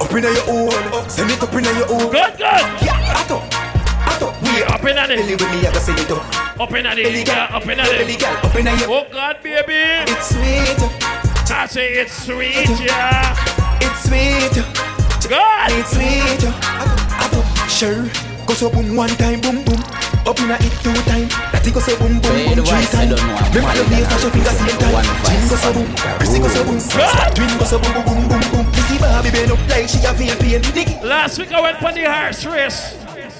Up 0.00 0.12
inna 0.12 0.30
your 0.32 0.46
own. 0.48 1.10
Send 1.10 1.30
it 1.30 1.42
up 1.42 1.52
inna 1.52 1.70
your 1.76 1.88
own. 1.92 2.08
Good, 2.10 2.32
good. 2.40 2.64
Yeah, 2.80 3.20
ato, 3.20 3.38
ato. 4.08 4.32
We 4.42 4.62
up 4.64 4.84
in 4.84 4.96
Belly 4.96 5.34
with 5.36 5.50
me, 5.52 5.66
I 5.66 5.72
go 5.72 5.80
send 5.80 6.00
it 6.00 6.10
up. 6.10 6.60
Up 6.60 6.72
in 6.72 6.84
Belly 6.84 7.24
girl, 7.24 7.48
up 7.50 7.68
in 7.68 7.76
girl, 8.16 8.36
up 8.42 8.56
inna 8.56 8.72
your. 8.80 8.90
Oh 8.90 9.06
God, 9.12 9.36
baby. 9.42 10.08
It's 10.08 10.28
sweet. 10.32 10.80
I 11.48 11.66
say 11.66 11.92
it's 11.94 12.24
sweet, 12.24 12.68
yeah. 12.80 13.36
It's 13.80 14.08
sweet. 14.08 14.56
God. 15.28 15.70
It's 15.72 15.90
sweet. 15.90 16.42
Ato, 17.20 17.42
ato. 17.42 17.68
Sure. 17.68 18.06
Go 18.46 18.54
so 18.54 18.70
boom 18.70 18.94
one 18.94 19.10
time, 19.10 19.40
boom 19.40 19.64
boom. 19.64 19.85
Up 20.26 20.38
inna 20.40 20.56
it 20.58 20.74
two 20.82 20.94
time. 21.06 21.28
That 21.54 21.62
it 21.66 21.72
go 21.74 21.80
so 21.80 21.94
boom 21.98 22.18
boom 22.20 22.32
Wait, 22.34 22.56
boom 22.56 22.64
three 22.66 22.82
why? 22.82 22.82
I 22.82 23.06
time. 23.06 23.08
don't 23.10 23.22
know. 23.22 23.36
I'm 23.38 23.52
Remember 23.54 23.74
the 23.78 23.84
winding 23.86 24.02
face 24.02 24.06
up. 24.06 24.10
touch 24.10 24.22
your 24.26 24.32
fingers 24.34 24.56
same 24.58 24.78
time. 24.78 24.92
One 24.94 25.06
Twin 25.22 25.42
go 25.46 25.56
voice. 25.56 25.62
so 25.62 25.70
boom, 25.74 25.88
Prissy 26.18 26.38
go 26.42 26.48
so 26.50 26.60
boom. 26.66 26.78
Twin 27.36 27.52
go 27.58 27.64
so 27.66 27.76
boom 27.78 27.92
boom 27.94 28.04
boom 28.06 28.22
boom 28.28 28.42
boom. 28.50 28.64
Prissy 28.74 28.96
Barbie 28.98 29.30
bend 29.30 29.52
up 29.52 29.60
like 29.70 29.86
she 29.88 29.98
a 30.02 30.12
feel 30.14 30.36
pain. 30.42 30.62
Nicky. 30.74 30.94
Last 31.06 31.38
week 31.38 31.52
I 31.52 31.60
went 31.60 31.78
for 31.78 31.92
the 31.92 32.04
horse 32.06 32.44
race. 32.46 32.94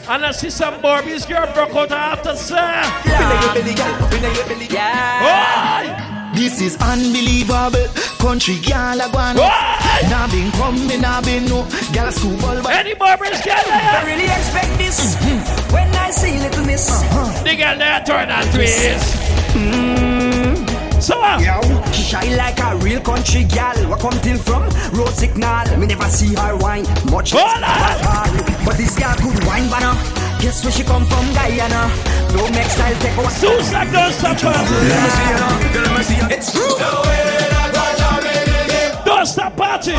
And 0.08 0.24
I 0.24 0.30
see 0.30 0.50
some 0.50 0.74
Barbies 0.80 1.26
girl 1.26 1.50
broke 1.52 1.74
out 1.74 1.90
after 1.90 2.36
sir. 2.36 2.54
Up 2.54 3.06
inna 3.06 3.36
your 3.42 3.54
belly, 3.58 3.74
girl. 3.74 3.94
Up 3.98 4.12
inna 4.14 4.30
your 4.30 4.46
belly. 4.46 4.68
Why? 4.70 6.30
This 6.34 6.60
is 6.60 6.76
unbelievable. 6.80 7.88
Country 8.22 8.58
girl 8.62 9.00
a 9.00 9.08
gwan. 9.10 9.34
Nah 9.36 10.28
been 10.30 10.52
come, 10.52 10.86
me 10.86 10.96
nah 10.98 11.20
been 11.22 11.46
no. 11.46 11.66
Girl 11.92 12.06
a 12.08 12.12
school 12.12 12.36
ball. 12.38 12.66
Any 12.68 12.94
Barbies 12.94 13.42
girl 13.42 13.56
I 13.58 14.04
there? 14.04 14.06
really 14.14 14.26
expect 14.30 14.78
this 14.78 15.16
when 15.24 15.40
I 16.06 16.10
see 16.12 16.38
little 16.38 16.64
miss. 16.64 16.86
The 17.42 17.56
girl 17.58 17.78
there 17.78 18.00
turn 18.06 18.30
and 18.30 18.46
twist. 18.54 19.10
So 21.02 21.18
uh. 21.18 21.34
Yo, 21.42 21.58
she 21.90 22.02
shine 22.02 22.36
like 22.36 22.60
a 22.60 22.76
real 22.76 23.00
country 23.00 23.42
gal. 23.42 23.74
Where 23.90 23.98
come 23.98 24.14
till 24.22 24.38
from? 24.38 24.62
Road 24.94 25.10
signal. 25.10 25.66
Me 25.76 25.86
never 25.88 26.06
see 26.06 26.32
her 26.36 26.56
wine 26.58 26.86
much. 27.10 27.34
less 27.34 27.58
her. 28.06 28.64
But 28.64 28.76
this 28.76 28.96
girl 28.96 29.16
good 29.18 29.42
wine 29.46 29.68
banner. 29.68 29.98
Guess 30.38 30.62
where 30.62 30.70
she 30.70 30.84
come 30.84 31.04
from, 31.06 31.26
Guyana. 31.34 31.90
No 32.38 32.46
make 32.54 32.70
style 32.70 32.94
take 33.02 33.18
over. 33.18 33.26
Like 33.74 33.90
those 33.90 34.14
suckers. 34.14 34.46
Let 34.46 35.02
me 35.02 35.10
see 35.10 35.26
now. 35.34 35.58
Let 35.82 35.90
me 35.98 36.04
see 36.06 36.18
you. 36.22 36.28
It's 36.30 36.52
true. 36.54 36.70
Don't 39.04 39.26
stop 39.26 39.56
party. 39.56 39.90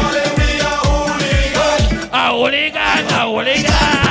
A 2.13 2.31
hooligan, 2.31 3.11
a 3.11 3.27
hooligan. 3.27 3.67
I 3.67 3.75
grew 3.99 4.06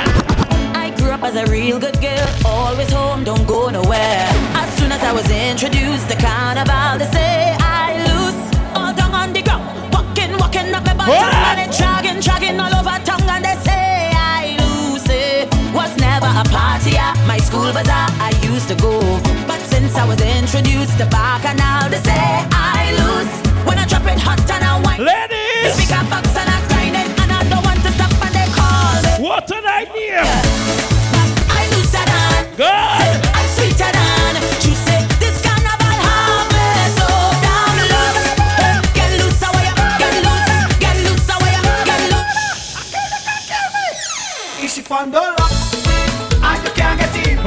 up 1.27 1.35
as 1.35 1.47
a 1.47 1.51
real 1.51 1.79
good 1.79 1.99
girl, 2.01 2.27
always 2.45 2.91
home, 2.91 3.23
don't 3.23 3.45
go 3.47 3.69
nowhere. 3.69 4.27
As 4.55 4.69
soon 4.77 4.91
as 4.91 5.01
I 5.03 5.11
was 5.13 5.29
introduced 5.29 6.09
to 6.09 6.15
carnival, 6.15 6.99
they 6.99 7.09
say 7.11 7.55
I 7.59 7.97
loose 8.07 8.41
all 8.75 8.93
down 8.93 9.13
on 9.13 9.33
the 9.33 9.41
ground, 9.41 9.65
walking, 9.93 10.31
walking 10.37 10.73
up 10.73 10.85
my 10.85 10.93
bottom 10.93 11.13
and 11.13 11.59
it 11.59 11.75
dragging, 11.77 12.21
dragging 12.21 12.59
all 12.59 12.73
over 12.73 12.97
tongue, 13.03 13.27
and 13.29 13.43
they 13.43 13.57
say 13.63 14.11
I 14.13 14.57
loose 14.59 15.07
it. 15.09 15.47
Was 15.73 15.95
never 15.97 16.27
a 16.27 16.43
party 16.49 16.97
at 16.97 17.17
my 17.27 17.37
school 17.37 17.71
bazaar, 17.73 18.07
I 18.19 18.31
used 18.43 18.67
to 18.69 18.75
go, 18.75 18.99
but 19.47 19.59
since 19.61 19.95
I 19.95 20.05
was 20.07 20.21
introduced 20.21 20.97
to 20.99 21.05
bacchanal, 21.07 21.89
they 21.89 22.01
say 22.07 22.27
I 22.51 22.95
lose 22.99 23.31
when 23.67 23.77
I 23.77 23.85
drop 23.85 24.05
it 24.05 24.19
hot 24.19 24.39
and 24.51 24.63
I 24.63 24.79
wine. 24.83 25.03
Ladies, 25.03 25.75
speak 25.75 25.91
up 25.91 26.09
box 26.09 26.27
and 26.35 26.49
I 26.49 26.59
grind 26.69 26.95
it, 26.95 27.09
and 27.21 27.31
I 27.31 27.41
don't 27.49 27.63
want 27.65 27.81
to 27.83 27.91
stop, 27.91 28.11
and 28.25 28.33
they 28.37 28.47
call 28.55 28.95
me. 29.03 29.27
What 29.27 29.49
an 29.51 29.65
idea! 29.65 30.46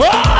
Oh! 0.02 0.30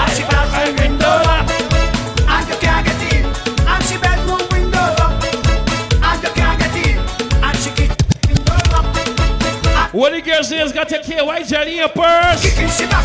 What 9.92 10.12
the 10.12 10.22
girl 10.22 10.42
says 10.42 10.72
got 10.72 10.88
to 10.88 11.02
care 11.02 11.24
white 11.26 11.46
jelly 11.46 11.72
in 11.72 11.78
your 11.78 11.88
purse. 11.88 12.40
Kicking 12.42 12.68
she 12.68 12.86
back. 12.86 13.04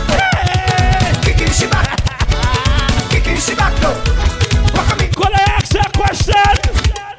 Kicking 1.23 1.51
she 1.51 1.67
back. 1.67 1.99
Kicking 3.09 3.35
she 3.35 3.53
back 3.53 3.73
though. 3.81 3.91
What 4.71 4.87
come 4.87 5.01
in? 5.01 5.11
Could 5.11 5.33
I 5.33 5.41
ask 5.57 5.75
a 5.75 5.89
question? 5.91 6.35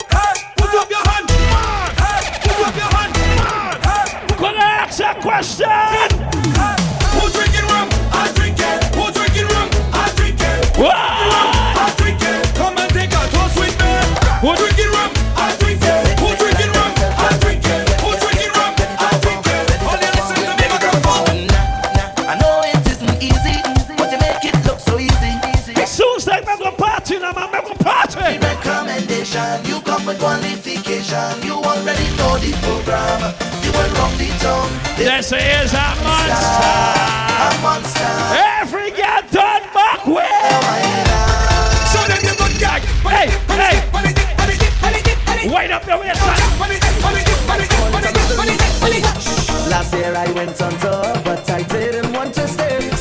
Hey, 0.08 0.34
put 0.56 0.72
up 0.72 0.88
your 0.88 1.02
hand. 1.04 1.30
Hey, 1.98 2.38
put 2.40 2.58
up 2.64 2.74
your 2.74 2.90
hand. 2.94 3.16
Hey, 3.84 4.36
Could 4.36 4.56
I 4.56 4.86
ask 4.86 5.00
a 5.00 5.14
question? 5.20 6.45
Recommendation, 29.36 29.70
you 29.70 29.80
come 29.82 30.06
with 30.06 30.18
qualification. 30.18 31.42
You 31.42 31.54
already 31.54 32.08
know 32.16 32.38
the 32.38 32.52
program. 32.64 33.34
You 33.62 33.72
went 33.72 33.92
round 33.98 34.16
the 34.16 34.28
town. 34.40 34.68
This 34.96 35.32
is 35.32 35.74
a 35.74 35.88
monster. 36.04 36.56
A 37.44 37.60
monster. 37.60 38.12
Every 38.32 38.90
girl 38.90 39.20
done 39.30 39.62
back 39.74 40.06
way. 40.06 40.24
Show 41.92 42.04
them 42.08 42.22
the 42.24 42.34
good 42.38 42.58
gag. 42.58 42.82
Hey, 43.04 43.28
hey. 43.52 43.76
Wind 45.52 45.72
up 45.72 45.86
your 45.86 46.00
waistline. 46.00 46.36
Last 49.70 49.92
year 49.92 50.14
I 50.16 50.32
went 50.32 50.60
on 50.62 50.72
tour, 50.80 51.22
but 51.24 51.50
I 51.50 51.62
didn't 51.62 52.12
want 52.12 52.34
to 52.34 52.48
stay. 52.48 52.95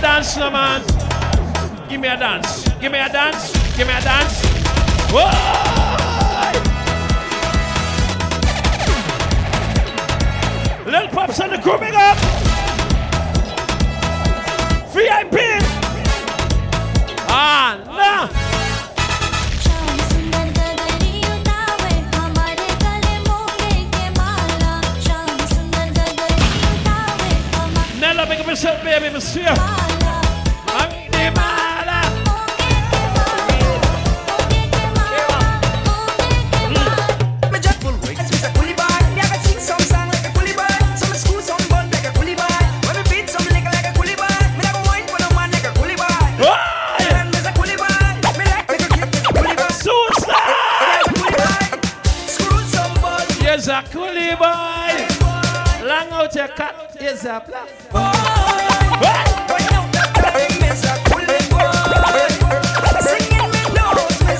Dance, 0.00 0.36
now, 0.36 0.50
man. 0.50 0.82
Give 1.88 2.00
me 2.00 2.08
a 2.08 2.16
dance. 2.16 2.64
Give 2.80 2.90
me 2.90 2.98
a 2.98 3.08
dance. 3.08 3.52
Give 3.76 3.86
me 3.86 3.92
a 3.92 4.00
dance. 4.00 4.42
Whoa! 5.12 5.30
Little 10.90 11.08
pops 11.08 11.40
and 11.40 11.52
the 11.52 11.58
crew 11.58 11.78
big 11.78 11.94
up. 11.94 12.16
VIP. 14.94 15.38
Ah, 17.28 17.76
nah. 17.86 18.28
Nella, 28.00 28.26
big 28.26 28.40
up 28.40 28.46
yourself, 28.46 28.82
baby, 28.82 29.10
monsieur. 29.10 29.79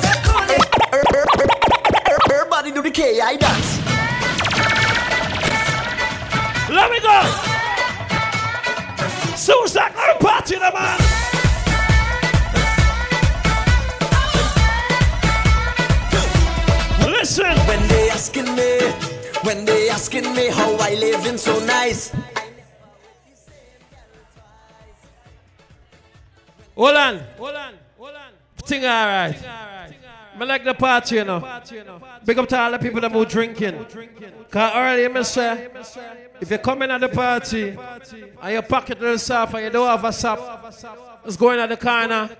A 0.05 0.15
coolie. 0.27 0.61
Everybody 2.31 2.73
do 2.73 2.83
the 2.83 2.91
KI 2.91 3.37
dance. 3.39 3.79
Let 6.69 6.91
me 6.91 7.01
go. 7.01 7.23
Suicide 9.37 9.93
the 9.95 10.17
party, 10.25 10.57
the 10.57 10.71
man. 10.73 10.99
Listen. 17.11 17.57
When 17.67 17.89
they 17.89 18.11
asking 18.11 18.55
me, 18.55 18.79
when 19.43 19.65
they 19.65 19.89
asking 19.89 20.35
me 20.35 20.49
how 20.49 20.77
I 20.77 20.95
living 20.95 21.39
so 21.39 21.59
nice. 21.65 22.13
Hold 26.81 26.97
on. 26.97 27.19
Hold 27.37 27.55
on. 27.57 27.75
Hold 27.99 28.15
on. 28.15 28.33
Thing 28.65 28.85
all 28.87 29.07
right. 29.07 29.37
I 30.41 30.45
like 30.45 30.65
the 30.65 30.73
party, 30.73 31.17
you 31.17 31.25
know. 31.25 31.61
Big 32.25 32.39
up 32.39 32.49
to 32.49 32.59
all 32.59 32.71
the 32.71 32.79
people 32.79 33.03
that 33.03 33.13
were 33.13 33.27
drinking. 33.27 33.85
Because 34.47 34.73
earlier, 34.75 35.15
I 35.15 35.21
say, 35.21 35.69
if 36.41 36.51
you 36.51 36.57
come 36.57 36.81
in 36.81 36.91
at 36.91 37.03
the 37.03 37.11
party 37.11 37.77
and 38.43 38.53
your 38.53 38.63
pocket 38.63 38.99
little 38.99 39.19
soft 39.19 39.53
and 39.57 39.65
you 39.65 39.71
don't 39.71 39.87
have 39.87 40.05
a 40.07 40.11
sop, 40.11 40.73
just 41.27 41.39
go 41.39 41.51
in 41.51 41.59
at 41.59 41.69
the 41.69 41.77
corner 41.77 42.31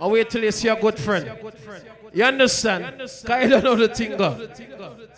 and 0.00 0.12
wait 0.12 0.28
till 0.28 0.42
you 0.42 0.50
see 0.50 0.66
a 0.66 0.74
good 0.74 0.98
friend. 0.98 1.30
You 2.12 2.24
understand? 2.24 2.98
Because 2.98 3.44
you 3.44 3.48
don't 3.48 3.62
know 3.62 3.76
the 3.76 3.94
thing 3.94 4.16
go. 4.16 4.48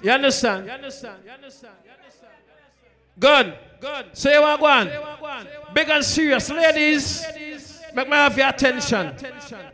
You 0.02 0.10
understand? 0.10 0.70
Good. 3.18 3.54
Good. 3.80 4.06
You 4.22 4.40
want 4.42 4.60
one? 4.60 4.90
Big 5.72 5.88
and 5.88 6.04
serious. 6.04 6.50
Ladies, 6.50 7.24
Make 7.96 8.10
me 8.10 8.14
have 8.14 8.36
your 8.36 8.48
attention. 8.48 9.14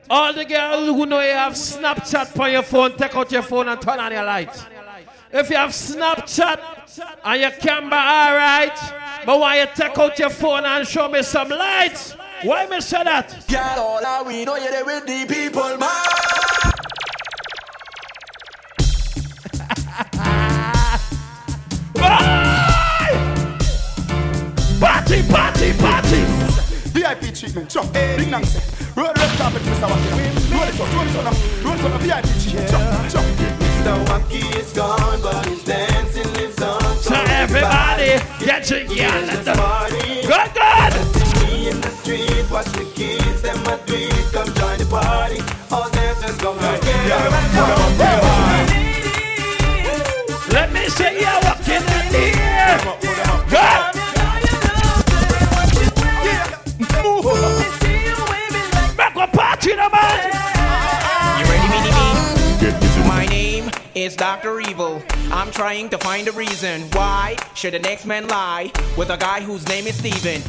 All 0.09 0.33
the 0.33 0.45
girls 0.45 0.87
who 0.87 1.07
know 1.07 1.19
you 1.19 1.33
have 1.33 1.55
Snapchat 1.55 2.39
on 2.39 2.53
your 2.53 2.63
phone, 2.63 2.97
take 2.97 3.17
out 3.17 3.33
your 3.33 3.43
phone 3.43 3.67
and 3.67 3.83
turn 3.83 3.99
on 3.99 4.13
your 4.13 4.23
light. 4.23 4.65
If 5.33 5.51
you 5.51 5.57
have 5.57 5.71
Snapchat 5.71 6.61
and 7.25 7.41
your 7.41 7.51
camera, 7.51 7.99
all 7.99 8.37
right, 8.37 8.79
but 9.27 9.41
why 9.41 9.61
you 9.61 9.67
take 9.75 9.99
out 9.99 10.17
your 10.21 10.31
phone 10.31 10.65
and 10.65 10.87
show 10.87 11.09
me 11.09 11.21
some 11.25 11.49
lights? 11.49 12.13
Why 12.45 12.67
me 12.67 12.81
say 12.81 13.03
that? 13.03 13.45
All 13.77 14.01
that 14.01 14.25
we 14.25 14.45
know 14.45 14.55
you're 14.55 14.85
with 14.85 15.05
the 15.05 15.27
people, 15.27 15.77
man. 15.79 15.91
Party, 24.79 25.23
party, 25.29 25.73
party! 25.79 26.42
Basement. 26.93 27.71
Chop, 27.71 27.93
big 27.93 28.31
nonsense. 28.31 28.97
Roll 28.97 29.07
red 29.07 29.31
carpet, 29.39 29.63
Mr. 29.63 29.89
Wacky. 29.89 30.11
Roll 30.53 30.63
it 30.63 30.81
up, 30.81 30.95
roll 30.95 31.09
it 31.09 31.17
up, 31.17 31.65
roll 31.65 31.75
it 31.75 31.93
up, 31.93 32.01
VIP 32.01 32.27
chicken. 32.41 32.69
Chop, 32.69 33.11
chop. 33.11 33.25
Mr. 33.25 34.05
Wacky 34.07 34.57
is 34.59 34.73
gone, 34.73 35.23
but 35.23 35.47
his 35.47 35.65
dancing 35.65 36.33
lives 36.35 36.63
on. 36.63 36.97
So 36.99 37.15
everybody, 37.15 38.21
get 38.45 38.71
your 38.71 38.85
girl 38.85 39.31
at 39.31 39.45
the 39.45 39.53
party. 39.53 40.23
Good, 40.23 40.51
good. 40.55 40.93
See 41.17 41.47
me 41.47 41.69
in 41.71 41.81
the 41.81 41.91
street, 41.91 42.51
watch 42.51 42.71
the 42.73 42.85
kids, 42.95 43.43
them 43.43 43.67
a 43.67 43.79
do. 43.87 44.09
Come 44.33 44.53
join 44.55 44.79
the 44.79 44.87
party. 44.87 45.41
All 45.71 45.89
dancers 45.91 46.37
come 46.39 46.57
Let 46.59 47.52
Dr. 64.23 64.61
Evil. 64.61 65.03
I'm 65.33 65.51
trying 65.51 65.89
to 65.89 65.99
find 65.99 66.29
a 66.29 66.31
reason 66.31 66.83
why 66.93 67.37
should 67.55 67.75
the 67.75 67.81
next 67.81 68.07
man 68.07 68.29
lie 68.29 68.71
with 68.97 69.11
a 69.11 69.17
guy 69.17 69.41
whose 69.41 69.67
name 69.67 69.89
is 69.89 69.97
Steven. 69.97 70.41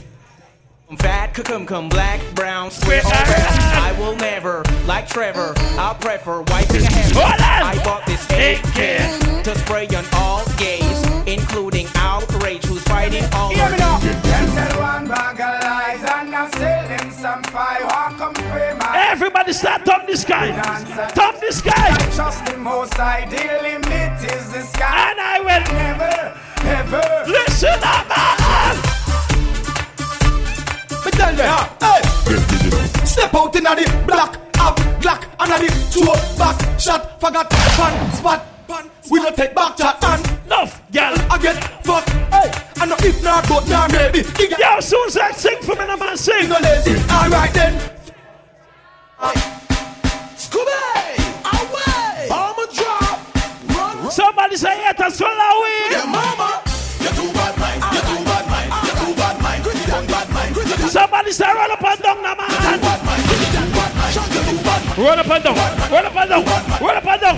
I'm 0.91 0.97
fat, 0.97 1.33
cum 1.33 1.65
cum, 1.65 1.89
black, 1.89 2.21
brown, 2.35 2.69
square, 2.69 2.99
or 2.99 3.09
red. 3.09 3.47
I 3.89 3.95
will 3.97 4.15
never, 4.15 4.61
like 4.85 5.07
Trevor, 5.07 5.55
I'll 5.81 5.95
prefer 5.95 6.43
wiping 6.43 6.83
a 6.83 6.91
hand. 6.93 7.17
I 7.17 7.83
bought 7.83 8.05
this 8.05 8.23
AK 8.29 9.43
to 9.43 9.57
spray 9.57 9.87
on 9.87 10.05
all 10.13 10.45
gays, 10.57 11.03
including 11.25 11.87
outrage 11.95 12.63
who's 12.65 12.83
fighting 12.83 13.25
all 13.33 13.49
Hear 13.49 13.71
me 13.71 13.77
now. 13.79 13.97
Them 13.97 14.21
tell 14.21 14.81
one 14.81 15.07
bag 15.07 15.41
of 15.41 15.63
lies 15.63 16.11
and 16.11 16.35
I'm 16.35 16.51
selling 16.51 17.11
some 17.11 17.41
fire. 17.45 17.83
Walk 17.85 18.17
come 18.19 18.35
free, 18.35 18.77
man. 18.77 18.82
Everybody 19.13 19.53
start 19.53 19.85
top 19.85 20.07
this 20.07 20.25
guy. 20.25 20.49
Top 21.13 21.39
this 21.39 21.61
guy. 21.61 21.95
Trust 22.15 22.47
the 22.47 22.57
most 22.57 22.99
ideal 22.99 23.61
limit 23.61 24.23
is 24.23 24.51
the 24.51 24.63
sky. 24.63 25.11
And 25.11 25.19
I 25.21 25.39
will 25.39 25.63
never, 25.71 26.33
ever. 26.65 27.31
Listen 27.31 27.77
up, 27.83 28.09
man. 28.09 28.75
Me 31.05 31.11
tell 31.11 31.35
them, 31.35 31.69
hey. 31.79 33.05
Step 33.05 33.35
out 33.35 33.55
in 33.55 33.63
the 33.65 34.03
black, 34.07 34.35
up, 34.59 34.77
black, 34.99 35.29
and 35.39 35.61
the 35.61 35.69
two 35.93 36.09
back 36.39 36.79
shot, 36.79 37.21
forgot, 37.21 37.51
pan, 37.51 38.11
spot, 38.13 38.67
pan. 38.67 38.89
We 39.11 39.19
don't 39.19 39.35
take 39.35 39.53
back 39.53 39.77
chat 39.77 40.03
and 40.03 40.25
enough, 40.47 40.81
girl. 40.91 41.13
I 41.29 41.37
get 41.37 41.63
fucked, 41.85 42.09
hey. 42.09 42.49
I 42.77 42.87
know 42.87 42.95
if 42.97 43.23
not, 43.23 43.47
but 43.47 43.69
not 43.69 43.91
maybe. 43.91 44.25
Yo, 44.57 44.79
Susan, 44.79 45.33
sing 45.35 45.61
for 45.61 45.75
me, 45.75 45.85
no 45.85 45.97
man, 45.97 46.17
sing. 46.17 46.49
No 46.49 46.57
lazy, 46.59 46.95
alright 47.13 47.53
then. 47.53 47.93
Somebody 54.13 54.57
say 54.57 54.77
it 54.89 54.99
as 54.99 55.19
well 55.19 55.31
away. 55.31 55.89
Yeah, 55.89 56.05
mama. 56.05 56.61
You're 57.01 57.11
too 57.17 57.33
bad 57.33 57.57
mind. 57.57 57.81
You're 57.93 58.03
too 58.03 58.23
bad 58.23 58.45
mind. 58.45 58.69
You're 58.85 58.95
too 59.01 59.13
bad 59.17 59.41
mind. 59.41 59.65
You're 59.65 59.73
too 59.73 60.05
bad 60.05 60.29
mind. 60.29 60.55
You're 60.55 60.77
Somebody 60.89 61.31
say 61.31 61.47
roll 61.49 61.71
up 61.71 61.83
and 61.83 61.99
down, 61.99 62.21
man. 62.21 62.37
bad 62.37 63.01
mind. 63.03 63.23
You're 63.25 63.39
too 63.41 63.65
bad 63.73 63.91
mind. 63.97 64.13
You're 64.13 64.45
too 64.45 64.57
bad 64.61 64.85
mind. 64.85 64.97
Roll 65.01 65.17
up 65.17 65.25
and 65.33 65.43
down. 65.43 65.57
Roll 65.89 66.05
up 66.05 66.13
and 66.15 66.29
down. 66.29 66.45
Roll 66.79 66.91
up 66.93 67.07
and 67.07 67.21
down. 67.21 67.35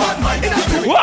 Whoa! 0.84 1.00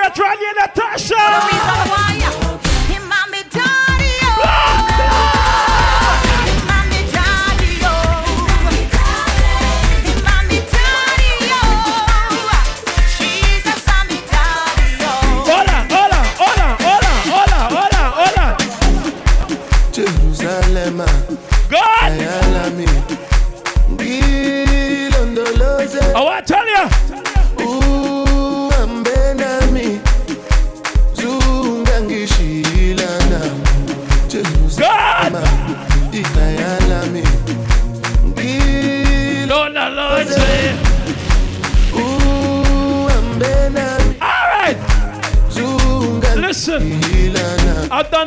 And 0.07 0.13
Natasha. 0.57 2.24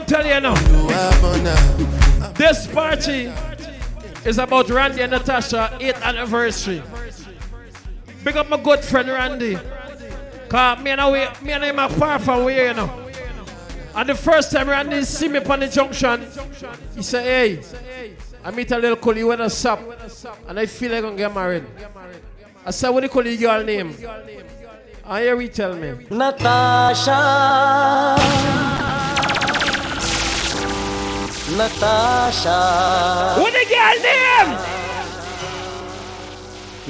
Tell 0.09 0.26
you 0.26 0.40
now. 0.40 0.54
This 2.32 2.66
party 2.68 3.30
is 4.24 4.38
about 4.38 4.70
Randy 4.70 5.02
and 5.02 5.12
Natasha 5.12 5.76
8th 5.78 6.02
anniversary. 6.02 6.82
Big 8.24 8.36
up 8.36 8.48
my 8.48 8.56
good 8.56 8.80
friend 8.80 9.09
Randy. 9.09 9.59
Cause 10.48 10.82
me 10.82 10.90
and, 10.92 11.00
I, 11.00 11.40
me 11.42 11.52
and 11.52 11.64
him 11.64 11.78
are 11.78 11.90
far 11.90 12.18
from 12.18 12.44
where 12.44 12.68
you 12.68 12.74
know. 12.74 12.90
And 13.94 14.09
the 14.09 14.14
first 14.14 14.50
time 14.50 14.70
Randy 14.70 15.02
see 15.04 15.28
me 15.28 15.40
on 15.40 15.61
the 15.61 15.68
junction, 15.68 16.26
he 16.94 17.02
said, 17.02 17.24
hey, 17.24 17.61
I 18.42 18.50
meet 18.50 18.70
a 18.70 18.78
little 18.78 18.96
collie 18.96 19.24
with 19.24 19.40
a 19.40 19.50
sap. 19.50 19.80
And 20.46 20.59
I 20.59 20.64
feel 20.66 20.90
like 20.92 21.04
I'm 21.04 21.16
get 21.16 21.34
married. 21.34 21.64
I 22.64 22.70
said, 22.70 22.88
what 22.90 23.00
do 23.00 23.06
you 23.06 23.11
call 23.11 23.26
your 23.26 23.36
girl 23.36 23.62
name? 23.62 23.94
And 25.04 25.22
here 25.22 25.40
he 25.40 25.48
tell 25.48 25.74
me. 25.74 26.06
Natasha. 26.11 27.16
Natasha. 31.57 32.61
What 33.40 33.53
the 33.53 33.64
girl 33.68 33.99
name? 34.05 34.51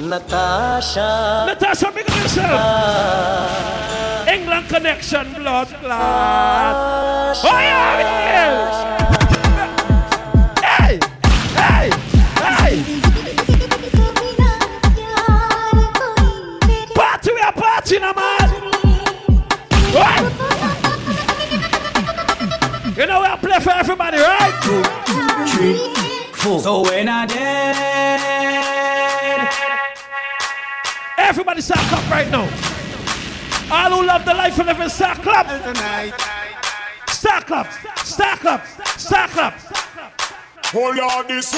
Natasha. 0.09 1.45
Natasha, 1.47 1.91
make 1.95 2.09
yourself. 2.09 2.51
England 4.27 4.67
connection, 4.67 5.33
blood 5.33 5.67
clot. 5.67 7.37
Oh 7.41 7.59
yeah, 7.59 7.99
Hey, 10.61 10.99
hey, 11.55 11.89
hey. 12.35 12.83
Party, 16.95 17.31
we 17.33 17.41
are 17.41 17.53
party 17.53 17.99
now, 17.99 18.13
man. 18.13 18.49
Right? 19.93 20.38
You 22.99 23.07
know 23.07 23.21
I 23.21 23.37
play 23.37 23.57
for 23.61 23.71
everybody, 23.71 24.17
right? 24.17 24.51
Two, 24.61 24.83
three, 25.55 25.77
four. 26.33 26.59
So 26.59 26.81
when 26.81 27.07
I 27.07 27.25
dead, 27.27 27.77
everybody 31.17 31.61
start 31.61 31.93
up 31.93 32.11
right 32.11 32.29
now. 32.29 32.43
All 33.71 33.91
who 34.01 34.05
love 34.05 34.25
the 34.25 34.33
life 34.33 34.59
and 34.59 34.67
living, 34.67 34.89
start 34.89 35.19
clap. 35.19 35.47
Start 37.07 37.47
clap, 37.47 37.71
start 37.99 38.39
clap, 38.41 38.67
start 38.99 39.29
clap. 39.29 39.53
Hold 40.65 40.99
on, 40.99 41.25
the 41.27 41.37
is 41.37 41.53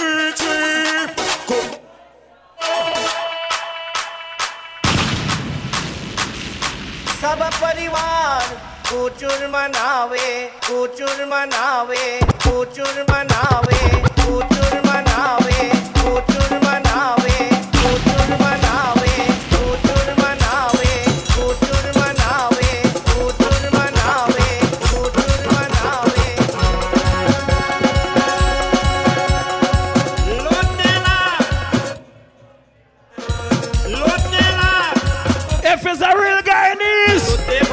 Come. 1.48 1.80
Sabah 7.18 8.71
कुचुर 8.92 9.46
मनावे 9.48 10.28
कुचुर 10.68 11.24
मनावे 11.26 12.04
कुचुर 12.44 13.04
मनावे। 13.12 14.11